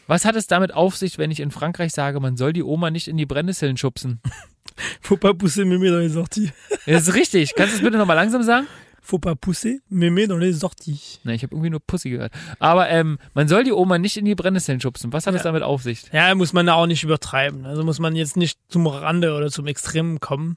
Was 0.07 0.25
hat 0.25 0.35
es 0.37 0.47
damit 0.47 0.73
auf 0.73 0.97
sich, 0.97 1.19
wenn 1.19 1.31
ich 1.31 1.41
in 1.41 1.51
Frankreich 1.51 1.93
sage, 1.93 2.19
man 2.19 2.37
soll 2.37 2.53
die 2.53 2.63
Oma 2.63 2.91
nicht 2.91 3.07
in 3.09 3.17
die 3.17 3.27
Brennnesseln 3.27 3.77
schubsen? 3.77 4.21
Faut 5.03 5.19
pas 5.21 5.35
pousser 5.37 5.65
mémé 5.65 5.91
dans 5.91 6.01
les 6.01 6.17
orties. 6.17 6.51
Das 6.87 7.09
ist 7.09 7.15
richtig. 7.15 7.55
Kannst 7.55 7.75
du 7.75 7.77
es 7.79 7.83
bitte 7.83 7.99
nochmal 7.99 8.17
langsam 8.17 8.43
sagen? 8.43 8.67
Faut 9.03 9.19
pas 9.21 9.35
pousser 9.39 9.81
mémé 9.91 10.27
dans 10.27 10.39
les 10.39 10.65
orties. 10.65 11.21
Na, 11.25 11.33
ich 11.35 11.43
habe 11.43 11.55
irgendwie 11.55 11.71
nur 11.71 11.81
Pussy 11.81 12.11
gehört. 12.11 12.33
Aber 12.59 12.89
ähm, 12.89 13.19
man 13.35 13.49
soll 13.49 13.65
die 13.65 13.73
Oma 13.73 13.99
nicht 13.99 14.17
in 14.17 14.25
die 14.25 14.35
Brennnesseln 14.35 14.81
schubsen. 14.81 15.13
Was 15.13 15.27
hat 15.27 15.35
es 15.35 15.41
Ja. 15.41 15.45
damit 15.45 15.63
auf 15.63 15.83
sich? 15.83 16.05
Ja, 16.13 16.35
muss 16.35 16.53
man 16.53 16.67
da 16.67 16.75
auch 16.75 16.87
nicht 16.87 17.03
übertreiben. 17.05 17.67
Also 17.67 17.85
muss 17.85 17.99
man 17.99 18.17
jetzt 18.17 18.37
nicht 18.37 18.59
zum 18.69 18.87
Rande 18.87 19.35
oder 19.35 19.51
zum 19.51 19.67
Extremen 19.67 20.21
kommen. 20.21 20.57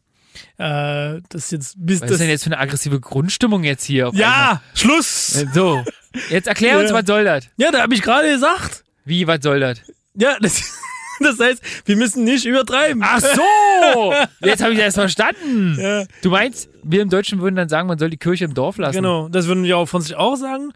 Äh, 0.57 1.21
das 1.29 1.51
jetzt 1.51 1.75
bis 1.77 2.01
Was 2.01 2.07
das. 2.07 2.11
ist 2.11 2.19
denn 2.21 2.29
jetzt 2.29 2.43
für 2.43 2.51
eine 2.51 2.59
aggressive 2.59 2.99
Grundstimmung 2.99 3.63
jetzt 3.63 3.83
hier? 3.83 4.11
Ja, 4.13 4.61
Schluss! 4.73 5.37
einmal? 5.37 5.51
Äh, 5.51 5.53
So, 5.53 5.83
jetzt 6.29 6.47
erklär 6.47 6.79
uns, 6.79 6.89
Ja. 6.89 6.95
was 6.95 7.05
soll 7.05 7.23
das? 7.25 7.45
Ja, 7.57 7.71
da 7.71 7.81
habe 7.81 7.93
ich 7.93 8.01
gerade 8.01 8.29
gesagt. 8.31 8.83
Wie, 9.05 9.25
was 9.27 9.39
soll 9.41 9.59
das? 9.59 9.79
Ja, 10.15 10.37
das, 10.39 10.61
das 11.19 11.39
heißt, 11.39 11.61
wir 11.85 11.95
müssen 11.97 12.23
nicht 12.23 12.45
übertreiben. 12.45 13.01
Ach 13.05 13.19
so! 13.19 14.13
Jetzt 14.47 14.61
habe 14.63 14.73
ich 14.73 14.79
das 14.79 14.93
verstanden. 14.93 15.77
Ja, 15.79 16.05
Du 16.21 16.29
meinst, 16.29 16.69
wir 16.83 17.01
im 17.01 17.09
Deutschen 17.09 17.41
würden 17.41 17.55
dann 17.55 17.69
sagen, 17.69 17.87
man 17.87 17.97
soll 17.97 18.09
die 18.09 18.17
Kirche 18.17 18.45
im 18.45 18.53
Dorf 18.53 18.77
lassen? 18.77 18.95
genau, 18.97 19.27
das 19.29 19.47
würden 19.47 19.63
wir 19.63 19.77
auch 19.77 19.87
von 19.87 20.01
sich 20.01 20.15
auch 20.15 20.35
sagen. 20.35 20.71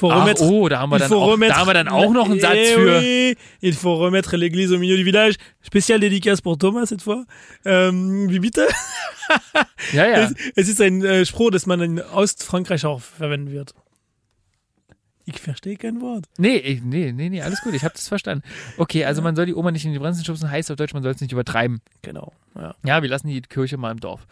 Ach, 0.00 0.26
oh, 0.40 0.68
da 0.68 0.80
haben 0.80 0.90
wir 0.90 0.98
dann 0.98 1.12
auch, 1.12 1.38
da 1.38 1.56
haben 1.56 1.68
wir 1.68 1.74
dann 1.74 1.88
auch 1.88 2.12
noch 2.12 2.28
einen 2.28 2.40
Satz 2.40 2.54
Eh 2.54 2.74
für. 2.74 2.98
oui, 2.98 3.36
il 3.60 3.74
faut 3.74 3.98
remettre 3.98 4.36
l'église 4.36 4.72
au 4.74 4.78
milieu 4.78 4.96
du 4.96 5.04
village. 5.04 5.36
Spécial 5.62 6.00
dédicace 6.00 6.40
pour 6.40 6.56
Thomas 6.58 6.86
cette 6.86 7.02
fois. 7.02 7.24
Ähm, 7.64 8.30
wie 8.30 8.40
bitte? 8.40 8.66
Ja, 9.92 10.06
ja. 10.06 10.24
Es, 10.24 10.34
es 10.56 10.68
ist 10.68 10.80
ein 10.80 11.02
äh, 11.02 11.24
Spruch, 11.24 11.50
das 11.50 11.64
man 11.64 11.80
in 11.80 12.00
Ostfrankreich 12.00 12.84
auch 12.84 13.00
verwenden 13.00 13.50
wird. 13.50 13.74
Ich 15.24 15.40
verstehe 15.40 15.76
kein 15.76 16.00
Wort. 16.00 16.24
Nee, 16.36 16.80
nee, 16.84 17.12
nee, 17.12 17.28
nee, 17.30 17.40
alles 17.42 17.62
gut, 17.62 17.72
ich 17.74 17.84
habe 17.84 17.94
das 17.94 18.08
verstanden. 18.08 18.44
Okay, 18.76 19.04
also 19.04 19.22
man 19.22 19.36
soll 19.36 19.46
die 19.46 19.54
Oma 19.54 19.70
nicht 19.70 19.84
in 19.84 19.92
die 19.92 19.98
Bremsen 19.98 20.24
schubsen, 20.24 20.50
heißt 20.50 20.70
auf 20.70 20.76
Deutsch, 20.76 20.92
man 20.94 21.02
soll 21.02 21.12
es 21.12 21.20
nicht 21.20 21.32
übertreiben. 21.32 21.80
Genau. 22.02 22.32
Ja. 22.56 22.74
Ja, 22.84 23.02
wir 23.02 23.08
lassen 23.08 23.28
die 23.28 23.40
Kirche 23.40 23.76
mal 23.76 23.92
im 23.92 24.00
Dorf. 24.00 24.26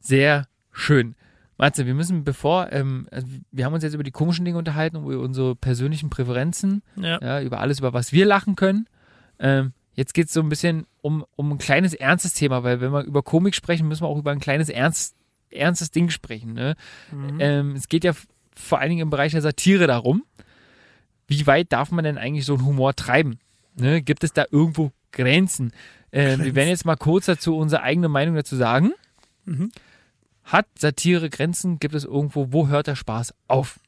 Sehr 0.00 0.48
schön. 0.72 1.14
Matze, 1.62 1.86
wir 1.86 1.94
müssen 1.94 2.24
bevor, 2.24 2.72
ähm, 2.72 3.06
also 3.12 3.24
wir 3.52 3.64
haben 3.64 3.72
uns 3.72 3.84
jetzt 3.84 3.94
über 3.94 4.02
die 4.02 4.10
komischen 4.10 4.44
Dinge 4.44 4.58
unterhalten, 4.58 4.96
über 4.96 5.20
unsere 5.20 5.54
persönlichen 5.54 6.10
Präferenzen, 6.10 6.82
Ja. 6.96 7.20
ja, 7.22 7.40
über 7.40 7.60
alles, 7.60 7.78
über 7.78 7.92
was 7.92 8.10
wir 8.12 8.26
lachen 8.26 8.56
können. 8.56 8.88
Ähm, 9.38 9.72
jetzt 9.94 10.12
geht 10.12 10.26
es 10.26 10.32
so 10.32 10.40
ein 10.40 10.48
bisschen 10.48 10.86
um, 11.02 11.24
um 11.36 11.52
ein 11.52 11.58
kleines 11.58 11.94
ernstes 11.94 12.34
Thema, 12.34 12.64
weil 12.64 12.80
wenn 12.80 12.90
wir 12.92 13.04
über 13.04 13.22
Komik 13.22 13.54
sprechen, 13.54 13.86
müssen 13.86 14.02
wir 14.02 14.08
auch 14.08 14.18
über 14.18 14.32
ein 14.32 14.40
kleines 14.40 14.70
ernst, 14.70 15.14
ernstes 15.52 15.92
Ding 15.92 16.10
sprechen. 16.10 16.52
Ne? 16.52 16.74
Mhm. 17.12 17.36
Ähm, 17.38 17.72
es 17.76 17.88
geht 17.88 18.02
ja 18.02 18.12
vor 18.56 18.80
allen 18.80 18.90
Dingen 18.90 19.02
im 19.02 19.10
Bereich 19.10 19.30
der 19.30 19.40
Satire 19.42 19.86
darum, 19.86 20.24
wie 21.28 21.46
weit 21.46 21.72
darf 21.72 21.92
man 21.92 22.02
denn 22.02 22.18
eigentlich 22.18 22.44
so 22.44 22.54
einen 22.54 22.66
Humor 22.66 22.96
treiben? 22.96 23.38
Ne? 23.76 24.02
Gibt 24.02 24.24
es 24.24 24.32
da 24.32 24.46
irgendwo 24.50 24.90
Grenzen? 25.12 25.70
Ähm, 26.10 26.42
wir 26.42 26.56
werden 26.56 26.70
jetzt 26.70 26.84
mal 26.84 26.96
kurz 26.96 27.26
dazu 27.26 27.56
unsere 27.56 27.82
eigene 27.84 28.08
Meinung 28.08 28.34
dazu 28.34 28.56
sagen. 28.56 28.94
Mhm. 29.44 29.70
Hat 30.44 30.66
Satire 30.78 31.30
Grenzen? 31.30 31.78
Gibt 31.78 31.94
es 31.94 32.04
irgendwo, 32.04 32.52
wo 32.52 32.68
hört 32.68 32.86
der 32.86 32.96
Spaß 32.96 33.34
auf? 33.48 33.78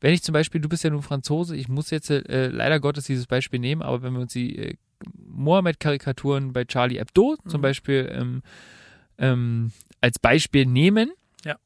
Wenn 0.00 0.12
ich 0.12 0.22
zum 0.22 0.32
Beispiel, 0.32 0.60
du 0.60 0.68
bist 0.68 0.84
ja 0.84 0.90
nun 0.90 1.02
Franzose, 1.02 1.56
ich 1.56 1.68
muss 1.68 1.90
jetzt 1.90 2.10
äh, 2.10 2.48
leider 2.48 2.80
Gottes 2.80 3.04
dieses 3.04 3.26
Beispiel 3.26 3.58
nehmen, 3.60 3.82
aber 3.82 4.02
wenn 4.02 4.12
wir 4.12 4.20
uns 4.20 4.32
die 4.32 4.56
äh, 4.58 4.74
Mohammed-Karikaturen 5.28 6.52
bei 6.52 6.64
Charlie 6.64 6.98
Hebdo 6.98 7.36
zum 7.46 7.60
Mhm. 7.60 7.62
Beispiel 7.62 8.08
ähm, 8.12 8.42
ähm, 9.18 9.72
als 10.00 10.18
Beispiel 10.18 10.66
nehmen, 10.66 11.12
Ja. 11.44 11.56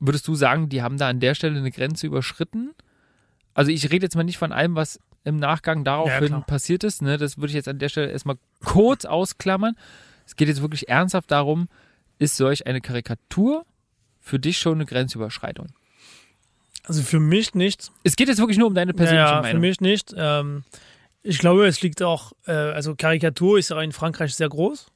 würdest 0.00 0.28
du 0.28 0.34
sagen, 0.34 0.68
die 0.68 0.82
haben 0.82 0.98
da 0.98 1.08
an 1.08 1.20
der 1.20 1.34
Stelle 1.34 1.58
eine 1.58 1.70
Grenze 1.70 2.06
überschritten? 2.06 2.72
Also 3.54 3.70
ich 3.70 3.90
rede 3.90 4.04
jetzt 4.06 4.16
mal 4.16 4.22
nicht 4.24 4.38
von 4.38 4.52
allem, 4.52 4.74
was 4.74 4.98
im 5.24 5.36
Nachgang 5.36 5.84
daraufhin 5.84 6.28
klar. 6.28 6.44
passiert 6.46 6.84
ist. 6.84 7.00
Ne? 7.02 7.16
Das 7.16 7.36
würde 7.38 7.48
ich 7.48 7.54
jetzt 7.54 7.68
an 7.68 7.78
der 7.78 7.88
Stelle 7.88 8.10
erstmal 8.10 8.36
kurz 8.64 9.04
ausklammern. 9.04 9.76
Es 10.26 10.36
geht 10.36 10.48
jetzt 10.48 10.62
wirklich 10.62 10.88
ernsthaft 10.88 11.30
darum, 11.30 11.68
ist 12.22 12.36
solch 12.36 12.66
eine 12.66 12.80
Karikatur 12.80 13.64
für 14.20 14.38
dich 14.38 14.58
schon 14.58 14.74
eine 14.74 14.86
Grenzüberschreitung? 14.86 15.68
Also 16.84 17.02
für 17.02 17.20
mich 17.20 17.54
nicht. 17.54 17.90
Es 18.02 18.16
geht 18.16 18.28
jetzt 18.28 18.38
wirklich 18.38 18.58
nur 18.58 18.68
um 18.68 18.74
deine 18.74 18.92
persönliche 18.94 19.24
ja, 19.24 19.30
ja, 19.30 19.36
für 19.38 19.42
Meinung. 19.42 19.60
mich 19.60 19.80
nicht. 19.80 20.12
Ähm, 20.16 20.64
ich 21.22 21.38
glaube, 21.38 21.66
es 21.66 21.80
liegt 21.82 22.02
auch, 22.02 22.32
äh, 22.46 22.52
also 22.52 22.94
Karikatur 22.96 23.58
ist 23.58 23.70
ja 23.70 23.80
in 23.82 23.92
Frankreich 23.92 24.34
sehr 24.34 24.48
groß. 24.48 24.86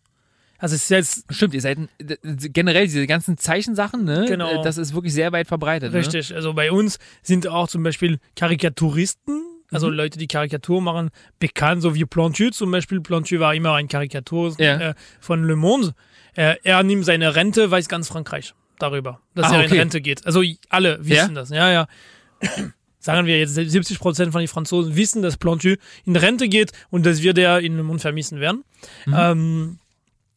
Also 0.58 0.74
es 0.74 0.84
ist 0.84 0.90
jetzt 0.90 1.24
Stimmt, 1.30 1.52
ihr 1.54 1.60
seid 1.60 1.78
generell 1.98 2.86
diese 2.86 3.06
ganzen 3.06 3.36
Zeichensachen, 3.36 4.04
ne? 4.04 4.24
Genau. 4.26 4.60
äh, 4.60 4.62
Das 4.64 4.78
ist 4.78 4.94
wirklich 4.94 5.12
sehr 5.12 5.30
weit 5.32 5.46
verbreitet. 5.48 5.92
Ne? 5.92 5.98
richtig. 5.98 6.34
Also 6.34 6.54
bei 6.54 6.72
uns 6.72 6.98
sind 7.22 7.46
auch 7.46 7.68
zum 7.68 7.82
Beispiel 7.82 8.18
Karikaturisten, 8.36 9.42
also 9.70 9.88
Mhm. 9.88 9.94
Leute, 9.94 10.18
die 10.18 10.26
Karikatur 10.28 10.80
machen, 10.80 11.10
bekannt, 11.38 11.82
so 11.82 11.94
wie 11.94 12.04
Plantu 12.04 12.50
zum 12.50 12.70
Beispiel. 12.70 13.00
Plantu 13.00 13.38
war 13.38 13.54
immer 13.54 13.74
ein 13.74 13.86
Karikatur 13.88 14.54
Ja. 14.58 14.90
äh, 14.90 14.94
von 15.20 15.44
Le 15.44 15.56
Monde. 15.56 15.94
Äh, 16.36 16.56
er 16.62 16.82
nimmt 16.82 17.04
seine 17.04 17.34
Rente, 17.34 17.70
weiß 17.70 17.88
ganz 17.88 18.08
Frankreich 18.08 18.54
darüber, 18.78 19.20
dass 19.34 19.46
Ah, 19.50 19.56
er 19.56 19.64
okay. 19.64 19.74
in 19.74 19.80
Rente 19.80 20.00
geht. 20.00 20.24
Also 20.26 20.42
alle 20.68 20.98
wissen 21.04 21.34
das. 21.34 21.50
Ja, 21.50 21.70
ja. 21.70 21.86
Sagen 22.98 23.26
wir 23.26 23.38
jetzt, 23.38 23.54
70 23.54 23.98
Prozent 24.00 24.32
von 24.32 24.40
den 24.40 24.48
Franzosen 24.48 24.96
wissen, 24.96 25.22
dass 25.22 25.36
Plantu 25.36 25.76
in 26.04 26.16
Rente 26.16 26.48
geht 26.48 26.72
und 26.90 27.06
dass 27.06 27.22
wir 27.22 27.34
der 27.34 27.60
in 27.60 27.76
Le 27.76 27.82
Monde 27.84 28.00
vermissen 28.00 28.40
werden. 28.40 28.64
Mhm. 29.06 29.14
Ähm, 29.16 29.78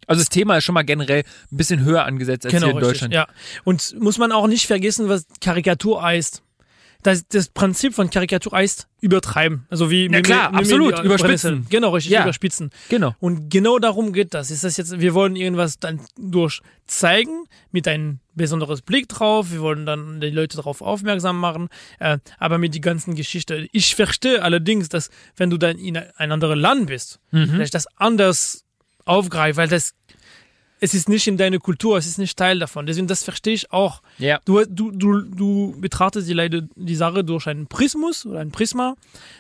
Also 0.06 0.22
das 0.22 0.30
Thema 0.30 0.58
ist 0.58 0.64
schon 0.66 0.74
mal 0.74 0.84
generell 0.84 1.24
ein 1.52 1.58
bisschen 1.58 1.84
höher 1.84 2.06
angesetzt 2.06 2.46
als 2.46 2.54
hier 2.54 2.62
in 2.62 2.68
Genau, 2.68 2.78
richtig, 2.78 3.02
Deutschland. 3.02 3.14
Ja. 3.14 3.28
Und 3.64 4.00
muss 4.00 4.18
man 4.20 4.32
auch 4.32 4.48
nicht 4.48 4.68
vergessen, 4.68 5.10
was 5.10 5.26
Karikatur 5.42 6.02
heißt. 6.04 6.44
Das, 7.02 7.26
das 7.30 7.48
Prinzip 7.48 7.94
von 7.96 8.10
Karikatur 8.10 8.52
heißt 8.52 8.88
übertreiben. 9.00 9.66
Also 9.70 9.90
wie 9.90 10.12
Ja, 10.12 10.22
klar, 10.22 10.54
absolut, 10.54 11.00
überspitzen. 11.00 11.66
Genau, 11.70 11.92
richtig, 11.92 12.12
Ja. 12.12 12.24
überspitzen. 12.24 12.72
Genau. 12.90 13.16
Und 13.20 13.50
genau 13.50 13.80
darum 13.80 14.12
geht 14.12 14.34
das. 14.34 14.52
Ist 14.52 14.66
das 14.66 14.76
jetzt, 14.76 15.00
wir 15.00 15.14
wollen 15.14 15.38
irgendwas 15.38 15.80
dann 15.80 16.02
durch 16.18 16.60
zeigen, 16.88 17.46
mit 17.72 17.88
einem 17.88 18.20
besonderes 18.36 18.82
Blick 18.82 19.08
drauf, 19.08 19.52
wir 19.52 19.62
wollen 19.62 19.86
dann 19.86 20.20
die 20.20 20.30
Leute 20.30 20.58
darauf 20.58 20.82
aufmerksam 20.82 21.40
machen, 21.40 21.70
äh, 22.00 22.18
aber 22.38 22.58
mit 22.58 22.74
die 22.76 22.82
ganzen 22.82 23.16
Geschichte. 23.16 23.70
Ich 23.72 23.96
verstehe 23.96 24.42
allerdings, 24.42 24.90
dass 24.90 25.10
wenn 25.38 25.50
du 25.50 25.58
dann 25.58 25.78
in 25.78 25.96
ein 25.98 26.32
anderes 26.34 26.58
Land 26.58 26.88
bist, 26.88 27.20
Mhm. 27.32 27.48
vielleicht 27.52 27.76
das 27.76 27.88
anders 27.96 28.66
aufgreift, 29.06 29.58
weil 29.58 29.68
das 29.70 29.94
es 30.80 30.94
ist 30.94 31.10
nicht 31.10 31.28
in 31.28 31.38
deiner 31.38 31.60
Kultur, 31.60 31.98
es 31.98 32.08
ist 32.08 32.18
nicht 32.18 32.38
Teil 32.38 32.60
davon. 32.60 32.86
Deswegen, 32.86 33.08
das 33.08 33.24
verstehe 33.24 33.54
ich 33.54 33.72
auch. 33.72 34.02
Ja. 34.18 34.40
Du, 34.46 34.64
du, 34.66 34.92
du, 34.92 35.22
du 35.22 35.76
betrachtest 35.80 36.28
die, 36.28 36.34
Leute, 36.34 36.70
die 36.76 36.96
Sache 36.96 37.24
durch 37.24 37.48
einen 37.48 37.68
Prismus 37.68 38.26
oder 38.26 38.40
ein 38.40 38.52
Prisma, 38.52 38.96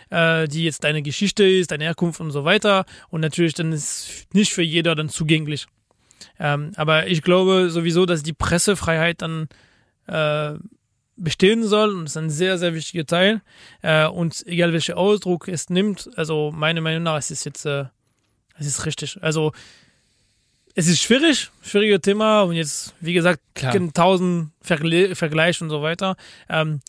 äh, 0.09 0.47
die 0.47 0.65
jetzt 0.65 0.83
deine 0.83 1.01
Geschichte 1.01 1.45
ist, 1.45 1.71
deine 1.71 1.85
Herkunft 1.85 2.19
und 2.19 2.31
so 2.31 2.43
weiter. 2.43 2.85
Und 3.09 3.21
natürlich 3.21 3.53
dann 3.53 3.71
ist 3.71 4.27
nicht 4.33 4.53
für 4.53 4.63
jeder 4.63 4.95
dann 4.95 5.09
zugänglich. 5.09 5.67
Ähm, 6.39 6.71
aber 6.75 7.07
ich 7.07 7.21
glaube 7.21 7.69
sowieso, 7.69 8.05
dass 8.05 8.23
die 8.23 8.33
Pressefreiheit 8.33 9.21
dann 9.21 9.47
äh, 10.07 10.53
bestehen 11.15 11.63
soll 11.63 11.93
und 11.93 12.05
das 12.05 12.11
ist 12.13 12.17
ein 12.17 12.29
sehr, 12.29 12.57
sehr 12.57 12.73
wichtiger 12.73 13.05
Teil. 13.05 13.41
Äh, 13.81 14.07
und 14.07 14.45
egal 14.45 14.73
welcher 14.73 14.97
Ausdruck 14.97 15.47
es 15.47 15.69
nimmt, 15.69 16.09
also 16.15 16.51
meiner 16.53 16.81
Meinung 16.81 17.03
nach 17.03 17.17
ist 17.17 17.31
es 17.31 17.43
jetzt, 17.43 17.65
äh, 17.65 17.85
es 18.57 18.67
ist 18.67 18.85
richtig. 18.85 19.21
Also 19.21 19.53
es 20.75 20.87
ist 20.87 21.01
schwierig, 21.01 21.51
schwieriges 21.61 22.01
Thema 22.01 22.41
und 22.41 22.55
jetzt, 22.55 22.93
wie 22.99 23.13
gesagt, 23.13 23.41
tausend 23.93 24.51
Vergle 24.61 25.15
Vergleiche 25.15 25.63
und 25.63 25.69
so 25.69 25.81
weiter. 25.81 26.15
Ähm, 26.49 26.81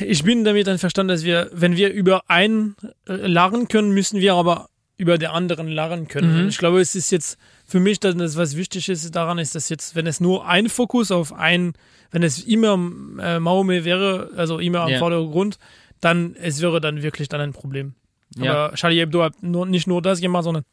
ich 0.00 0.22
bin 0.22 0.44
damit 0.44 0.68
einverstanden, 0.68 1.08
dass 1.08 1.24
wir, 1.24 1.50
wenn 1.52 1.76
wir 1.76 1.92
über 1.92 2.22
einen 2.28 2.76
äh, 3.08 3.14
lachen 3.14 3.68
können, 3.68 3.92
müssen 3.92 4.20
wir 4.20 4.34
aber 4.34 4.68
über 4.96 5.18
den 5.18 5.30
anderen 5.30 5.68
lachen 5.68 6.06
können. 6.06 6.42
Mhm. 6.42 6.48
Ich 6.48 6.58
glaube, 6.58 6.80
es 6.80 6.94
ist 6.94 7.10
jetzt 7.10 7.38
für 7.66 7.80
mich, 7.80 7.98
dass 7.98 8.14
das, 8.14 8.36
was 8.36 8.56
wichtig 8.56 8.88
ist 8.88 9.10
daran, 9.16 9.38
ist, 9.38 9.54
dass 9.54 9.68
jetzt, 9.68 9.96
wenn 9.96 10.06
es 10.06 10.20
nur 10.20 10.46
ein 10.46 10.68
Fokus 10.68 11.10
auf 11.10 11.32
ein, 11.32 11.72
wenn 12.10 12.22
es 12.22 12.44
immer 12.44 12.74
äh, 13.20 13.40
Maumee 13.40 13.84
wäre, 13.84 14.30
also 14.36 14.58
immer 14.58 14.82
am 14.82 14.90
Ja. 14.90 14.98
Vordergrund, 14.98 15.58
dann 16.00 16.36
es 16.36 16.60
wäre 16.60 16.80
dann 16.80 17.02
wirklich 17.02 17.28
dann 17.28 17.40
ein 17.40 17.52
Problem. 17.52 17.94
Ja. 18.36 18.52
Aber 18.52 18.76
Charlie 18.76 19.00
Hebdo 19.00 19.22
hat 19.22 19.42
nur, 19.42 19.66
nicht 19.66 19.86
nur 19.86 20.02
das 20.02 20.20
gemacht, 20.20 20.44
sondern 20.44 20.64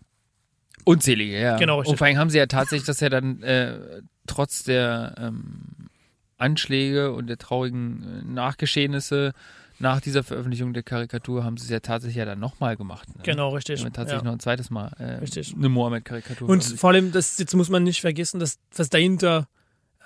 Unzählige, 0.86 1.40
ja. 1.40 1.58
Genau, 1.58 1.80
richtig. 1.80 1.92
Und 1.92 1.98
vor 1.98 2.08
allem 2.08 2.18
haben 2.18 2.30
sie 2.30 2.38
ja 2.38 2.46
tatsächlich 2.46 2.86
das 2.86 3.00
ja 3.00 3.10
dann 3.10 3.42
äh, 3.44 4.02
trotz 4.28 4.64
der 4.64 5.16
ähm, 5.18 5.90
Anschläge 6.38 7.14
und 7.14 7.28
der 7.28 7.38
traurigen 7.38 8.24
äh, 8.24 8.26
Nachgeschehnisse 8.26 9.34
nach 9.80 10.02
dieser 10.02 10.24
Veröffentlichung 10.24 10.74
der 10.74 10.84
Karikatur 10.84 11.44
haben 11.44 11.58
sie 11.58 11.64
es 11.64 11.70
ja 11.70 11.80
tatsächlich 11.80 12.18
ja 12.18 12.26
dann 12.26 12.40
nochmal 12.40 12.76
gemacht. 12.76 13.08
Ne? 13.16 13.24
Genau, 13.24 13.50
richtig. 13.50 13.80
Haben 13.80 13.88
wir 13.88 13.94
tatsächlich 13.94 14.24
ja. 14.24 14.26
noch 14.26 14.34
ein 14.34 14.40
zweites 14.40 14.70
Mal 14.70 14.92
äh, 15.00 15.16
Richtig. 15.16 15.56
eine 15.56 15.70
Mohammed-Karikatur. 15.70 16.50
Und 16.50 16.64
vor 16.64 16.90
allem, 16.90 17.14
das, 17.14 17.38
jetzt 17.38 17.56
muss 17.56 17.70
man 17.70 17.84
nicht 17.84 18.02
vergessen, 18.02 18.40
dass 18.42 18.60
was 18.76 18.90
dahinter 18.90 19.48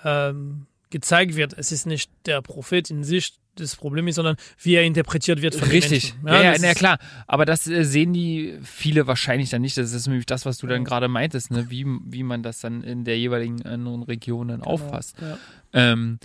ähm, 0.03 0.67
gezeigt 0.91 1.35
wird. 1.35 1.53
Es 1.57 1.71
ist 1.71 1.87
nicht 1.87 2.11
der 2.27 2.41
Prophet 2.43 2.91
in 2.91 3.03
sich 3.03 3.33
das 3.55 3.75
Problem 3.75 4.07
ist, 4.07 4.15
sondern 4.15 4.35
wie 4.61 4.75
er 4.75 4.83
interpretiert 4.83 5.41
wird 5.41 5.55
von 5.55 5.67
Richtig, 5.69 6.13
den 6.13 6.23
Menschen. 6.23 6.43
ja, 6.43 6.51
ja, 6.53 6.57
na 6.61 6.71
ist- 6.71 6.77
klar. 6.77 6.97
Aber 7.27 7.45
das 7.45 7.67
äh, 7.67 7.83
sehen 7.83 8.13
die 8.13 8.57
viele 8.63 9.07
wahrscheinlich 9.07 9.49
dann 9.49 9.61
nicht. 9.61 9.77
Das 9.77 9.93
ist 9.93 10.07
nämlich 10.07 10.25
das, 10.25 10.45
was 10.45 10.57
du 10.57 10.67
dann 10.67 10.81
Ja. 10.81 10.83
gerade 10.83 11.07
meintest, 11.07 11.51
ne? 11.51 11.69
wie, 11.69 11.85
wie 12.05 12.23
man 12.23 12.41
das 12.43 12.59
dann 12.59 12.83
in 12.83 13.03
der 13.05 13.17
jeweiligen 13.19 13.61
anderen 13.65 14.03
Region 14.03 14.47
dann 14.49 14.61
auffasst. 14.63 15.15
Ja. 15.21 15.37
Ähm, 15.73 16.19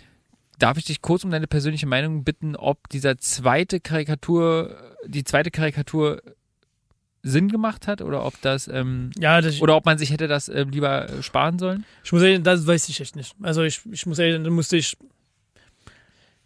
darf 0.59 0.77
ich 0.79 0.85
dich 0.87 1.03
kurz 1.03 1.23
um 1.25 1.31
deine 1.31 1.47
persönliche 1.47 1.87
Meinung 1.87 2.25
bitten, 2.25 2.57
ob 2.57 2.89
dieser 2.89 3.19
zweite 3.19 3.79
Karikatur, 3.81 4.77
die 5.07 5.23
zweite 5.25 5.51
Karikatur 5.51 6.21
Sinn 7.23 7.49
gemacht 7.49 7.87
hat 7.89 8.01
oder 8.01 8.25
ob 8.25 8.41
das 8.43 8.69
ähm, 8.69 9.11
Ja, 9.19 9.41
das, 9.41 9.61
oder 9.61 9.77
ob 9.77 9.85
man 9.85 9.99
sich 9.99 10.11
hätte 10.13 10.29
das 10.29 10.49
äh, 10.49 10.63
lieber 10.63 11.09
sparen 11.21 11.59
sollen? 11.59 11.85
ich 12.05 12.13
muss 12.13 12.23
ehrlich, 12.23 12.43
das 12.43 12.67
weiß 12.67 12.89
ich 12.89 13.01
echt 13.01 13.17
nicht. 13.17 13.35
Also 13.43 13.63
ich, 13.63 13.81
ich 13.91 14.07
muss 14.07 14.19
ehrlich, 14.19 14.43
da 14.43 14.51
musste 14.51 14.77
ich, 14.77 14.97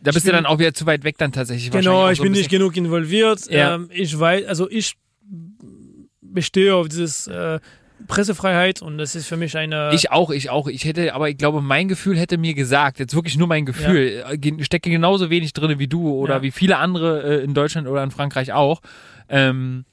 Da 0.02 0.10
bist 0.10 0.18
Ich 0.18 0.22
du 0.24 0.36
bin- 0.36 0.44
dann 0.44 0.46
auch 0.46 0.58
wieder 0.58 0.74
zu 0.74 0.84
weit 0.86 1.04
weg 1.04 1.16
dann 1.18 1.32
tatsächlich. 1.32 1.70
genau, 1.70 2.08
ich 2.10 2.18
so 2.18 2.24
bin 2.24 2.32
nicht 2.32 2.50
genug 2.50 2.76
involviert. 2.76 3.48
Ja. 3.50 3.76
Ähm, 3.76 3.88
ich 3.92 4.18
weiß, 4.18 4.46
also 4.46 4.68
ich 4.68 4.94
bestehe 6.20 6.74
auf 6.74 6.88
dieses 6.88 7.26
äh, 7.28 7.60
Pressefreiheit 8.08 8.82
und 8.82 8.98
das 8.98 9.14
ist 9.14 9.26
für 9.28 9.36
mich 9.36 9.56
eine. 9.56 9.90
Ich 9.94 10.10
auch, 10.10 10.30
ich 10.30 10.50
auch. 10.50 10.66
Ich 10.66 10.84
hätte, 10.84 11.14
aber 11.14 11.28
ich 11.28 11.36
glaube, 11.38 11.60
mein 11.62 11.86
Gefühl 11.88 12.18
hätte 12.18 12.36
mir 12.36 12.54
gesagt, 12.54 12.98
jetzt 12.98 13.14
wirklich 13.14 13.36
nur 13.38 13.46
mein 13.46 13.64
Gefühl, 13.64 14.24
äh, 14.28 14.38
ge- 14.38 14.64
stecke 14.64 14.90
genauso 14.90 15.30
wenig 15.30 15.52
drin 15.52 15.78
wie 15.78 15.86
du 15.88 16.10
oder 16.10 16.36
Ja. 16.36 16.42
wie 16.42 16.50
viele 16.50 16.78
andere 16.78 17.40
äh, 17.40 17.44
in 17.44 17.54
Deutschland 17.54 17.86
oder 17.86 18.02
in 18.02 18.10
Frankreich 18.10 18.52
auch. 18.52 18.80
Ähm, 19.28 19.84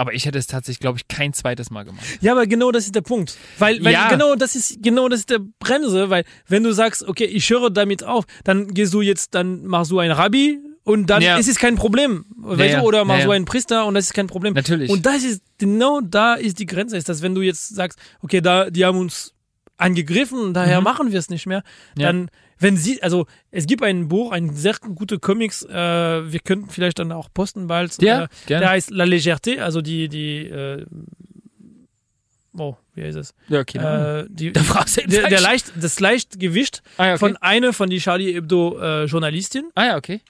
aber 0.00 0.14
ich 0.14 0.24
hätte 0.24 0.38
es 0.38 0.46
tatsächlich, 0.46 0.80
glaube 0.80 0.98
ich, 0.98 1.06
kein 1.08 1.32
zweites 1.34 1.70
Mal 1.70 1.84
gemacht. 1.84 2.04
Ja, 2.20 2.32
aber 2.32 2.46
genau 2.46 2.72
das 2.72 2.86
ist 2.86 2.94
der 2.94 3.02
Punkt. 3.02 3.36
Weil, 3.58 3.84
weil 3.84 3.92
Ja. 3.92 4.08
genau 4.08 4.34
das 4.34 4.56
ist 4.56 4.82
genau 4.82 5.08
das 5.08 5.20
ist 5.20 5.30
der 5.30 5.40
Bremse, 5.58 6.08
weil 6.10 6.24
wenn 6.48 6.62
du 6.62 6.72
sagst, 6.72 7.06
okay, 7.06 7.24
ich 7.26 7.48
höre 7.50 7.70
damit 7.70 8.02
auf, 8.02 8.24
dann 8.44 8.68
gehst 8.68 8.94
du 8.94 9.02
jetzt, 9.02 9.34
dann 9.34 9.66
machst 9.66 9.90
du 9.90 9.98
ein 9.98 10.10
Rabbi 10.10 10.58
und 10.84 11.06
dann 11.10 11.22
Ja. 11.22 11.36
ist 11.36 11.48
es 11.48 11.58
kein 11.58 11.76
Problem. 11.76 12.24
Weißt 12.38 12.72
ja. 12.72 12.80
du, 12.80 12.86
oder 12.86 13.04
machst 13.04 13.26
du 13.26 13.30
einen 13.30 13.44
Priester 13.44 13.84
und 13.84 13.94
das 13.94 14.06
ist 14.06 14.14
kein 14.14 14.26
Problem. 14.26 14.54
Natürlich. 14.54 14.90
Und 14.90 15.04
das 15.04 15.22
ist 15.22 15.42
genau 15.58 16.00
da 16.00 16.34
ist 16.34 16.58
die 16.58 16.66
Grenze, 16.66 16.96
ist 16.96 17.08
das, 17.10 17.20
wenn 17.20 17.34
du 17.34 17.42
jetzt 17.42 17.68
sagst, 17.74 17.98
okay, 18.22 18.40
da 18.40 18.70
die 18.70 18.84
haben 18.86 18.98
uns 18.98 19.34
angegriffen, 19.76 20.54
daher 20.54 20.78
Mhm. 20.80 20.84
machen 20.84 21.12
wir 21.12 21.18
es 21.18 21.28
nicht 21.30 21.46
mehr, 21.46 21.62
dann 21.96 22.30
wenn 22.60 22.76
sie, 22.76 23.02
also 23.02 23.26
es 23.50 23.66
gibt 23.66 23.82
ein 23.82 24.08
Buch, 24.08 24.32
ein 24.32 24.54
sehr 24.54 24.74
gute 24.94 25.18
Comics, 25.18 25.62
äh, 25.64 25.72
wir 25.72 26.40
könnten 26.40 26.68
vielleicht 26.68 26.98
dann 26.98 27.10
auch 27.10 27.28
posten 27.32 27.66
bald. 27.66 28.00
Ja, 28.02 28.24
äh, 28.24 28.28
gerne. 28.46 28.60
Der 28.60 28.70
heißt 28.70 28.90
La 28.90 29.04
Légèreté, 29.04 29.60
also 29.60 29.80
die, 29.80 30.08
die, 30.08 30.46
äh, 30.46 30.84
oh, 32.56 32.76
wie 32.94 33.02
heißt 33.02 33.16
es? 33.16 33.34
Ja, 33.48 33.60
okay. 33.60 33.78
Äh, 33.78 34.26
die, 34.28 34.52
Da 34.52 34.62
fragst 34.62 34.98
du 34.98 35.06
der, 35.08 35.28
der 35.28 35.40
leicht, 35.40 35.72
das 35.80 35.98
Leichtgewicht 36.00 36.82
ah, 36.98 37.06
ja, 37.06 37.10
okay. 37.12 37.18
von 37.18 37.36
einer 37.38 37.72
von 37.72 37.88
die 37.88 37.98
Charlie 37.98 38.34
Hebdo 38.34 38.78
äh, 38.78 39.04
Journalistin, 39.06 39.70
ah 39.74 39.86
ja, 39.86 39.96
okay. 39.96 40.20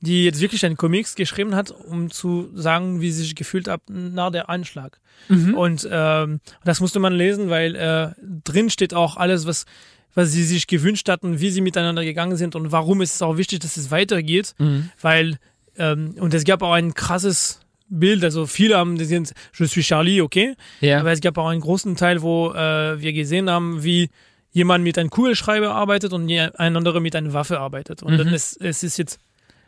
Die 0.00 0.24
jetzt 0.24 0.40
wirklich 0.40 0.64
einen 0.64 0.76
Comics 0.76 1.14
geschrieben 1.14 1.54
hat, 1.54 1.70
um 1.70 2.10
zu 2.10 2.50
sagen, 2.54 3.00
wie 3.00 3.10
sie 3.10 3.22
sich 3.22 3.34
gefühlt 3.34 3.68
hat 3.68 3.82
nach 3.88 4.30
der 4.30 4.48
Anschlag. 4.48 4.98
Mhm. 5.28 5.54
Und 5.54 5.88
ähm, 5.90 6.40
das 6.64 6.80
musste 6.80 6.98
man 7.00 7.12
lesen, 7.12 7.50
weil 7.50 7.74
äh, 7.76 8.10
drin 8.44 8.70
steht 8.70 8.94
auch 8.94 9.16
alles, 9.16 9.46
was 9.46 9.64
was 10.12 10.32
sie 10.32 10.42
sich 10.42 10.66
gewünscht 10.66 11.08
hatten, 11.08 11.38
wie 11.38 11.50
sie 11.50 11.60
miteinander 11.60 12.04
gegangen 12.04 12.36
sind 12.36 12.56
und 12.56 12.72
warum 12.72 13.00
ist 13.00 13.14
es 13.14 13.22
auch 13.22 13.36
wichtig, 13.36 13.60
dass 13.60 13.76
es 13.76 13.92
weitergeht, 13.92 14.54
Mhm. 14.58 14.90
weil 15.00 15.36
ähm, 15.76 16.14
und 16.18 16.34
es 16.34 16.42
gab 16.44 16.62
auch 16.62 16.72
ein 16.72 16.94
krasses 16.94 17.60
Bild, 17.88 18.24
also 18.24 18.46
viele 18.46 18.76
haben 18.76 18.98
die 18.98 19.04
sind 19.04 19.32
Je 19.56 19.66
suis 19.66 19.86
Charlie, 19.86 20.20
okay, 20.20 20.56
Ja. 20.80 20.98
aber 21.00 21.12
es 21.12 21.20
gab 21.20 21.38
auch 21.38 21.46
einen 21.48 21.60
großen 21.60 21.94
Teil, 21.94 22.22
wo 22.22 22.50
äh, 22.52 23.00
wir 23.00 23.12
gesehen 23.12 23.48
haben, 23.48 23.84
wie 23.84 24.10
jemand 24.50 24.82
mit 24.82 24.98
einem 24.98 25.10
Kugelschreiber 25.10 25.72
arbeitet 25.72 26.12
und 26.12 26.28
ein 26.28 26.56
anderer 26.76 26.98
mit 26.98 27.14
einer 27.14 27.32
Waffe 27.32 27.60
arbeitet. 27.60 28.02
Und 28.02 28.14
Mhm. 28.14 28.18
dann 28.18 28.28
ist 28.34 28.60
es 28.60 28.82
ist 28.82 28.96
jetzt 28.98 29.18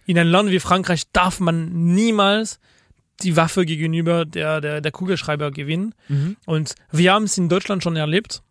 in 0.07 0.19
einem 0.19 0.31
Land 0.31 0.51
wie 0.51 0.61
Frankreich 0.61 1.05
darf 1.13 1.41
man 1.41 1.95
niemals 1.95 2.59
die 3.23 3.37
Waffe 3.37 3.65
gegenüber 3.65 4.25
der, 4.25 4.61
der, 4.61 4.81
der 4.81 4.93
Kugelschreiber 4.93 5.51
gewinnen. 5.51 5.95
Mhm. 6.09 6.37
Und 6.47 6.75
wir 6.91 7.13
haben 7.13 7.25
es 7.25 7.39
in 7.39 7.49
Deutschland 7.49 7.83
schon 7.83 7.97
erlebt. 7.97 8.43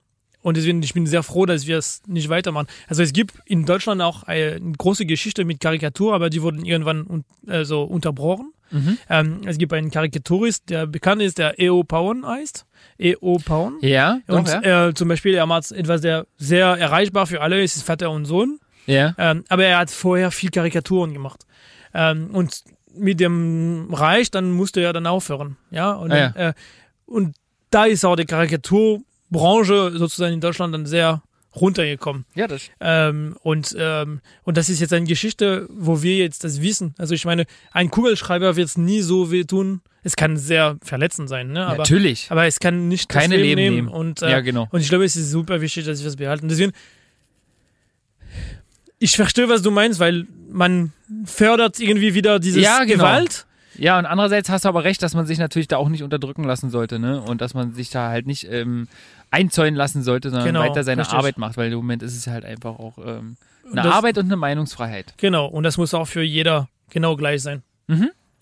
Und 0.41 0.57
deswegen, 0.57 0.81
ich 0.81 0.93
bin 0.93 1.05
sehr 1.05 1.23
froh, 1.23 1.45
dass 1.45 1.67
wir 1.67 1.77
es 1.77 2.01
nicht 2.07 2.29
weitermachen. 2.29 2.67
Also 2.87 3.03
es 3.03 3.13
gibt 3.13 3.35
in 3.45 3.65
Deutschland 3.65 4.01
auch 4.01 4.23
eine 4.23 4.59
große 4.59 5.05
Geschichte 5.05 5.45
mit 5.45 5.59
Karikatur, 5.59 6.15
aber 6.15 6.29
die 6.29 6.41
wurden 6.41 6.65
irgendwann 6.65 7.05
un 7.05 7.25
also 7.47 7.83
unterbrochen. 7.83 8.51
Mhm. 8.71 8.97
Ähm, 9.09 9.41
es 9.45 9.57
gibt 9.57 9.73
einen 9.73 9.91
Karikaturist, 9.91 10.69
der 10.69 10.87
bekannt 10.87 11.21
ist, 11.21 11.37
der 11.37 11.59
E.O. 11.59 11.83
Pauen 11.83 12.25
heißt. 12.25 12.65
E.O. 12.97 13.37
Pauen. 13.37 13.77
Ja, 13.81 14.19
doch, 14.27 14.39
Und 14.39 14.47
ja. 14.47 14.87
äh, 14.87 14.93
zum 14.93 15.09
Beispiel, 15.09 15.35
er 15.35 15.45
macht 15.45 15.71
etwas, 15.71 16.01
der 16.01 16.25
sehr 16.37 16.67
erreichbar 16.67 17.27
für 17.27 17.41
alle 17.41 17.61
ist, 17.61 17.75
ist 17.75 17.83
Vater 17.83 18.09
und 18.09 18.25
Sohn. 18.25 18.59
Ja. 18.85 19.13
Ähm, 19.17 19.43
aber 19.49 19.65
er 19.65 19.77
hat 19.79 19.91
vorher 19.91 20.31
viel 20.31 20.49
Karikaturen 20.49 21.13
gemacht. 21.13 21.45
Ähm, 21.93 22.29
und 22.31 22.63
mit 22.95 23.19
dem 23.19 23.93
Reich, 23.93 24.31
dann 24.31 24.51
musste 24.51 24.81
er 24.81 24.93
dann 24.93 25.07
aufhören. 25.07 25.57
Ja, 25.71 25.93
und, 25.93 26.11
Ah, 26.11 26.17
ja. 26.17 26.49
Äh, 26.49 26.53
und 27.05 27.35
da 27.69 27.85
ist 27.85 28.03
auch 28.05 28.15
die 28.15 28.25
Karikaturbranche 28.25 29.91
sozusagen 29.97 30.33
in 30.33 30.41
Deutschland 30.41 30.73
dann 30.73 30.85
sehr 30.85 31.21
runtergekommen. 31.55 32.25
Ja, 32.33 32.47
das 32.47 32.69
Ähm, 32.79 33.35
und, 33.41 33.75
ähm, 33.77 34.21
und 34.43 34.55
das 34.57 34.69
ist 34.69 34.79
jetzt 34.79 34.93
eine 34.93 35.05
Geschichte, 35.05 35.67
wo 35.69 36.01
wir 36.01 36.15
jetzt 36.17 36.43
das 36.45 36.61
wissen. 36.61 36.95
Also 36.97 37.13
ich 37.13 37.25
meine, 37.25 37.45
ein 37.73 37.91
Kugelschreiber 37.91 38.55
wird 38.55 38.67
es 38.69 38.77
nie 38.77 39.01
so 39.01 39.31
wehtun. 39.31 39.81
Es 40.03 40.15
kann 40.15 40.37
sehr 40.37 40.77
verletzend 40.81 41.27
sein, 41.29 41.51
ne? 41.51 41.65
Aber, 41.67 41.79
Natürlich. 41.79 42.27
aber 42.29 42.45
es 42.45 42.59
kann 42.59 42.87
nicht 42.87 43.09
Keine 43.09 43.35
das 43.35 43.41
Leben 43.43 43.59
Leben 43.59 43.75
nehmen. 43.75 43.85
nehmen. 43.87 43.87
Und, 43.89 44.21
äh, 44.21 44.31
ja, 44.31 44.39
genau. 44.39 44.67
und 44.71 44.79
ich 44.79 44.87
glaube, 44.89 45.03
es 45.03 45.15
ist 45.15 45.29
super 45.29 45.59
wichtig, 45.61 45.85
dass 45.85 45.99
wir 45.99 46.05
das 46.05 46.15
behalten. 46.15 46.47
Deswegen, 46.47 46.71
ich 49.01 49.15
verstehe, 49.15 49.49
was 49.49 49.61
du 49.61 49.71
meinst, 49.71 49.99
weil 49.99 50.27
man 50.49 50.93
fördert 51.25 51.79
irgendwie 51.79 52.13
wieder 52.13 52.39
dieses 52.39 52.63
Ja, 52.63 52.83
genau. 52.85 53.03
Gewalt. 53.03 53.45
Ja, 53.77 53.97
und 53.97 54.05
andererseits 54.05 54.49
hast 54.49 54.65
du 54.65 54.69
aber 54.69 54.83
recht, 54.83 55.01
dass 55.01 55.13
man 55.15 55.25
sich 55.25 55.39
natürlich 55.39 55.67
da 55.67 55.77
auch 55.77 55.89
nicht 55.89 56.03
unterdrücken 56.03 56.43
lassen 56.43 56.69
sollte, 56.69 56.99
ne? 56.99 57.21
Und 57.21 57.41
dass 57.41 57.53
man 57.53 57.73
sich 57.73 57.89
da 57.89 58.09
halt 58.09 58.27
nicht 58.27 58.47
ähm, 58.49 58.87
einzäunen 59.31 59.75
lassen 59.75 60.03
sollte, 60.03 60.29
sondern 60.29 60.47
Genau, 60.47 60.59
weiter 60.59 60.83
seine 60.83 61.01
richtig. 61.01 61.17
Arbeit 61.17 61.37
macht, 61.37 61.57
weil 61.57 61.71
im 61.71 61.77
Moment 61.77 62.03
ist 62.03 62.15
es 62.15 62.27
halt 62.27 62.45
einfach 62.45 62.77
auch 62.79 62.97
ähm, 62.99 63.37
eine 63.65 63.81
Das- 63.81 63.93
Arbeit 63.93 64.17
und 64.17 64.25
eine 64.25 64.35
Meinungsfreiheit. 64.35 65.13
Genau, 65.17 65.45
und 65.47 65.63
das 65.63 65.77
muss 65.77 65.93
auch 65.93 66.07
für 66.07 66.21
jeder 66.21 66.67
genau 66.89 67.15
gleich 67.15 67.41
sein. 67.41 67.63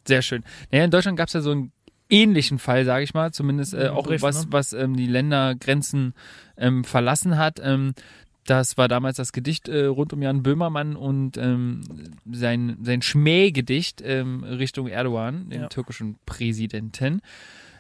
Sehr 0.06 0.22
schön. 0.24 0.44
Naja, 0.72 0.86
in 0.86 0.92
Deutschland 0.92 1.18
gab 1.18 1.28
es 1.28 1.34
ja 1.34 1.42
so 1.42 1.52
einen 1.52 1.72
ähnlichen 2.10 2.58
Fall, 2.58 2.84
sage 2.86 3.04
ich 3.04 3.14
mal, 3.14 3.32
zumindest 3.32 3.74
äh, 3.76 3.86
Ja, 3.86 3.92
auch 3.94 4.06
Brief, 4.08 4.22
was, 4.24 4.46
ne? 4.46 4.52
was 4.52 4.74
ähm, 4.74 4.96
die 4.98 5.06
Ländergrenzen 5.06 6.14
ähm, 6.58 6.84
verlassen 6.84 7.38
hat. 7.38 7.60
Ähm, 7.64 7.94
das 8.50 8.78
war 8.78 8.88
damals 8.88 9.18
das 9.18 9.32
Gedicht 9.32 9.68
äh, 9.70 9.86
rund 9.86 10.14
um 10.14 10.22
Jan 10.22 10.44
Böhmermann 10.44 10.96
und 10.96 11.38
ähm, 11.38 11.82
sein, 12.32 12.78
sein 12.82 13.02
Schmähgedicht 13.02 14.02
ähm, 14.04 14.44
Richtung 14.44 14.88
Erdogan, 14.88 15.50
dem 15.50 15.62
Ja. 15.64 15.68
türkischen 15.68 16.18
Präsidenten. 16.26 17.22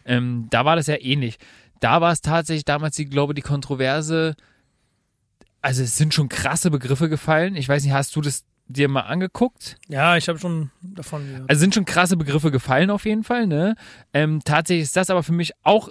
Ähm, 0.05 0.47
da 0.49 0.65
war 0.65 0.75
das 0.75 0.87
ja 0.87 0.95
ähnlich. 0.99 1.37
Da 1.79 2.01
war 2.01 2.11
es 2.11 2.21
tatsächlich 2.21 2.65
damals, 2.65 2.95
die, 2.95 3.05
glaube 3.05 3.33
die 3.33 3.41
Kontroverse. 3.41 4.35
Also 5.61 5.83
es 5.83 5.97
sind 5.97 6.13
schon 6.13 6.29
krasse 6.29 6.71
Begriffe 6.71 7.09
gefallen. 7.09 7.55
Ich 7.55 7.67
weiß 7.67 7.83
nicht, 7.83 7.93
hast 7.93 8.15
du 8.15 8.21
das 8.21 8.45
dir 8.67 8.87
mal 8.87 9.01
angeguckt? 9.01 9.77
Ja, 9.87 10.15
ich 10.15 10.29
habe 10.29 10.39
schon 10.39 10.71
davon 10.81 11.25
gehört. 11.25 11.49
Also 11.49 11.59
sind 11.59 11.73
schon 11.75 11.85
krasse 11.85 12.15
Begriffe 12.17 12.51
gefallen 12.51 12.91
auf 12.91 13.05
jeden 13.05 13.23
Fall, 13.23 13.47
ne? 13.47 13.75
Ähm, 14.13 14.41
tatsächlich 14.45 14.83
ist 14.83 14.95
das 14.95 15.09
aber 15.09 15.23
für 15.23 15.33
mich 15.33 15.53
auch 15.63 15.89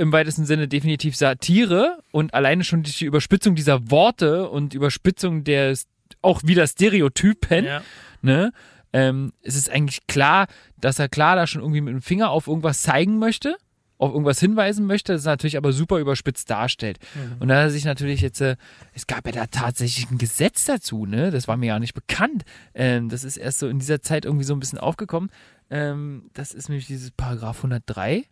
im 0.00 0.12
weitesten 0.12 0.46
Sinne 0.46 0.66
definitiv 0.66 1.14
Satire 1.16 2.02
und 2.10 2.34
alleine 2.34 2.64
schon 2.64 2.82
die 2.82 3.04
Überspitzung 3.04 3.54
dieser 3.54 3.90
Worte 3.90 4.48
und 4.48 4.74
Überspitzung 4.74 5.44
der 5.44 5.76
auch 6.22 6.42
wieder 6.44 6.66
Stereotypen, 6.66 7.64
ja. 7.64 7.82
ne? 8.22 8.52
Ähm, 8.92 9.32
es 9.42 9.54
ist 9.54 9.70
eigentlich 9.70 10.06
klar, 10.08 10.48
dass 10.76 10.98
er 10.98 11.08
klar 11.08 11.36
da 11.36 11.46
schon 11.46 11.62
irgendwie 11.62 11.80
mit 11.80 11.94
dem 11.94 12.02
Finger 12.02 12.30
auf 12.30 12.48
irgendwas 12.48 12.82
zeigen 12.82 13.18
möchte, 13.18 13.56
auf 13.98 14.12
irgendwas 14.12 14.40
hinweisen 14.40 14.86
möchte, 14.86 15.12
das 15.12 15.24
natürlich 15.24 15.56
aber 15.56 15.72
super 15.72 15.98
überspitzt 15.98 16.50
darstellt. 16.50 16.98
Und 17.38 17.48
da 17.48 17.56
hat 17.56 17.64
er 17.64 17.70
sich 17.70 17.84
natürlich 17.84 18.20
jetzt, 18.20 18.40
äh, 18.40 18.56
es 18.94 19.06
gab 19.06 19.26
ja 19.26 19.32
da 19.32 19.46
tatsächlich 19.46 20.10
ein 20.10 20.18
Gesetz 20.18 20.64
dazu, 20.64 21.06
ne? 21.06 21.30
Das 21.30 21.46
war 21.46 21.56
mir 21.56 21.66
ja 21.66 21.78
nicht 21.78 21.94
bekannt. 21.94 22.44
Ähm, 22.74 23.10
das 23.10 23.22
ist 23.22 23.36
erst 23.36 23.60
so 23.60 23.68
in 23.68 23.78
dieser 23.78 24.00
Zeit 24.00 24.24
irgendwie 24.24 24.44
so 24.44 24.54
ein 24.54 24.60
bisschen 24.60 24.78
aufgekommen. 24.78 25.30
Ähm, 25.68 26.30
das 26.32 26.52
ist 26.52 26.68
nämlich 26.68 26.86
dieses 26.86 27.10
Paragraph 27.12 27.58
103 27.58 28.24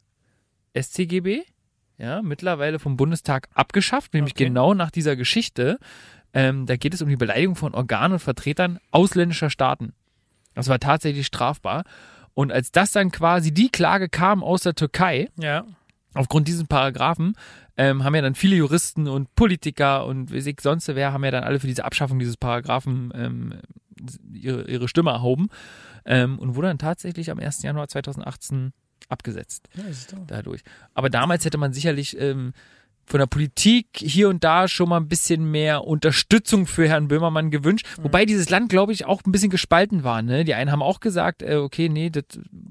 StGB, 0.76 1.42
ja, 1.98 2.22
mittlerweile 2.22 2.78
vom 2.78 2.96
Bundestag 2.96 3.48
abgeschafft, 3.54 4.14
nämlich 4.14 4.34
Okay. 4.34 4.44
genau 4.44 4.74
nach 4.74 4.90
dieser 4.90 5.16
Geschichte. 5.16 5.78
Ähm, 6.32 6.66
da 6.66 6.76
geht 6.76 6.94
es 6.94 7.02
um 7.02 7.08
die 7.08 7.16
Beleidigung 7.16 7.56
von 7.56 7.74
Organen 7.74 8.14
und 8.14 8.18
Vertretern 8.20 8.78
ausländischer 8.90 9.50
Staaten. 9.50 9.92
Das 10.54 10.68
war 10.68 10.78
tatsächlich 10.78 11.26
strafbar. 11.26 11.84
Und 12.34 12.52
als 12.52 12.70
das 12.70 12.92
dann 12.92 13.10
quasi 13.10 13.52
die 13.52 13.68
Klage 13.68 14.08
kam 14.08 14.44
aus 14.44 14.62
der 14.62 14.74
Türkei, 14.74 15.28
ja. 15.40 15.64
aufgrund 16.14 16.46
diesen 16.46 16.68
Paragraphen 16.68 17.34
ähm, 17.76 18.04
haben 18.04 18.14
ja 18.14 18.22
dann 18.22 18.34
viele 18.34 18.56
Juristen 18.56 19.08
und 19.08 19.34
Politiker 19.34 20.06
und 20.06 20.30
wie 20.32 20.38
ich 20.38 20.60
sonst 20.60 20.88
wer 20.88 21.12
haben 21.12 21.24
ja 21.24 21.30
dann 21.30 21.44
alle 21.44 21.58
für 21.60 21.66
diese 21.66 21.84
Abschaffung 21.84 22.18
dieses 22.18 22.36
Paragraphen 22.36 23.12
ähm, 23.14 23.54
ihre, 24.32 24.68
ihre 24.70 24.88
Stimme 24.88 25.10
erhoben 25.10 25.48
ähm, 26.04 26.38
und 26.38 26.54
wurde 26.54 26.68
dann 26.68 26.78
tatsächlich 26.78 27.30
am 27.30 27.38
1. 27.38 27.62
Januar 27.62 27.88
2018 27.88 28.72
abgesetzt 29.08 29.68
Ja, 29.74 29.84
ist 29.84 30.12
doch. 30.12 30.18
dadurch. 30.26 30.62
Aber 30.94 31.10
damals 31.10 31.44
hätte 31.44 31.58
man 31.58 31.72
sicherlich 31.72 32.18
ähm, 32.20 32.52
von 33.06 33.20
der 33.20 33.26
Politik 33.26 33.86
hier 33.94 34.28
und 34.28 34.44
da 34.44 34.68
schon 34.68 34.90
mal 34.90 34.98
ein 34.98 35.08
bisschen 35.08 35.50
mehr 35.50 35.84
Unterstützung 35.84 36.66
für 36.66 36.86
Herrn 36.86 37.08
Böhmermann 37.08 37.50
gewünscht. 37.50 37.86
Mhm. 37.96 38.04
Wobei 38.04 38.26
dieses 38.26 38.50
Land, 38.50 38.68
glaube 38.68 38.92
ich, 38.92 39.06
auch 39.06 39.22
ein 39.24 39.32
bisschen 39.32 39.48
gespalten 39.48 40.04
war. 40.04 40.20
Ne? 40.20 40.44
Die 40.44 40.52
einen 40.52 40.70
haben 40.70 40.82
auch 40.82 41.00
gesagt, 41.00 41.40
äh, 41.42 41.54
okay, 41.56 41.88
nee, 41.88 42.10
das 42.10 42.24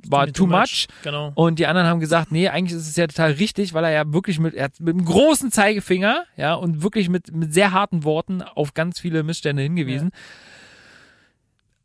war 0.07 0.27
too 0.31 0.45
much. 0.45 0.85
Genau. 1.01 1.31
Und 1.33 1.57
die 1.57 1.65
anderen 1.65 1.87
haben 1.87 1.99
gesagt, 1.99 2.31
nee, 2.31 2.49
eigentlich 2.49 2.77
ist 2.77 2.87
es 2.87 2.95
ja 2.95 3.07
total 3.07 3.31
richtig, 3.31 3.73
weil 3.73 3.83
er 3.83 3.89
ja 3.91 4.13
wirklich 4.13 4.39
mit, 4.39 4.53
er 4.53 4.65
hat 4.65 4.79
mit 4.79 4.95
einem 4.95 5.05
großen 5.05 5.51
Zeigefinger, 5.51 6.23
ja, 6.35 6.53
und 6.53 6.83
wirklich 6.83 7.09
mit, 7.09 7.33
mit 7.35 7.51
sehr 7.51 7.71
harten 7.71 8.03
Worten 8.03 8.43
auf 8.43 8.75
ganz 8.75 8.99
viele 8.99 9.23
Missstände 9.23 9.63
hingewiesen. 9.63 10.11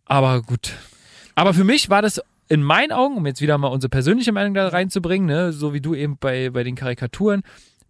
Aber 0.04 0.42
gut. 0.42 0.72
Aber 1.34 1.54
für 1.54 1.64
mich 1.64 1.88
war 1.88 2.02
das 2.02 2.20
in 2.52 2.62
meinen 2.62 2.92
Augen, 2.92 3.16
um 3.16 3.26
jetzt 3.26 3.40
wieder 3.40 3.56
mal 3.56 3.68
unsere 3.68 3.88
persönliche 3.88 4.32
Meinung 4.32 4.52
da 4.54 4.68
reinzubringen, 4.68 5.26
ne, 5.26 5.52
so 5.52 5.72
wie 5.72 5.80
du 5.80 5.94
eben 5.94 6.18
bei, 6.18 6.50
bei 6.50 6.62
den 6.64 6.74
Karikaturen, 6.74 7.42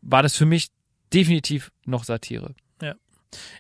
war 0.03 0.23
das 0.23 0.37
für 0.37 0.47
mich 0.47 0.69
definitiv 1.13 1.73
noch 1.85 2.05
Satire. 2.05 2.55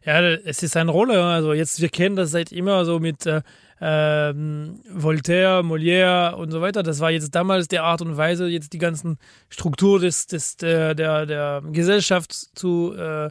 Ja, 0.04 0.20
es 0.20 0.62
ist 0.62 0.76
eine 0.76 0.90
Rolle. 0.90 1.24
Also 1.24 1.54
jetzt, 1.54 1.80
wir 1.80 1.88
kennen 1.88 2.14
das 2.14 2.30
seit 2.30 2.52
immer 2.52 2.84
so 2.84 3.00
mit 3.00 3.24
äh, 3.24 3.40
ähm, 3.80 4.80
Voltaire, 4.90 5.62
Molière 5.62 6.34
und 6.34 6.50
so 6.50 6.60
weiter. 6.60 6.82
Das 6.82 7.00
war 7.00 7.10
jetzt 7.10 7.34
damals 7.34 7.68
der 7.68 7.82
Art 7.84 8.02
und 8.02 8.18
Weise, 8.18 8.46
jetzt 8.48 8.74
die 8.74 8.78
ganzen 8.78 9.16
Struktur 9.48 9.98
des, 9.98 10.26
des, 10.26 10.56
der, 10.58 10.94
der, 10.94 11.24
der 11.24 11.62
Gesellschaft 11.72 12.32
zu 12.32 12.94
äh, 12.94 13.30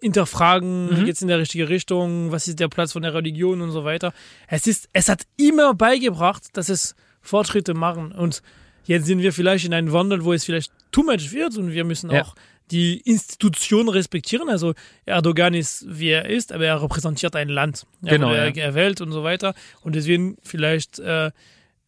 hinterfragen, 0.00 1.00
Mhm. 1.00 1.04
geht 1.04 1.16
es 1.16 1.22
in 1.22 1.28
der 1.28 1.38
richtige 1.38 1.68
Richtung, 1.68 2.32
was 2.32 2.48
ist 2.48 2.58
der 2.58 2.68
Platz 2.68 2.92
von 2.92 3.02
der 3.02 3.12
Religion 3.14 3.60
und 3.60 3.70
so 3.70 3.84
weiter. 3.84 4.12
Es 4.48 4.66
ist, 4.66 4.88
es 4.94 5.08
hat 5.10 5.22
immer 5.36 5.74
beigebracht, 5.74 6.44
dass 6.54 6.68
es 6.70 6.94
Fortschritte 7.22 7.74
machen. 7.74 8.12
Und 8.12 8.42
jetzt 8.84 9.06
sind 9.06 9.20
wir 9.22 9.32
vielleicht 9.32 9.64
in 9.64 9.74
einem 9.74 9.92
Wandel, 9.92 10.24
wo 10.24 10.32
es 10.32 10.44
vielleicht 10.44 10.72
too 10.90 11.02
much 11.02 11.32
wird 11.32 11.56
und 11.56 11.72
wir 11.72 11.84
müssen 11.84 12.10
Ja. 12.10 12.22
auch 12.22 12.34
die 12.70 12.98
Institution 13.00 13.88
respektieren. 13.88 14.48
Also 14.48 14.74
Erdogan 15.04 15.52
ist, 15.54 15.84
wie 15.88 16.08
er 16.08 16.28
ist, 16.28 16.52
aber 16.52 16.64
er 16.66 16.82
repräsentiert 16.82 17.36
ein 17.36 17.48
Land. 17.48 17.84
Er 18.02 18.12
Genau, 18.12 18.28
wurde 18.30 18.52
ja. 18.56 18.64
erwählt 18.64 19.00
und 19.00 19.12
so 19.12 19.22
weiter. 19.22 19.54
Und 19.82 19.94
deswegen 19.94 20.36
vielleicht 20.42 20.98
äh, 20.98 21.30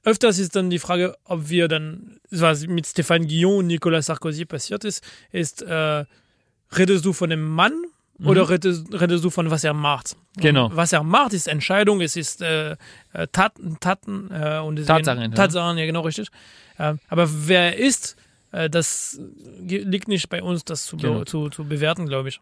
öfters 0.05 0.39
ist 0.39 0.55
dann 0.57 0.69
die 0.71 0.79
Frage, 0.79 1.17
ob 1.25 1.49
wir 1.49 1.69
dann, 1.69 2.19
was 2.31 2.67
mit 2.67 2.85
Stéphane 2.87 3.27
Guillon 3.27 3.59
und 3.61 3.67
Nicolas 3.69 4.07
Sarkozy 4.07 4.45
passiert 4.45 4.85
ist, 4.85 5.03
ist, 5.33 5.63
äh, 5.63 6.05
redest 6.77 7.05
du 7.05 7.13
von 7.15 7.31
dem 7.31 7.43
Mann 7.49 7.73
oder 8.23 8.49
redest, 8.49 8.87
redest 8.93 9.25
du 9.25 9.31
von 9.31 9.51
was 9.51 9.65
er 9.65 9.75
macht? 9.75 10.17
Mhm. 10.37 10.41
Genau. 10.41 10.67
Und 10.67 10.77
was 10.77 10.93
er 10.93 11.03
macht, 11.03 11.33
ist 11.33 11.49
Entscheidung, 11.49 12.01
es 12.01 12.17
ist 12.17 12.43
äh, 12.43 12.73
äh, 13.13 13.27
Taten, 13.33 13.79
Taten 13.81 14.31
äh, 14.31 14.59
und 14.59 14.77
deswegen, 14.77 14.99
Tatsachen, 14.99 15.23
ja. 15.23 15.29
Tatsachen, 15.29 15.79
ja 15.79 15.87
genau 15.87 16.03
richtig. 16.03 16.29
Ähm, 16.79 16.99
aber 17.09 17.29
wer 17.49 17.75
er 17.75 17.79
ist, 17.79 18.17
äh, 18.53 18.71
das 18.71 19.21
liegt 19.61 20.09
nicht 20.09 20.29
bei 20.29 20.43
uns, 20.43 20.65
das 20.65 20.85
zu, 20.87 20.97
Genau. 20.97 21.25
zu, 21.25 21.49
zu 21.51 21.65
bewerten, 21.65 22.07
glaube 22.07 22.29
ich. 22.29 22.41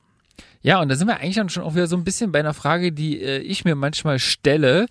Ja, 0.62 0.80
und 0.80 0.88
da 0.88 0.94
sind 0.94 1.06
wir 1.08 1.18
eigentlich 1.20 1.36
dann 1.36 1.48
schon 1.48 1.62
auch 1.62 1.74
wieder 1.74 1.86
so 1.86 1.96
ein 1.96 2.04
bisschen 2.04 2.32
bei 2.32 2.40
einer 2.40 2.54
Frage, 2.54 2.92
die 2.92 3.20
äh, 3.22 3.38
ich 3.38 3.64
mir 3.64 3.74
manchmal 3.74 4.18
stelle. 4.18 4.86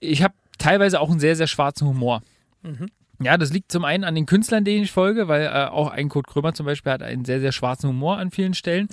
Ich 0.00 0.22
habe 0.22 0.34
teilweise 0.58 1.00
auch 1.00 1.10
einen 1.10 1.20
sehr, 1.20 1.36
sehr 1.36 1.46
schwarzen 1.46 1.86
Humor. 1.88 2.22
Mhm. 2.62 2.88
Ja, 3.22 3.38
das 3.38 3.52
liegt 3.52 3.70
zum 3.70 3.84
einen 3.84 4.04
an 4.04 4.14
den 4.14 4.26
Künstlern, 4.26 4.64
denen 4.64 4.82
ich 4.82 4.90
folge, 4.92 5.28
weil 5.28 5.42
äh, 5.44 5.66
auch 5.70 5.90
ein 5.90 6.08
Kurt 6.08 6.26
Krömer 6.26 6.54
zum 6.54 6.66
Beispiel 6.66 6.92
hat 6.92 7.02
einen 7.02 7.24
sehr, 7.24 7.40
sehr 7.40 7.52
schwarzen 7.52 7.88
Humor 7.88 8.18
an 8.18 8.30
vielen 8.30 8.54
Stellen. 8.54 8.88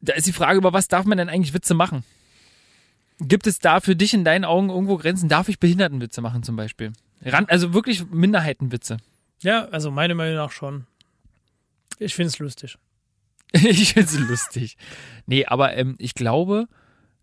Da 0.00 0.14
ist 0.14 0.26
die 0.26 0.32
Frage, 0.32 0.58
über 0.58 0.72
was 0.72 0.88
darf 0.88 1.06
man 1.06 1.18
denn 1.18 1.28
eigentlich 1.28 1.54
Witze 1.54 1.74
machen? 1.74 2.04
Gibt 3.20 3.46
es 3.46 3.58
da 3.58 3.80
für 3.80 3.96
dich 3.96 4.14
in 4.14 4.24
deinen 4.24 4.44
Augen 4.44 4.70
irgendwo 4.70 4.96
Grenzen? 4.96 5.28
Darf 5.28 5.48
ich 5.48 5.58
Behindertenwitze 5.58 6.20
machen 6.20 6.42
zum 6.42 6.56
Beispiel? 6.56 6.92
Ran, 7.24 7.46
also 7.48 7.74
wirklich 7.74 8.08
Minderheitenwitze. 8.10 8.98
Ja, 9.40 9.66
also 9.66 9.90
meiner 9.90 10.14
Meinung 10.14 10.36
nach 10.36 10.52
schon. 10.52 10.86
Ich 11.98 12.14
finde 12.14 12.28
es 12.28 12.38
lustig. 12.38 12.78
ich 13.52 13.94
finde 13.94 14.08
es 14.08 14.18
lustig. 14.18 14.76
Nee, 15.26 15.46
aber 15.46 15.76
ähm, 15.76 15.96
ich 15.98 16.14
glaube, 16.14 16.68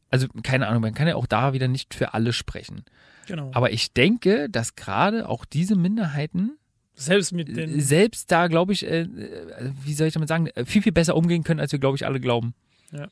also 0.09 0.28
keine 0.43 0.67
Ahnung, 0.67 0.82
man 0.82 0.93
kann 0.93 1.07
ja 1.07 1.15
auch 1.15 1.28
da 1.28 1.53
wieder 1.53 1.67
nicht 1.67 1.93
für 1.93 2.13
alle 2.13 2.34
sprechen. 2.34 2.84
Genau. 3.28 3.51
Aber 3.53 3.71
ich 3.71 3.93
denke, 3.93 4.49
dass 4.49 4.76
gerade 4.76 5.30
auch 5.30 5.45
diese 5.45 5.76
Minderheiten 5.76 6.57
Selbst 6.95 7.32
mit 7.32 7.55
den. 7.55 7.80
selbst 7.82 8.32
da, 8.32 8.47
glaube 8.47 8.73
ich, 8.73 8.86
äh, 8.86 9.01
äh, 9.01 9.71
wie 9.84 9.93
soll 9.93 10.07
ich 10.07 10.13
damit 10.13 10.30
sagen, 10.30 10.47
äh, 10.47 10.65
viel, 10.65 10.82
viel 10.82 10.91
besser 10.91 11.15
umgehen 11.15 11.43
können, 11.43 11.59
als 11.59 11.71
wir, 11.71 11.80
glaube 11.80 11.97
ich, 11.97 12.05
alle 12.05 12.19
glauben. 12.19 12.53
Ja. 12.96 13.08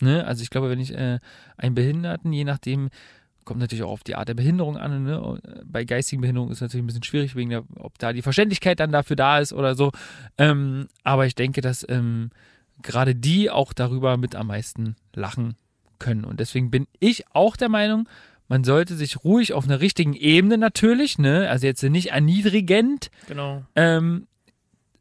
Ne? 0.00 0.26
Also 0.26 0.42
ich 0.42 0.50
glaube, 0.50 0.70
wenn 0.70 0.80
ich 0.80 0.92
äh, 0.94 1.18
einen 1.56 1.74
Behinderten, 1.74 2.32
je 2.32 2.44
nachdem, 2.44 2.90
kommt 3.44 3.60
natürlich 3.60 3.84
auch 3.84 3.90
auf 3.92 4.02
die 4.04 4.16
Art 4.16 4.28
der 4.28 4.34
Behinderung 4.34 4.76
an. 4.76 5.04
Ne? 5.04 5.40
Äh, 5.44 5.60
Bei 5.64 5.84
geistigen 5.84 6.20
Behinderungen 6.20 6.50
ist 6.52 6.58
es 6.58 6.62
natürlich 6.62 6.82
ein 6.82 6.86
bisschen 6.88 7.02
schwierig, 7.04 7.34
wegen 7.36 7.50
der, 7.50 7.64
ob 7.76 7.98
da 7.98 8.12
die 8.12 8.22
Verständlichkeit 8.22 8.80
dann 8.80 8.92
dafür 8.92 9.16
da 9.16 9.38
ist 9.38 9.52
oder 9.52 9.74
so. 9.74 9.92
Ähm, 10.36 10.88
aber 11.04 11.26
ich 11.26 11.34
denke, 11.34 11.60
dass 11.60 11.86
ähm, 11.88 12.30
gerade 12.82 13.14
die 13.14 13.50
auch 13.50 13.72
darüber 13.72 14.16
mit 14.16 14.34
am 14.34 14.48
meisten 14.48 14.96
lachen 15.14 15.54
können. 15.98 16.24
Und 16.24 16.40
deswegen 16.40 16.70
bin 16.70 16.86
ich 16.98 17.24
auch 17.32 17.56
der 17.56 17.68
Meinung, 17.70 18.08
man 18.48 18.64
sollte 18.64 18.94
sich 18.96 19.24
ruhig 19.24 19.54
auf 19.54 19.64
einer 19.64 19.80
richtigen 19.80 20.12
Ebene 20.14 20.58
natürlich, 20.58 21.18
ne, 21.18 21.48
also 21.48 21.66
jetzt 21.66 21.82
nicht 21.82 22.10
erniedrigend, 22.10 23.10
Genau. 23.28 23.64
ähm, 23.74 24.26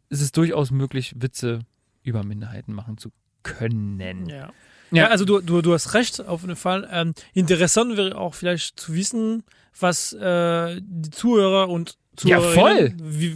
es 0.10 0.22
ist 0.22 0.38
durchaus 0.38 0.72
möglich, 0.72 1.14
Witze 1.18 1.60
über 2.02 2.24
Minderheiten 2.24 2.74
machen 2.74 2.98
zu 2.98 3.10
können. 3.46 4.28
Ja. 4.28 4.52
Ja, 4.92 5.08
also 5.08 5.26
du, 5.26 5.40
du, 5.42 5.62
du 5.62 5.74
hast 5.74 5.94
recht, 5.94 6.26
auf 6.26 6.42
jeden 6.42 6.56
Fall. 6.56 6.88
Ähm, 6.92 7.14
interessant 7.34 7.98
wäre 7.98 8.18
auch 8.18 8.34
vielleicht 8.36 8.80
zu 8.80 8.94
wissen, 8.94 9.44
was 9.80 10.14
äh, 10.14 10.80
die 10.82 11.10
Zuhörer 11.10 11.70
und 11.70 11.98
Ja, 12.24 12.40
Zuhörerinnen 12.40 12.54
voll. 12.54 12.94
Wie, 13.04 13.36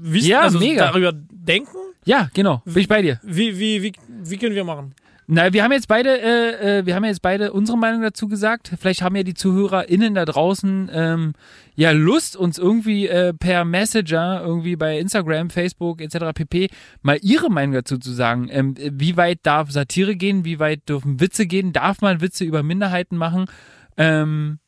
wissen, 0.00 0.28
Ja, 0.28 0.40
also 0.42 0.58
mega. 0.58 0.86
darüber 0.86 1.12
denken. 1.14 1.76
Ja, 2.04 2.30
genau, 2.34 2.62
bin 2.64 2.78
ich 2.78 2.88
bei 2.88 3.00
dir. 3.02 3.20
Wie, 3.22 3.58
wie, 3.58 3.82
wie, 3.82 3.92
wie 4.08 4.36
können 4.38 4.54
wir 4.54 4.64
machen? 4.64 4.94
Na, 5.30 5.52
wir 5.52 5.62
haben 5.62 5.72
jetzt 5.72 5.88
beide, 5.88 6.18
äh, 6.22 6.78
äh, 6.78 6.86
wir 6.86 6.94
haben 6.94 7.04
jetzt 7.04 7.20
beide 7.20 7.52
unsere 7.52 7.76
Meinung 7.76 8.00
dazu 8.00 8.28
gesagt. 8.28 8.72
Vielleicht 8.80 9.02
haben 9.02 9.14
ja 9.14 9.22
die 9.24 9.34
ZuhörerInnen 9.34 10.14
da 10.14 10.24
draußen 10.24 10.88
ähm, 10.90 11.34
ja 11.76 11.90
Lust, 11.90 12.34
uns 12.34 12.56
irgendwie 12.56 13.08
äh, 13.08 13.34
per 13.34 13.66
Messenger, 13.66 14.40
irgendwie 14.42 14.74
bei 14.76 14.98
Instagram, 14.98 15.50
Facebook 15.50 16.00
etc. 16.00 16.32
pp. 16.34 16.70
mal 17.02 17.18
ihre 17.20 17.50
Meinung 17.50 17.74
dazu 17.74 17.98
zu 17.98 18.10
sagen. 18.12 18.48
Ähm, 18.50 18.74
wie 18.78 19.18
weit 19.18 19.40
darf 19.42 19.70
Satire 19.70 20.16
gehen? 20.16 20.46
Wie 20.46 20.60
weit 20.60 20.88
dürfen 20.88 21.20
Witze 21.20 21.44
gehen? 21.44 21.74
Darf 21.74 22.00
man 22.00 22.22
Witze 22.22 22.46
über 22.46 22.62
Minderheiten 22.62 23.18
machen? 23.18 23.50
Ähm, 23.98 24.60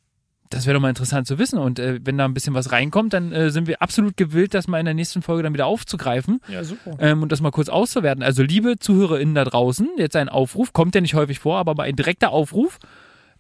das 0.51 0.67
wäre 0.67 0.75
doch 0.75 0.81
mal 0.81 0.89
interessant 0.89 1.27
zu 1.27 1.39
wissen. 1.39 1.59
Und 1.59 1.79
äh, 1.79 2.01
wenn 2.03 2.19
da 2.19 2.25
ein 2.25 2.35
bisschen 2.35 2.55
was 2.55 2.73
reinkommt, 2.73 3.13
dann 3.13 3.33
äh, 3.33 3.51
sind 3.51 3.67
wir 3.69 3.81
absolut 3.81 4.17
gewillt, 4.17 4.53
das 4.53 4.69
mal 4.69 4.81
in 4.81 4.85
der 4.85 4.95
nächsten 4.95 5.23
Folge 5.23 5.45
dann 5.45 5.55
wieder 5.55 5.67
aufzugreifen 5.67 6.41
Ja, 6.49 6.65
super. 6.65 6.97
ähm, 6.99 7.23
und 7.23 7.33
das 7.33 7.41
mal 7.41 7.53
kurz 7.53 7.69
auszuwerten. 7.69 8.23
Also, 8.23 8.43
liebe 8.43 8.79
ZuhörerInnen 8.79 9.35
da 9.35 9.45
draußen, 9.45 9.89
jetzt 9.97 10.17
ein 10.17 10.29
Aufruf, 10.29 10.73
kommt 10.73 10.95
ja 10.95 11.01
nicht 11.01 11.15
häufig 11.15 11.39
vor, 11.39 11.59
aber 11.59 11.75
mal 11.75 11.85
ein 11.85 11.97
direkter 11.97 12.31
Aufruf. 12.31 12.79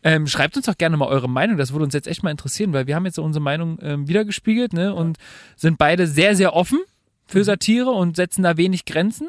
Ähm, 0.02 0.26
schreibt 0.26 0.56
uns 0.56 0.66
doch 0.66 0.78
gerne 0.78 0.96
mal 0.96 1.08
eure 1.08 1.28
Meinung, 1.28 1.58
das 1.58 1.72
würde 1.72 1.84
uns 1.84 1.92
jetzt 1.92 2.06
echt 2.08 2.22
mal 2.22 2.30
interessieren, 2.30 2.72
weil 2.72 2.86
wir 2.86 2.94
haben 2.94 3.04
jetzt 3.04 3.16
so 3.16 3.22
unsere 3.22 3.42
Meinung 3.42 3.78
ähm, 3.82 4.08
wiedergespiegelt 4.08 4.72
ne, 4.72 4.94
und 4.94 5.18
sind 5.56 5.76
beide 5.76 6.06
sehr, 6.06 6.34
sehr 6.34 6.54
offen 6.54 6.78
für 7.26 7.44
Satire 7.44 7.90
und 7.90 8.16
setzen 8.16 8.42
da 8.42 8.56
wenig 8.56 8.86
Grenzen. 8.86 9.28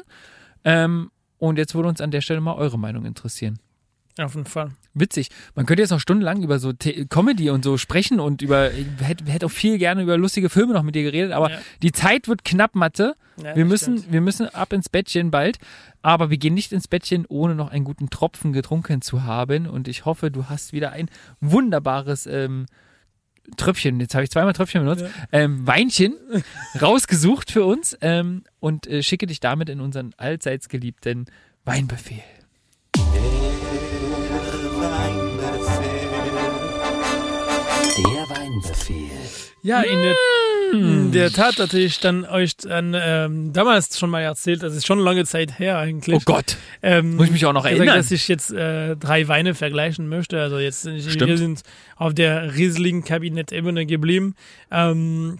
Ähm, 0.64 1.10
und 1.36 1.58
jetzt 1.58 1.74
würde 1.74 1.88
uns 1.88 2.00
an 2.00 2.10
der 2.10 2.20
Stelle 2.20 2.40
mal 2.40 2.54
eure 2.54 2.78
Meinung 2.78 3.04
interessieren. 3.04 3.58
Auf 4.18 4.34
jeden 4.34 4.46
Fall. 4.46 4.70
Witzig. 4.94 5.28
Man 5.54 5.64
könnte 5.64 5.82
jetzt 5.82 5.90
noch 5.90 6.00
stundenlang 6.00 6.42
über 6.42 6.58
so 6.58 6.72
The 6.78 7.06
Comedy 7.06 7.48
und 7.48 7.64
so 7.64 7.78
sprechen 7.78 8.20
und 8.20 8.42
über, 8.42 8.72
ich 8.72 8.86
hätte, 9.00 9.24
hätte 9.24 9.46
auch 9.46 9.50
viel 9.50 9.78
gerne 9.78 10.02
über 10.02 10.18
lustige 10.18 10.50
Filme 10.50 10.74
noch 10.74 10.82
mit 10.82 10.94
dir 10.94 11.02
geredet, 11.02 11.32
aber 11.32 11.50
Ja. 11.50 11.58
die 11.82 11.92
Zeit 11.92 12.28
wird 12.28 12.44
knapp, 12.44 12.74
Mathe. 12.74 13.14
Ja, 13.42 13.56
Wir 13.56 13.64
müssen, 13.64 13.96
stimmt. 13.98 14.12
wir 14.12 14.20
müssen 14.20 14.48
ab 14.54 14.74
ins 14.74 14.90
Bettchen 14.90 15.30
bald, 15.30 15.58
aber 16.02 16.28
wir 16.28 16.36
gehen 16.36 16.52
nicht 16.52 16.72
ins 16.72 16.88
Bettchen, 16.88 17.24
ohne 17.26 17.54
noch 17.54 17.70
einen 17.70 17.84
guten 17.84 18.10
Tropfen 18.10 18.52
getrunken 18.52 19.00
zu 19.00 19.22
haben. 19.24 19.66
Und 19.66 19.88
ich 19.88 20.04
hoffe, 20.04 20.30
du 20.30 20.50
hast 20.50 20.74
wieder 20.74 20.92
ein 20.92 21.08
wunderbares 21.40 22.26
ähm, 22.26 22.66
Tröpfchen, 23.56 23.98
jetzt 23.98 24.14
habe 24.14 24.24
ich 24.24 24.30
zweimal 24.30 24.52
Tröpfchen 24.52 24.82
benutzt, 24.84 25.04
ähm, 25.32 25.66
Weinchen 25.66 26.14
rausgesucht 26.80 27.50
für 27.50 27.64
uns 27.64 27.96
ähm, 28.00 28.44
und 28.60 28.86
äh, 28.86 29.02
schicke 29.02 29.26
dich 29.26 29.40
damit 29.40 29.68
in 29.68 29.80
unseren 29.80 30.12
allseits 30.16 30.68
geliebten 30.68 31.24
Weinbefehl. 31.64 32.22
Ja, 39.62 39.80
in 39.82 40.02
der, 40.02 40.14
Hm. 40.72 40.80
in 41.06 41.12
der 41.12 41.30
Tat 41.30 41.58
hatte 41.58 41.78
ich 41.78 42.00
dann 42.00 42.24
euch 42.24 42.56
dann 42.56 42.96
ähm, 42.98 43.52
damals 43.52 43.98
schon 43.98 44.08
mal 44.10 44.22
erzählt, 44.22 44.62
das 44.62 44.74
ist 44.74 44.86
schon 44.86 44.98
lange 44.98 45.24
Zeit 45.26 45.58
her 45.58 45.76
eigentlich. 45.78 46.16
Oh 46.16 46.22
Gott, 46.24 46.56
Ähm, 46.82 47.16
muss 47.16 47.26
ich 47.26 47.32
mich 47.32 47.44
auch 47.46 47.52
noch 47.52 47.62
gesagt, 47.64 47.78
erinnern. 47.78 47.96
dass 47.98 48.10
ich 48.10 48.26
jetzt 48.26 48.50
äh, 48.52 48.96
drei 48.96 49.28
Weine 49.28 49.54
vergleichen 49.54 50.08
möchte. 50.08 50.40
Also 50.40 50.58
jetzt 50.58 50.80
Stimmt. 50.82 51.26
wir 51.26 51.36
sind 51.38 51.60
auf 51.96 52.14
der 52.14 52.54
Riesling-Kabinett-Ebene 52.56 53.84
geblieben. 53.86 54.34
Ähm, 54.70 55.38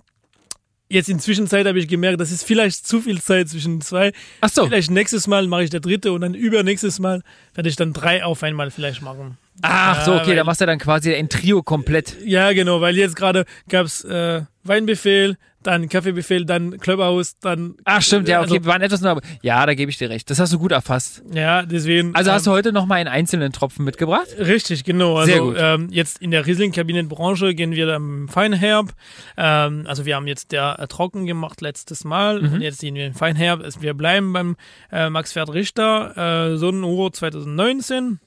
jetzt 0.93 1.09
inzwischen 1.09 1.47
Zeit 1.47 1.67
habe 1.67 1.79
ich 1.79 1.89
gemerkt, 1.89 2.21
das 2.21 2.31
ist 2.31 2.45
vielleicht 2.45 2.87
zu 2.87 3.01
viel 3.01 3.21
Zeit 3.21 3.49
zwischen 3.49 3.81
zwei. 3.81 4.13
Ach 4.41 4.49
so, 4.49 4.67
Vielleicht 4.67 4.91
nächstes 4.91 5.27
Mal 5.27 5.47
mache 5.49 5.65
ich 5.65 5.71
der 5.71 5.81
dritte 5.81 6.13
und 6.13 6.21
dann 6.21 6.35
übernächstes 6.35 6.99
Mal 6.99 7.23
werde 7.55 7.69
ich 7.69 7.77
dann 7.77 7.93
drei 7.93 8.25
auf 8.25 8.43
einmal 8.43 8.71
vielleicht 8.71 9.03
machen. 9.03 9.37
Ach 9.63 10.05
so, 10.05 10.15
okay, 10.15 10.29
weil- 10.29 10.37
da 10.37 10.45
machst 10.45 10.61
du 10.61 10.67
dann 10.67 10.79
quasi 10.79 11.15
ein 11.15 11.29
Trio 11.29 11.63
komplett. 11.63 12.17
Ja, 12.25 12.53
genau, 12.53 12.81
weil 12.81 12.97
jetzt 12.97 13.17
gerade 13.17 13.45
gab's 13.69 14.03
äh, 14.05 14.43
Weinbefehl, 14.65 15.37
dann 15.63 15.89
Kaffeebefehl, 15.89 16.45
dann 16.45 16.79
Clubhouse, 16.79 17.39
dann. 17.41 17.77
Ach 17.85 18.03
stimmt, 18.03 18.29
ja, 18.29 18.39
okay, 18.41 18.51
Also, 18.51 18.55
wir 18.55 18.65
waren 18.67 18.83
etwas 18.83 19.01
nur, 19.01 19.11
aber 19.11 19.21
ja, 19.43 19.65
da 19.67 19.75
gebe 19.75 19.91
ich 19.91 19.99
dir 19.99 20.11
recht. 20.11 20.29
Das 20.31 20.39
hast 20.39 20.53
du 20.53 20.59
gut 20.59 20.73
erfasst. 20.73 21.23
ja, 21.33 21.63
deswegen. 21.65 22.15
Also 22.15 22.31
hast 22.33 22.47
du 22.47 22.51
ähm, 22.51 22.57
heute 22.57 22.73
noch 22.73 22.87
mal 22.87 22.97
einen 22.97 23.09
einzelnen 23.09 23.53
Tropfen 23.53 23.85
mitgebracht? 23.85 24.27
Richtig, 24.39 24.85
genau. 24.85 25.17
Also 25.17 25.33
Sehr 25.33 25.41
gut. 25.41 25.57
Ähm, 25.59 25.89
jetzt 25.91 26.19
in 26.21 26.31
der 26.31 26.47
Riesling-Kabinettenbranche 26.47 27.55
gehen 27.55 27.73
wir 27.73 27.89
am 27.95 28.29
Feinherb. 28.29 28.93
Ähm, 29.37 29.85
also 29.87 30.05
wir 30.07 30.17
haben 30.17 30.27
jetzt 30.27 30.53
der 30.53 30.79
äh, 30.79 30.87
trocken 30.89 31.27
gemacht 31.27 31.61
letztes 31.61 32.05
Mal 32.05 32.41
Mhm. 32.43 32.53
und 32.55 32.61
jetzt 32.63 32.81
gehen 32.81 32.95
wir 32.95 33.07
in 33.07 33.15
Feinherb. 33.15 33.63
Also 33.63 33.83
wir 33.83 33.95
bleiben 33.95 34.33
beim 34.33 34.57
äh, 34.91 35.11
Max 35.11 35.33
Pferd 35.33 35.53
Richter, 35.53 36.53
äh, 36.53 36.57
Sonnenuhr 36.57 37.13
2019. 37.13 38.19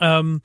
Ähm, 0.00 0.40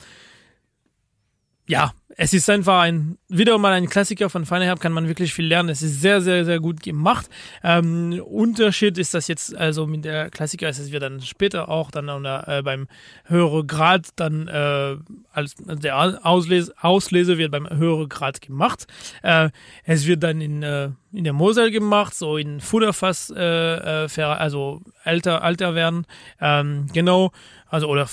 ja, 1.67 1.91
es 2.17 2.33
ist 2.33 2.49
einfach 2.49 2.81
ein, 2.81 3.17
wieder 3.27 3.57
mal 3.57 3.73
ein 3.73 3.87
Klassiker 3.87 4.29
von 4.29 4.45
Feinherb, 4.45 4.79
kann 4.79 4.91
man 4.91 5.07
wirklich 5.07 5.33
viel 5.33 5.45
lernen. 5.45 5.69
Es 5.69 5.81
ist 5.81 6.01
sehr, 6.01 6.21
sehr, 6.21 6.43
sehr 6.43 6.59
gut 6.59 6.81
gemacht. 6.81 7.29
Ähm, 7.63 8.21
Unterschied 8.25 8.97
ist 8.97 9.13
das 9.13 9.27
jetzt, 9.27 9.55
also 9.55 9.85
mit 9.85 10.05
der 10.05 10.29
Klassiker 10.29 10.69
ist 10.69 10.79
es 10.79 10.91
wir 10.91 10.99
dann 10.99 11.21
später 11.21 11.69
auch 11.69 11.91
dann 11.91 12.09
äh, 12.25 12.61
beim 12.63 12.87
höheren 13.25 13.67
Grad 13.67 14.07
dann 14.15 14.47
äh, 14.47 14.97
als 15.31 15.55
also 15.67 15.81
der 15.81 16.25
Auslese, 16.25 16.73
Auslese 16.81 17.37
wird 17.37 17.51
beim 17.51 17.69
höheren 17.69 18.09
Grad 18.09 18.41
gemacht. 18.41 18.87
Äh, 19.21 19.49
es 19.83 20.07
wird 20.07 20.23
dann 20.23 20.41
in, 20.41 20.63
äh, 20.63 20.89
in 21.11 21.23
der 21.23 21.33
Mosel 21.33 21.69
gemacht, 21.69 22.15
so 22.15 22.37
in 22.37 22.59
Futterfass, 22.59 23.31
äh, 23.35 24.05
äh, 24.05 24.21
also 24.21 24.81
älter, 25.03 25.43
älter 25.43 25.75
werden. 25.75 26.05
Ähm, 26.41 26.87
genau, 26.91 27.31
also 27.69 27.87
oder 27.87 28.07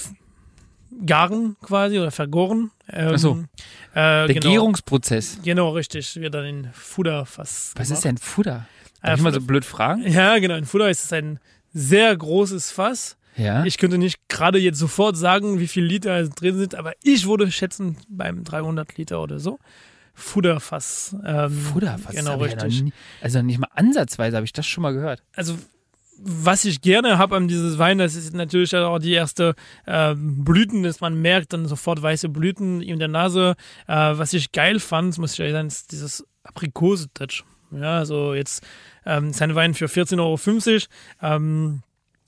garen 1.04 1.56
quasi 1.62 1.98
oder 1.98 2.10
vergoren. 2.10 2.70
Ähm, 2.90 3.12
Ach 3.14 3.18
so. 3.18 3.32
Äh, 3.92 4.26
Der 4.26 4.26
genau. 4.28 4.50
Gärungsprozess. 4.50 5.38
Genau, 5.42 5.70
richtig. 5.70 6.16
Wird 6.16 6.34
dann 6.34 6.44
in 6.44 6.68
Futterfass 6.72 7.72
Was 7.76 7.88
gemacht. 7.88 7.98
ist 7.98 8.04
denn 8.04 8.18
Futter? 8.18 8.66
Äh, 9.02 9.08
Darf 9.08 9.18
ich 9.18 9.22
mal 9.22 9.34
so 9.34 9.40
blöd 9.40 9.64
fragen? 9.64 10.02
Ja, 10.10 10.38
genau. 10.38 10.54
In 10.56 10.64
Futter 10.64 10.88
ist 10.90 11.04
es 11.04 11.12
ein 11.12 11.38
sehr 11.72 12.16
großes 12.16 12.70
Fass. 12.70 13.16
Ja. 13.36 13.64
Ich 13.66 13.76
könnte 13.76 13.98
nicht 13.98 14.28
gerade 14.28 14.58
jetzt 14.58 14.78
sofort 14.78 15.16
sagen, 15.16 15.58
wie 15.60 15.66
viel 15.68 15.84
Liter 15.84 16.26
drin 16.28 16.56
sind, 16.56 16.74
aber 16.74 16.94
ich 17.02 17.26
würde 17.28 17.50
schätzen 17.52 17.98
beim 18.08 18.44
300 18.44 18.96
Liter 18.96 19.20
oder 19.22 19.38
so. 19.38 19.58
Futterfass. 20.14 21.14
Ähm, 21.24 21.50
Futter, 21.50 21.98
was 22.04 22.14
Genau, 22.14 22.42
ich 22.44 22.52
ja 22.52 22.58
richtig. 22.58 22.82
nie, 22.84 22.92
Also 23.20 23.42
nicht 23.42 23.58
mal 23.58 23.68
ansatzweise 23.74 24.36
habe 24.36 24.46
ich 24.46 24.52
das 24.54 24.66
schon 24.66 24.80
mal 24.82 24.92
gehört. 24.94 25.22
Also, 25.34 25.58
was 26.18 26.64
ich 26.64 26.80
gerne 26.80 27.18
habe 27.18 27.36
an 27.36 27.48
dieses 27.48 27.78
Wein, 27.78 27.98
das 27.98 28.14
ist 28.14 28.34
natürlich 28.34 28.74
auch 28.74 28.98
die 28.98 29.12
erste 29.12 29.54
ähm, 29.86 30.44
Blüten, 30.44 30.82
dass 30.82 31.00
man 31.00 31.20
merkt 31.20 31.52
dann 31.52 31.66
sofort 31.66 32.02
weiße 32.02 32.28
Blüten 32.28 32.80
in 32.82 32.98
der 32.98 33.08
Nase. 33.08 33.54
Äh, 33.86 33.94
was 33.94 34.32
ich 34.32 34.52
geil 34.52 34.80
fand, 34.80 35.18
muss 35.18 35.34
ich 35.34 35.40
ehrlich 35.40 35.54
sagen, 35.54 35.68
ist 35.68 35.92
dieses 35.92 36.26
Aprikose-Touch. 36.44 37.44
Ja, 37.72 37.98
also 37.98 38.34
jetzt 38.34 38.64
ähm, 39.04 39.30
ist 39.30 39.42
ein 39.42 39.54
Wein 39.54 39.74
für 39.74 39.86
14,50 39.86 40.18
Euro. 40.20 40.80
Ähm, 41.22 41.82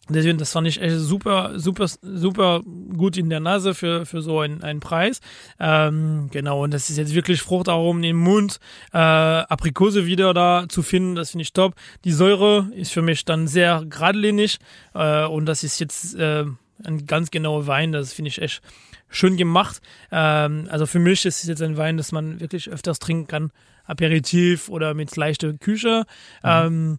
Deswegen, 0.09 0.39
das 0.39 0.53
fand 0.53 0.67
ich 0.67 0.81
echt 0.81 0.97
super, 0.97 1.53
super, 1.57 1.87
super 1.87 2.63
gut 2.97 3.17
in 3.17 3.29
der 3.29 3.41
Nase 3.41 3.75
für, 3.75 4.07
für 4.07 4.23
so 4.23 4.41
einen, 4.41 4.63
einen 4.63 4.81
Preis. 4.81 5.21
Ähm, 5.61 6.29
genau, 6.31 6.65
und 6.65 6.73
das 6.73 6.89
ist 6.89 6.97
jetzt 6.97 7.15
wirklich 7.15 7.43
Fruchtaromen 7.43 8.03
im 8.05 8.17
Mund, 8.17 8.59
äh, 8.93 8.99
Aprikose 8.99 10.07
wieder 10.07 10.33
da 10.33 10.67
zu 10.69 10.83
finden, 10.83 11.15
das 11.15 11.33
finde 11.33 11.43
ich 11.43 11.53
top. 11.53 11.75
Die 12.05 12.13
Säure 12.13 12.71
ist 12.75 12.93
für 12.93 13.03
mich 13.03 13.25
dann 13.25 13.49
sehr 13.49 13.85
geradlinig 13.87 14.59
äh, 14.95 15.25
und 15.25 15.47
das 15.47 15.63
ist 15.63 15.79
jetzt 15.79 16.15
äh, 16.15 16.45
ein 16.85 17.07
ganz 17.07 17.31
genauer 17.31 17.67
Wein, 17.67 17.93
das 17.93 18.13
finde 18.13 18.31
ich 18.31 18.41
echt 18.41 18.63
schön 19.09 19.37
gemacht. 19.37 19.81
Ähm, 20.11 20.69
also 20.71 20.87
für 20.87 20.99
mich 20.99 21.27
ist 21.27 21.43
es 21.43 21.49
jetzt 21.49 21.63
ein 21.63 21.77
Wein, 21.77 21.97
das 21.97 22.13
man 22.13 22.41
wirklich 22.41 22.71
öfters 22.71 22.99
trinken 22.99 23.27
kann, 23.27 23.53
Aperitif 23.85 24.69
oder 24.69 24.95
mit 24.95 25.15
leichter 25.17 25.53
Küche. 25.55 26.05
Ähm, 26.45 26.99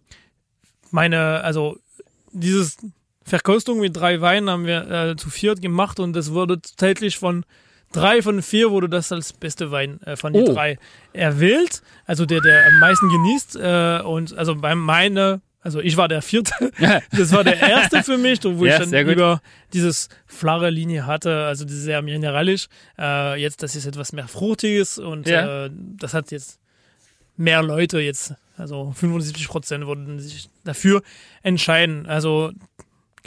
meine, 0.90 1.42
also 1.42 1.78
dieses 2.32 2.76
Verkostung 3.24 3.80
mit 3.80 3.96
drei 3.96 4.20
Weinen 4.20 4.48
haben 4.50 4.66
wir 4.66 4.90
äh, 4.90 5.16
zu 5.16 5.30
viert 5.30 5.60
gemacht 5.62 6.00
und 6.00 6.14
das 6.14 6.32
wurde 6.32 6.60
tatsächlich 6.60 7.18
von 7.18 7.44
drei 7.92 8.22
von 8.22 8.40
vier 8.42 8.70
wurde 8.70 8.88
das 8.88 9.12
als 9.12 9.32
beste 9.32 9.70
Wein 9.70 10.00
äh, 10.02 10.16
von 10.16 10.32
den 10.32 10.48
Oh. 10.48 10.52
drei 10.54 10.78
erwählt. 11.12 11.82
Also 12.06 12.24
der, 12.26 12.40
der 12.40 12.66
am 12.66 12.78
meisten 12.80 13.08
genießt. 13.08 13.56
Äh, 13.56 14.00
und 14.04 14.36
also 14.36 14.54
bei 14.56 14.74
meine, 14.74 15.40
also 15.60 15.80
ich 15.80 15.96
war 15.96 16.08
der 16.08 16.22
vierte. 16.22 16.54
Das 17.12 17.32
war 17.32 17.44
der 17.44 17.60
erste 17.60 18.02
für 18.02 18.16
mich, 18.16 18.40
wo 18.42 18.64
Ja, 18.64 18.80
ich 18.82 18.88
dann 18.90 19.08
über 19.08 19.40
dieses 19.74 20.08
flache 20.26 20.70
Linie 20.70 21.04
hatte, 21.06 21.44
also 21.44 21.64
diese 21.64 21.80
sehr 21.82 22.00
mineralisch. 22.02 22.68
Äh, 22.98 23.40
jetzt, 23.40 23.62
das 23.62 23.76
ist 23.76 23.86
etwas 23.86 24.12
mehr 24.12 24.28
Fruchtiges 24.28 24.98
und 24.98 25.28
Ja. 25.28 25.66
äh, 25.66 25.70
das 25.72 26.14
hat 26.14 26.30
jetzt 26.30 26.58
mehr 27.36 27.62
Leute 27.62 28.00
jetzt, 28.00 28.34
also 28.56 28.92
75 28.96 29.48
Prozent 29.48 29.86
wurden 29.86 30.18
sich 30.20 30.48
dafür 30.64 31.02
entscheiden. 31.42 32.06
Also 32.06 32.52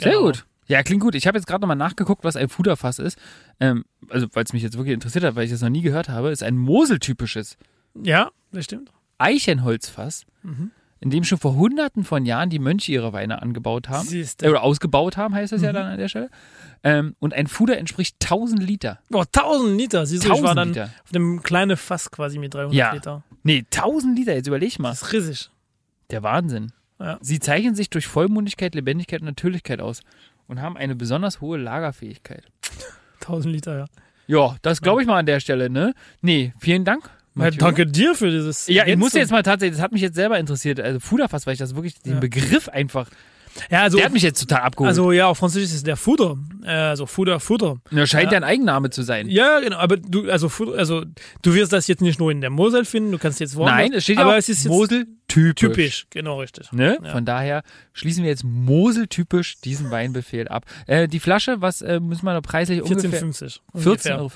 Sehr 0.00 0.12
genau. 0.12 0.24
gut. 0.26 0.44
Ja, 0.66 0.82
klingt 0.82 1.02
gut. 1.02 1.14
Ich 1.14 1.26
habe 1.26 1.36
jetzt 1.36 1.46
gerade 1.46 1.60
nochmal 1.60 1.76
nachgeguckt, 1.76 2.24
was 2.24 2.36
ein 2.36 2.48
Fuderfass 2.48 2.98
ist. 2.98 3.18
Ähm, 3.60 3.84
also, 4.08 4.26
weil 4.32 4.44
es 4.44 4.52
mich 4.54 4.62
jetzt 4.62 4.76
wirklich 4.78 4.94
interessiert 4.94 5.24
hat, 5.24 5.34
weil 5.36 5.44
ich 5.44 5.50
das 5.50 5.60
noch 5.60 5.68
nie 5.68 5.82
gehört 5.82 6.08
habe, 6.08 6.30
ist 6.30 6.42
ein 6.42 6.56
Mosel-typisches 6.56 7.56
Ja, 8.02 8.30
das 8.50 8.64
stimmt. 8.64 8.90
Eichenholzfass, 9.18 10.24
Mhm. 10.42 10.70
in 11.00 11.10
dem 11.10 11.24
schon 11.24 11.38
vor 11.38 11.54
hunderten 11.54 12.02
von 12.02 12.24
Jahren 12.24 12.48
die 12.50 12.58
Mönche 12.58 12.92
ihre 12.92 13.12
Weine 13.12 13.42
angebaut 13.42 13.88
haben. 13.90 14.06
Siehst 14.08 14.42
Äh, 14.42 14.48
oder 14.48 14.62
ausgebaut 14.62 15.16
haben, 15.18 15.34
heißt 15.34 15.52
das 15.52 15.60
ja 15.60 15.70
Mhm. 15.70 15.74
dann 15.74 15.86
an 15.86 15.98
der 15.98 16.08
Stelle. 16.08 16.30
Ähm, 16.82 17.14
und 17.20 17.34
ein 17.34 17.46
Fuder 17.46 17.76
entspricht 17.78 18.16
1000 18.20 18.62
Liter. 18.62 19.00
Boah, 19.10 19.26
1000 19.30 19.78
Liter. 19.78 20.06
Siehst 20.06 20.24
du, 20.24 20.28
ich 20.28 20.42
war 20.42 20.50
1000 20.52 20.56
dann 20.58 20.68
Liter. 20.68 20.84
auf 21.04 21.14
einem 21.14 21.42
kleinen 21.42 21.76
Fass 21.76 22.10
quasi 22.10 22.38
mit 22.38 22.54
300 22.54 22.74
Ja. 22.74 22.92
Liter. 22.92 23.22
Nee, 23.42 23.64
1000 23.70 24.18
Liter, 24.18 24.34
jetzt 24.34 24.46
überleg 24.48 24.78
mal. 24.78 24.90
Das 24.90 25.02
ist 25.02 25.12
riesig. 25.12 25.50
Der 26.10 26.22
Wahnsinn. 26.22 26.72
Ja. 27.00 27.18
Sie 27.20 27.40
zeichnen 27.40 27.74
sich 27.74 27.90
durch 27.90 28.06
Vollmundigkeit, 28.06 28.74
Lebendigkeit 28.74 29.20
und 29.20 29.26
Natürlichkeit 29.26 29.80
aus 29.80 30.00
und 30.46 30.60
haben 30.60 30.76
eine 30.76 30.94
besonders 30.94 31.40
hohe 31.40 31.58
Lagerfähigkeit. 31.58 32.44
1000 33.20 33.52
Liter, 33.54 33.78
ja. 33.78 33.86
Ja, 34.26 34.56
das 34.62 34.80
glaube 34.80 35.02
ich 35.02 35.06
mal 35.06 35.18
an 35.18 35.26
der 35.26 35.40
Stelle, 35.40 35.68
ne? 35.68 35.94
Nee, 36.22 36.52
vielen 36.58 36.84
Dank. 36.84 37.10
ja 37.34 37.50
danke 37.50 37.86
dir 37.86 38.14
für 38.14 38.30
dieses. 38.30 38.66
Ja, 38.68 38.86
ich 38.86 38.96
muss 38.96 39.12
jetzt 39.12 39.32
mal 39.32 39.42
tatsächlich, 39.42 39.76
das 39.76 39.82
hat 39.84 39.92
mich 39.92 40.00
jetzt 40.02 40.14
selber 40.14 40.38
interessiert, 40.38 40.80
also 40.80 41.00
Fuderfass, 41.00 41.46
weil 41.46 41.52
ich 41.54 41.58
das 41.58 41.74
wirklich, 41.74 42.00
den 42.00 42.14
Ja. 42.14 42.20
Begriff 42.20 42.68
einfach, 42.68 43.10
Ja, 43.70 43.82
also, 43.82 43.96
der 43.96 44.06
hat 44.06 44.12
mich 44.12 44.22
jetzt 44.22 44.40
total 44.40 44.62
abgeholt. 44.62 44.88
also 44.88 45.12
ja, 45.12 45.26
auf 45.26 45.38
Französisch 45.38 45.70
ist 45.70 45.74
es 45.74 45.82
der 45.82 45.96
Futter. 45.96 46.36
Äh, 46.64 46.70
also 46.70 47.06
Futter, 47.06 47.40
Futter. 47.40 47.76
das 47.90 48.10
scheint 48.10 48.26
ja. 48.26 48.32
ja 48.32 48.36
ein 48.38 48.44
Eigenname 48.44 48.90
zu 48.90 49.02
sein. 49.02 49.28
Ja, 49.28 49.60
genau. 49.60 49.76
Aber 49.76 49.96
du, 49.96 50.30
also, 50.30 50.48
Futter, 50.48 50.76
also, 50.76 51.04
du 51.42 51.54
wirst 51.54 51.72
das 51.72 51.86
jetzt 51.86 52.02
nicht 52.02 52.18
nur 52.18 52.30
in 52.30 52.40
der 52.40 52.50
Mosel 52.50 52.84
finden, 52.84 53.12
du 53.12 53.18
kannst 53.18 53.40
jetzt 53.40 53.56
woanders. 53.56 53.76
Nein, 53.76 53.92
es 53.92 54.04
steht 54.04 54.16
ja 54.16 54.22
aber 54.22 54.32
auch 54.32 54.38
es 54.38 54.48
ist 54.48 54.66
Mosel 54.66 55.06
typisch. 55.28 55.54
typisch. 55.54 56.06
Genau, 56.10 56.40
richtig. 56.40 56.72
Ne? 56.72 56.98
Ja. 57.02 57.10
Von 57.10 57.24
daher 57.24 57.62
schließen 57.92 58.22
wir 58.22 58.30
jetzt 58.30 58.44
Mosel-typisch 58.44 59.60
diesen 59.60 59.90
Weinbefehl 59.90 60.48
ab. 60.48 60.64
Äh, 60.86 61.08
die 61.08 61.20
Flasche, 61.20 61.60
was 61.60 61.82
äh, 61.82 62.00
müssen 62.00 62.24
wir 62.24 62.32
da 62.32 62.40
preislich 62.40 62.82
ungefähr? 62.82 63.10
14,50. 63.10 63.60
14,50 63.74 64.16
Euro. 64.16 64.30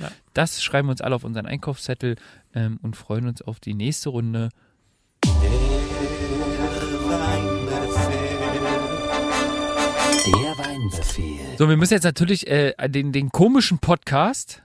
Ja. 0.00 0.10
Das 0.32 0.62
schreiben 0.62 0.88
wir 0.88 0.92
uns 0.92 1.00
alle 1.00 1.14
auf 1.14 1.24
unseren 1.24 1.46
Einkaufszettel 1.46 2.16
ähm, 2.54 2.78
und 2.82 2.96
freuen 2.96 3.26
uns 3.26 3.42
auf 3.42 3.60
die 3.60 3.74
nächste 3.74 4.10
Runde. 4.10 4.50
Der 5.24 5.63
Weinbefehl. 10.84 11.56
So, 11.58 11.68
wir 11.68 11.76
müssen 11.76 11.94
jetzt 11.94 12.04
natürlich 12.04 12.46
äh, 12.46 12.74
den, 12.88 13.12
den 13.12 13.30
komischen 13.30 13.78
Podcast, 13.78 14.62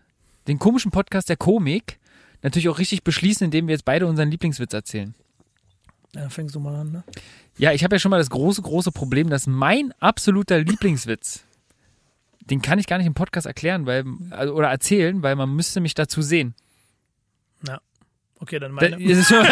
den 0.47 0.59
komischen 0.59 0.91
Podcast 0.91 1.30
der 1.30 1.38
Komik, 1.38 1.99
natürlich 2.41 2.70
auch 2.70 2.80
richtig 2.80 3.03
beschließen, 3.03 3.45
indem 3.45 3.67
wir 3.67 3.74
jetzt 3.74 3.86
beide 3.86 4.07
unseren 4.07 4.30
Lieblingswitz 4.30 4.74
erzählen. 4.74 5.13
Ja, 6.13 6.22
dann 6.22 6.30
fängst 6.30 6.55
du 6.55 6.59
mal 6.59 6.76
an, 6.76 6.91
ne? 6.91 7.03
Ja, 7.57 7.74
ich 7.74 7.84
habe 7.84 7.95
ja 7.95 7.99
schon 7.99 8.09
mal 8.09 8.17
das 8.17 8.30
große, 8.30 8.61
große 8.61 8.91
Problem, 8.91 9.30
dass 9.30 9.45
mein 9.45 9.93
absoluter 9.99 10.59
Lieblingswitz, 10.59 11.43
den 12.39 12.61
kann 12.61 12.80
ich 12.80 12.88
gar 12.88 12.97
nicht 12.97 13.07
im 13.07 13.13
Podcast 13.13 13.45
erklären, 13.45 13.86
weil, 13.86 14.05
also, 14.32 14.53
oder 14.53 14.70
erzählen, 14.70 15.22
weil 15.22 15.36
man 15.36 15.53
müsste 15.55 15.82
mich 15.82 15.93
dazu 15.93 16.22
sehen. 16.22 16.55
Okay, 18.41 18.59
dann 18.59 18.75
Das 18.75 18.91
meine. 18.91 19.03
ist 19.03 19.27
schon, 19.29 19.45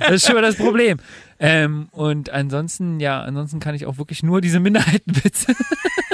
das 0.00 0.10
ist 0.12 0.26
schon 0.26 0.34
mal 0.34 0.42
das 0.42 0.56
Problem. 0.56 0.98
Ähm, 1.38 1.88
und 1.92 2.30
ansonsten, 2.30 3.00
ja, 3.00 3.22
ansonsten 3.22 3.60
kann 3.60 3.74
ich 3.74 3.86
auch 3.86 3.98
wirklich 3.98 4.22
nur 4.22 4.40
diese 4.40 4.60
Minderheitenwitze. 4.60 5.54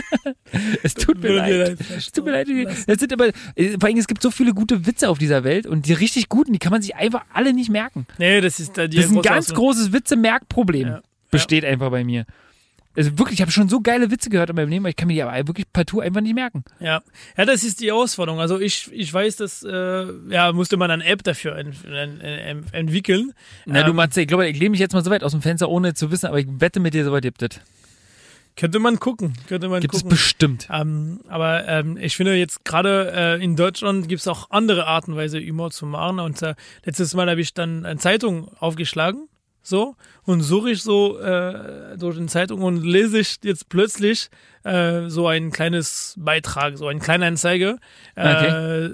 es 0.83 0.95
tut 0.95 1.21
mir 1.23 1.33
leid. 1.33 1.79
Es 1.97 2.13
tut 2.13 2.25
mir 2.25 2.33
leid. 2.33 2.49
Das 2.87 2.99
sind 2.99 3.13
aber, 3.13 3.29
äh, 3.55 3.77
vor 3.79 3.89
allem, 3.89 3.97
es 3.99 4.07
gibt 4.07 4.23
so 4.23 4.31
viele 4.31 4.55
gute 4.55 4.87
Witze 4.87 5.09
auf 5.09 5.19
dieser 5.19 5.45
Welt 5.45 5.67
und 5.67 5.87
die 5.87 5.93
richtig 5.93 6.29
guten, 6.29 6.53
die 6.53 6.59
kann 6.59 6.73
man 6.73 6.83
sich 6.83 6.95
einfach 6.97 7.25
alle 7.33 7.53
nicht 7.53 7.71
merken. 7.71 8.07
Nee, 8.19 8.41
das 8.41 8.61
ist 8.61 8.77
da 8.77 8.87
die 8.87 8.97
Das 8.97 9.07
ist 9.07 9.13
ein 9.13 9.23
ganz 9.23 9.53
großes 9.55 9.93
Witze-Merkproblem. 9.93 10.89
Ja. 10.89 11.03
Besteht 11.31 11.65
einfach 11.65 11.91
bei 11.91 12.05
mir. 12.05 12.25
Also 12.97 13.19
wirklich, 13.19 13.35
ich 13.39 13.43
habe 13.43 13.53
schon 13.53 13.69
so 13.69 13.81
geile 13.81 14.11
Witze 14.11 14.31
gehört 14.31 14.51
in 14.51 14.57
meinem 14.57 14.71
Leben, 14.71 14.85
aber 14.85 14.91
ich 14.91 14.97
kann 14.97 15.09
mir 15.09 15.15
die 15.15 15.23
aber 15.23 15.47
wirklich 15.47 15.71
partout 15.73 16.01
einfach 16.01 16.21
nicht 16.23 16.35
merken. 16.35 16.65
Ja. 16.81 17.03
ja, 17.37 17.45
das 17.45 17.63
ist 17.63 17.81
die 17.81 17.89
Herausforderung. 17.89 18.41
Also 18.41 18.59
ich, 18.59 18.91
ich 18.93 19.13
weiß, 19.13 19.37
dass 19.37 19.63
äh, 19.63 20.07
ja 20.31 20.53
musste 20.53 20.77
man 20.77 20.91
eine 20.91 21.05
App 21.05 21.23
dafür 21.23 21.57
ent, 21.57 21.85
ent, 21.85 22.23
ent, 22.23 22.73
entwickeln. 22.73 23.33
Na 23.67 23.83
du 23.83 23.91
Ähm, 23.91 23.97
Matze, 23.97 24.23
ich 24.23 24.29
glaube, 24.29 24.49
ich 24.49 24.59
lehne 24.59 24.71
mich 24.71 24.81
jetzt 24.81 24.95
mal 24.95 25.05
so 25.05 25.11
weit 25.11 25.23
aus 25.23 25.33
dem 25.33 25.43
Fenster, 25.43 25.69
ohne 25.69 25.95
zu 25.95 26.11
wissen, 26.11 26.27
aber 26.27 26.39
ich 26.39 26.47
wette 26.49 26.81
mit 26.81 26.95
dir, 26.95 27.05
so 27.05 27.13
weit 27.13 27.23
gibt 27.23 27.43
es. 27.43 27.61
Könnte 28.57 28.79
man 28.79 28.99
gucken. 28.99 29.35
Könnte 29.49 29.69
man 29.69 29.83
Gibt 29.83 29.95
es 29.95 30.01
gucken. 30.01 30.11
bestimmt. 30.11 30.69
Ähm, 30.73 31.21
aber 31.29 31.69
ähm, 31.69 31.99
ich 31.99 32.17
finde 32.17 32.35
jetzt 32.37 32.65
gerade 32.65 33.13
äh, 33.15 33.45
in 33.45 33.55
Deutschland 33.55 34.09
gibt 34.09 34.23
es 34.23 34.29
auch 34.29 34.51
andere 34.51 34.87
Arten 34.87 35.13
und 35.13 35.19
Weise, 35.19 35.39
Humor 35.39 35.71
zu 35.71 35.85
machen. 35.85 36.21
Und 36.21 36.41
äh, 36.41 36.55
letztes 36.85 37.13
Mal 37.13 37.29
habe 37.29 37.41
ich 37.43 37.53
dann 37.53 37.85
eine 37.85 37.99
Zeitung 37.99 38.51
aufgeschlagen, 38.59 39.29
so, 39.67 39.97
und 40.25 40.43
suche 40.43 40.71
ich 40.71 40.83
so 40.83 41.19
äh, 41.19 41.97
durch 41.99 42.17
eine 42.17 42.27
Zeitung 42.27 42.63
und 42.63 42.85
lese 42.85 43.19
ich 43.19 43.37
jetzt 43.43 43.69
plötzlich 43.69 44.29
äh, 44.65 45.09
so 45.09 45.27
ein 45.29 45.51
kleines 45.51 46.15
Beitrag, 46.19 46.77
so 46.79 46.89
ein 46.89 46.99
kleiner 47.01 47.27
Anzeige. 47.27 47.79
Äh, 48.15 48.91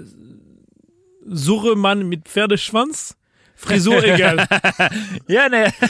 Suche 1.25 1.75
Mann 1.75 2.09
mit 2.09 2.27
Pferdeschwanz, 2.27 3.15
Frisur 3.55 4.03
egal. 4.03 4.45
Ja, 5.27 5.47
ne. 5.49 5.71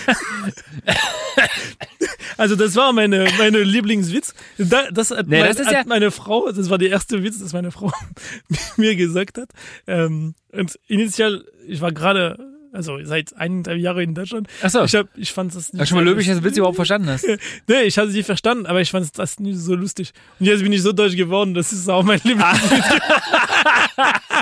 Also 2.38 2.56
das 2.56 2.76
war 2.76 2.94
meine, 2.94 3.28
meine 3.38 3.60
Lieblingswitz. 3.64 4.34
Da, 4.58 4.90
das 4.92 5.12
hat, 5.12 5.28
Nee, 5.28 5.40
mein, 5.42 5.56
das 5.56 5.66
hat 5.68 5.74
ja- 5.74 5.84
meine 5.86 6.10
Frau, 6.12 6.52
das 6.52 6.70
war 6.70 6.78
der 6.78 6.90
erste 6.90 7.24
Witz, 7.24 7.40
das 7.40 7.54
meine 7.54 7.72
Frau 7.72 7.92
mir 8.78 8.96
gesagt 8.96 9.38
hat. 9.38 9.50
Ähm, 9.88 10.34
und 10.52 10.80
initial, 10.88 11.46
ich 11.68 11.82
war 11.82 11.92
gerade, 11.92 12.38
also 12.74 12.98
seit 13.04 13.36
eineinhalb 13.38 13.80
Jahren 13.80 14.00
in 14.00 14.16
Deutschland. 14.16 14.48
Ach 14.62 14.70
so. 14.70 14.84
Ich, 14.84 14.96
hab, 14.96 15.08
ich 15.16 15.32
fand 15.32 15.56
das 15.56 15.72
nicht 15.72 15.80
Ja, 15.80 15.86
schon 15.86 15.98
mal 15.98 16.04
löblich, 16.04 16.28
dass 16.28 16.40
du 16.40 16.44
Witz 16.44 16.58
überhaupt 16.58 16.76
verstanden 16.76 17.10
hast. 17.10 17.26
Nee, 17.68 17.84
ich 17.84 17.98
hatte 17.98 18.10
sie 18.10 18.24
verstanden, 18.24 18.66
aber 18.66 18.82
ich 18.82 18.92
fand 18.92 19.18
das 19.18 19.40
nicht 19.40 19.58
so 19.58 19.76
lustig. 19.76 20.12
Und 20.40 20.46
jetzt 20.48 20.64
bin 20.64 20.74
ich 20.74 20.82
so 20.82 20.92
deutsch 20.92 21.16
geworden, 21.16 21.54
das 21.54 21.72
ist 21.72 21.90
auch 21.90 22.04
mein 22.04 22.20
Lieblingswitz. 22.24 22.84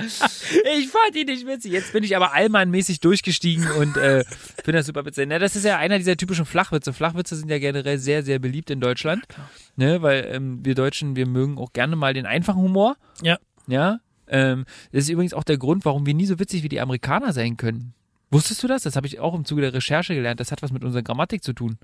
Ich 0.77 0.88
fand 0.88 1.15
ihn 1.15 1.27
nicht 1.27 1.45
witzig. 1.45 1.71
Jetzt 1.71 1.93
bin 1.93 2.03
ich 2.03 2.15
aber 2.15 2.34
allmannmäßig 2.34 2.99
durchgestiegen 2.99 3.69
und 3.71 3.97
äh, 3.97 4.23
finde 4.63 4.79
das 4.79 4.86
super 4.86 5.05
witzig. 5.05 5.27
Na, 5.27 5.39
das 5.39 5.55
ist 5.55 5.65
ja 5.65 5.77
einer 5.77 5.97
dieser 5.97 6.17
typischen 6.17 6.45
Flachwitze. 6.45 6.93
Flachwitze 6.93 7.36
sind 7.36 7.49
ja 7.49 7.59
generell 7.59 7.97
sehr, 7.97 8.23
sehr 8.23 8.39
beliebt 8.39 8.69
in 8.69 8.79
Deutschland. 8.79 9.25
Ne, 9.75 10.01
weil 10.01 10.27
ähm, 10.32 10.59
wir 10.63 10.75
Deutschen, 10.75 11.15
wir 11.15 11.27
mögen 11.27 11.57
auch 11.57 11.73
gerne 11.73 11.95
mal 11.95 12.13
den 12.13 12.25
einfachen 12.25 12.61
Humor. 12.61 12.95
Ja. 13.21 13.38
Ja. 13.67 13.99
Ähm, 14.27 14.65
das 14.91 15.03
ist 15.03 15.09
übrigens 15.09 15.34
auch 15.34 15.43
der 15.43 15.57
Grund, 15.57 15.86
warum 15.86 16.05
wir 16.05 16.13
nie 16.13 16.25
so 16.25 16.39
witzig 16.39 16.63
wie 16.63 16.69
die 16.69 16.82
Amerikaner 16.82 17.34
sein 17.34 17.57
können. 17.57 17.93
Wusstest 18.32 18.63
du 18.63 18.67
das? 18.67 18.84
Das 18.84 18.95
habe 18.95 19.07
ich 19.07 19.19
auch 19.19 19.36
im 19.36 19.45
Zuge 19.45 19.61
der 19.61 19.73
Recherche 19.73 20.15
gelernt. 20.15 20.39
Das 20.39 20.51
hat 20.51 20.61
was 20.61 20.71
mit 20.71 20.84
unserer 20.84 21.03
Grammatik 21.03 21.43
zu 21.43 21.53
tun. 21.53 21.77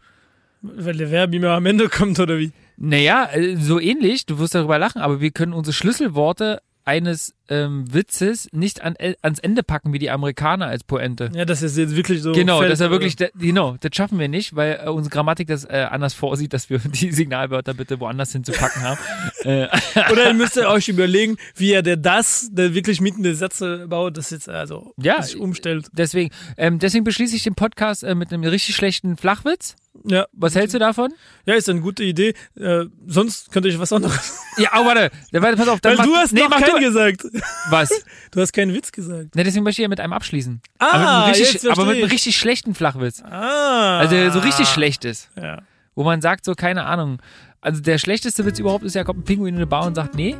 Weil 0.61 0.97
der 0.97 1.11
Verb 1.11 1.33
immer 1.33 1.51
am 1.51 1.65
Ende 1.65 1.89
kommt, 1.89 2.19
oder 2.19 2.39
wie? 2.39 2.51
Naja, 2.77 3.29
äh, 3.31 3.57
so 3.57 3.79
ähnlich, 3.79 4.25
du 4.25 4.39
wirst 4.39 4.55
darüber 4.55 4.79
lachen, 4.79 5.01
aber 5.01 5.21
wir 5.21 5.31
können 5.31 5.53
unsere 5.53 5.73
Schlüsselworte 5.73 6.61
eines 6.83 7.35
ähm, 7.49 7.91
Witzes 7.93 8.49
nicht 8.51 8.81
an, 8.81 8.95
ans 9.21 9.39
Ende 9.39 9.63
packen 9.63 9.93
wie 9.93 9.99
die 9.99 10.09
Amerikaner 10.09 10.67
als 10.67 10.83
Pointe. 10.83 11.29
Ja, 11.33 11.45
das 11.45 11.61
ist 11.61 11.77
jetzt 11.77 11.95
wirklich 11.95 12.21
so. 12.21 12.31
Genau, 12.33 12.61
das 12.61 12.73
ist 12.73 12.79
ja 12.81 12.91
wirklich, 12.91 13.15
da- 13.15 13.27
genau, 13.37 13.75
das 13.79 13.91
schaffen 13.95 14.19
wir 14.19 14.27
nicht, 14.27 14.55
weil 14.55 14.81
äh, 14.85 14.89
unsere 14.89 15.13
Grammatik 15.13 15.47
das 15.47 15.65
äh, 15.65 15.87
anders 15.89 16.13
vorsieht, 16.13 16.53
dass 16.53 16.69
wir 16.69 16.79
die 16.85 17.11
Signalwörter 17.11 17.73
bitte 17.73 17.99
woanders 17.99 18.31
hinzupacken 18.31 18.81
haben. 18.81 18.99
äh, 19.43 19.67
Oder 20.11 20.27
ihr 20.27 20.33
müsst 20.33 20.57
ihr 20.57 20.67
euch 20.69 20.87
überlegen, 20.89 21.37
wie 21.55 21.71
er 21.71 21.81
der 21.83 21.97
das, 21.97 22.49
der 22.51 22.73
wirklich 22.73 23.01
mitten 23.01 23.23
der 23.23 23.35
Sätze 23.35 23.87
baut, 23.87 24.17
das 24.17 24.29
jetzt 24.31 24.49
also 24.49 24.93
Ja, 24.97 25.21
sich 25.21 25.37
umstellt. 25.37 25.87
deswegen, 25.93 26.31
ähm, 26.57 26.79
deswegen 26.79 27.03
beschließe 27.03 27.35
ich 27.35 27.43
den 27.43 27.55
Podcast 27.55 28.03
äh, 28.03 28.15
mit 28.15 28.31
einem 28.33 28.43
richtig 28.43 28.75
schlechten 28.75 29.17
Flachwitz. 29.17 29.75
Ja, 30.05 30.27
Was 30.31 30.53
hältst 30.53 30.75
du 30.75 30.79
davon? 30.79 31.11
ja, 31.47 31.55
ist 31.55 31.67
eine 31.69 31.81
gute 31.81 32.03
Idee. 32.03 32.33
Äh, 32.55 32.85
sonst 33.07 33.51
könnte 33.51 33.67
ich 33.67 33.79
was 33.79 33.91
anderes. 33.91 34.39
Ja, 34.57 34.69
oh, 34.75 34.85
warte, 34.85 35.09
warte 35.31 35.57
pass 35.57 35.67
auf. 35.67 35.81
Dann 35.81 35.91
Weil 35.93 35.97
mach, 35.97 36.05
du 36.05 36.15
hast 36.15 36.33
nee, 36.33 36.41
noch 36.41 36.51
keinen 36.51 36.75
du, 36.75 36.87
gesagt. 36.87 37.25
Was? 37.69 37.89
Du 38.31 38.41
hast 38.41 38.51
keinen 38.51 38.73
Witz 38.73 38.91
gesagt. 38.91 39.35
Ne, 39.35 39.43
deswegen 39.43 39.63
möchte 39.63 39.81
ich 39.81 39.83
ja 39.83 39.89
mit 39.89 39.99
einem 39.99 40.13
abschließen. 40.13 40.61
Ah, 40.79 40.85
aber 40.85 40.97
mit 40.99 41.07
einem 41.07 41.45
richtig, 41.45 41.71
aber 41.71 41.85
mit 41.85 41.95
einem 41.95 42.05
ich. 42.05 42.11
richtig 42.11 42.37
schlechten 42.37 42.75
Flachwitz. 42.75 43.23
Ah. 43.23 43.99
Also 43.99 44.15
der 44.15 44.31
so 44.31 44.39
richtig 44.39 44.67
schlecht 44.67 45.05
ist. 45.05 45.29
Ja. 45.41 45.61
Wo 45.95 46.03
man 46.03 46.21
sagt, 46.21 46.45
so, 46.45 46.53
keine 46.53 46.85
Ahnung. 46.85 47.21
Also 47.61 47.81
der 47.81 47.97
schlechteste 47.97 48.45
Witz 48.45 48.59
überhaupt 48.59 48.83
ist 48.83 48.95
ja, 48.95 49.03
kommt 49.03 49.21
ein 49.21 49.23
Pinguin 49.23 49.55
in 49.55 49.55
eine 49.55 49.65
Bar 49.67 49.87
und 49.87 49.95
sagt, 49.95 50.13
nee. 50.15 50.35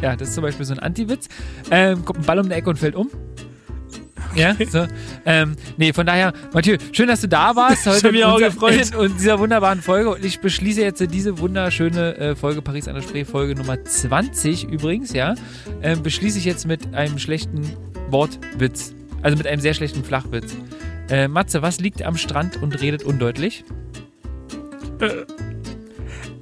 Ja, 0.00 0.16
das 0.16 0.28
ist 0.28 0.34
zum 0.34 0.42
Beispiel 0.42 0.66
so 0.66 0.72
ein 0.72 0.80
Anti-Witz. 0.80 1.28
Ähm, 1.70 2.04
kommt 2.04 2.20
ein 2.20 2.24
Ball 2.24 2.38
um 2.40 2.48
die 2.48 2.54
Ecke 2.54 2.70
und 2.70 2.78
fällt 2.78 2.96
um. 2.96 3.08
Ja, 4.34 4.56
so. 4.68 4.86
Ähm, 5.24 5.56
nee, 5.76 5.92
von 5.92 6.06
daher, 6.06 6.32
Mathieu, 6.52 6.76
schön, 6.92 7.08
dass 7.08 7.20
du 7.20 7.28
da 7.28 7.54
warst 7.56 7.86
heute 7.86 8.06
hab 8.06 8.12
mich 8.12 8.24
auch 8.24 8.38
gefreut. 8.38 8.92
in, 8.94 9.00
in 9.00 9.16
dieser 9.16 9.38
wunderbaren 9.38 9.82
Folge. 9.82 10.10
Und 10.10 10.24
ich 10.24 10.40
beschließe 10.40 10.80
jetzt 10.80 11.00
diese 11.12 11.38
wunderschöne 11.38 12.16
äh, 12.16 12.34
Folge 12.34 12.62
Paris 12.62 12.88
an 12.88 12.94
der 12.94 13.02
Spree, 13.02 13.24
Folge 13.24 13.54
Nummer 13.54 13.82
20 13.82 14.64
übrigens, 14.64 15.12
ja. 15.12 15.34
Ähm, 15.82 16.02
beschließe 16.02 16.38
ich 16.38 16.44
jetzt 16.44 16.66
mit 16.66 16.94
einem 16.94 17.18
schlechten 17.18 17.62
Wortwitz. 18.10 18.94
Also 19.22 19.36
mit 19.36 19.46
einem 19.46 19.60
sehr 19.60 19.74
schlechten 19.74 20.04
Flachwitz. 20.04 20.56
Äh, 21.08 21.28
Matze, 21.28 21.62
was 21.62 21.80
liegt 21.80 22.02
am 22.02 22.16
Strand 22.16 22.62
und 22.62 22.80
redet 22.80 23.04
undeutlich? 23.04 23.64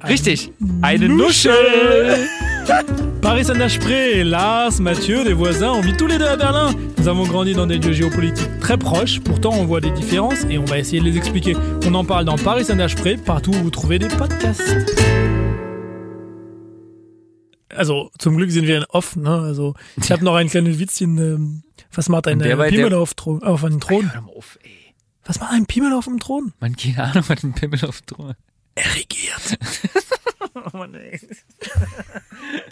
Richtig, 0.07 0.51
eine 0.81 1.07
Nuschel. 1.07 2.27
Paris 3.21 3.45
Saint-Spree, 3.45 4.23
Lars, 4.23 4.79
Mathieu, 4.79 5.23
les 5.23 5.33
voisins, 5.33 5.71
on 5.73 5.81
vit 5.81 5.95
tous 5.95 6.07
les 6.07 6.17
deux 6.17 6.25
à 6.25 6.35
Berlin. 6.35 6.71
Nous 6.97 7.07
avons 7.07 7.25
grandi 7.27 7.53
dans 7.53 7.67
des 7.67 7.77
lieux 7.77 7.93
géopolitiques 7.93 8.59
très 8.59 8.77
proches, 8.77 9.19
pourtant 9.19 9.51
on 9.53 9.65
voit 9.65 9.79
des 9.79 9.91
différences 9.91 10.43
et 10.49 10.57
on 10.57 10.65
va 10.65 10.79
essayer 10.79 10.99
de 10.99 11.05
les 11.05 11.17
expliquer. 11.17 11.55
On 11.85 11.93
en 11.93 12.03
parle 12.03 12.25
dans 12.25 12.35
Paris 12.35 12.65
Saint-Spree, 12.65 13.17
partout 13.17 13.51
où 13.51 13.63
vous 13.63 13.69
trouvez 13.69 13.99
des 13.99 14.07
podcasts. 14.07 14.75
Also 17.69 18.09
zum 18.17 18.37
Glück 18.37 18.51
sind 18.51 18.65
wir 18.67 18.77
in 18.77 18.85
off, 18.89 19.15
ne? 19.15 19.29
Also 19.29 19.75
ich 20.01 20.11
habe 20.11 20.25
noch 20.25 20.35
ein 20.35 20.49
kleines 20.49 20.79
Witzchen. 20.79 21.17
Ähm, 21.17 21.63
was 21.93 22.09
macht 22.09 22.27
ein 22.27 22.41
äh, 22.41 22.55
Pimmel 22.69 22.93
auf, 22.93 23.13
auf 23.25 23.63
einem 23.63 23.79
Thron? 23.79 24.13
Hör 24.13 24.21
mal 24.21 24.33
auf, 24.35 24.57
ey. 24.63 24.93
Was 25.25 25.39
macht 25.39 25.53
ein 25.53 25.67
Pimmel 25.67 25.93
auf 25.93 26.05
dem 26.05 26.19
Thron? 26.19 26.53
Man, 26.59 26.75
keine 26.75 27.03
Ahnung, 27.03 27.23
was 27.27 27.43
ein 27.43 27.53
Pimmel 27.53 27.85
auf 27.85 28.01
dem 28.01 28.07
Thron. 28.07 28.33
Er 28.81 28.95
regiert. 28.95 29.57
oh 30.55 30.77
Mann, 30.77 30.95
ey. 30.95 31.19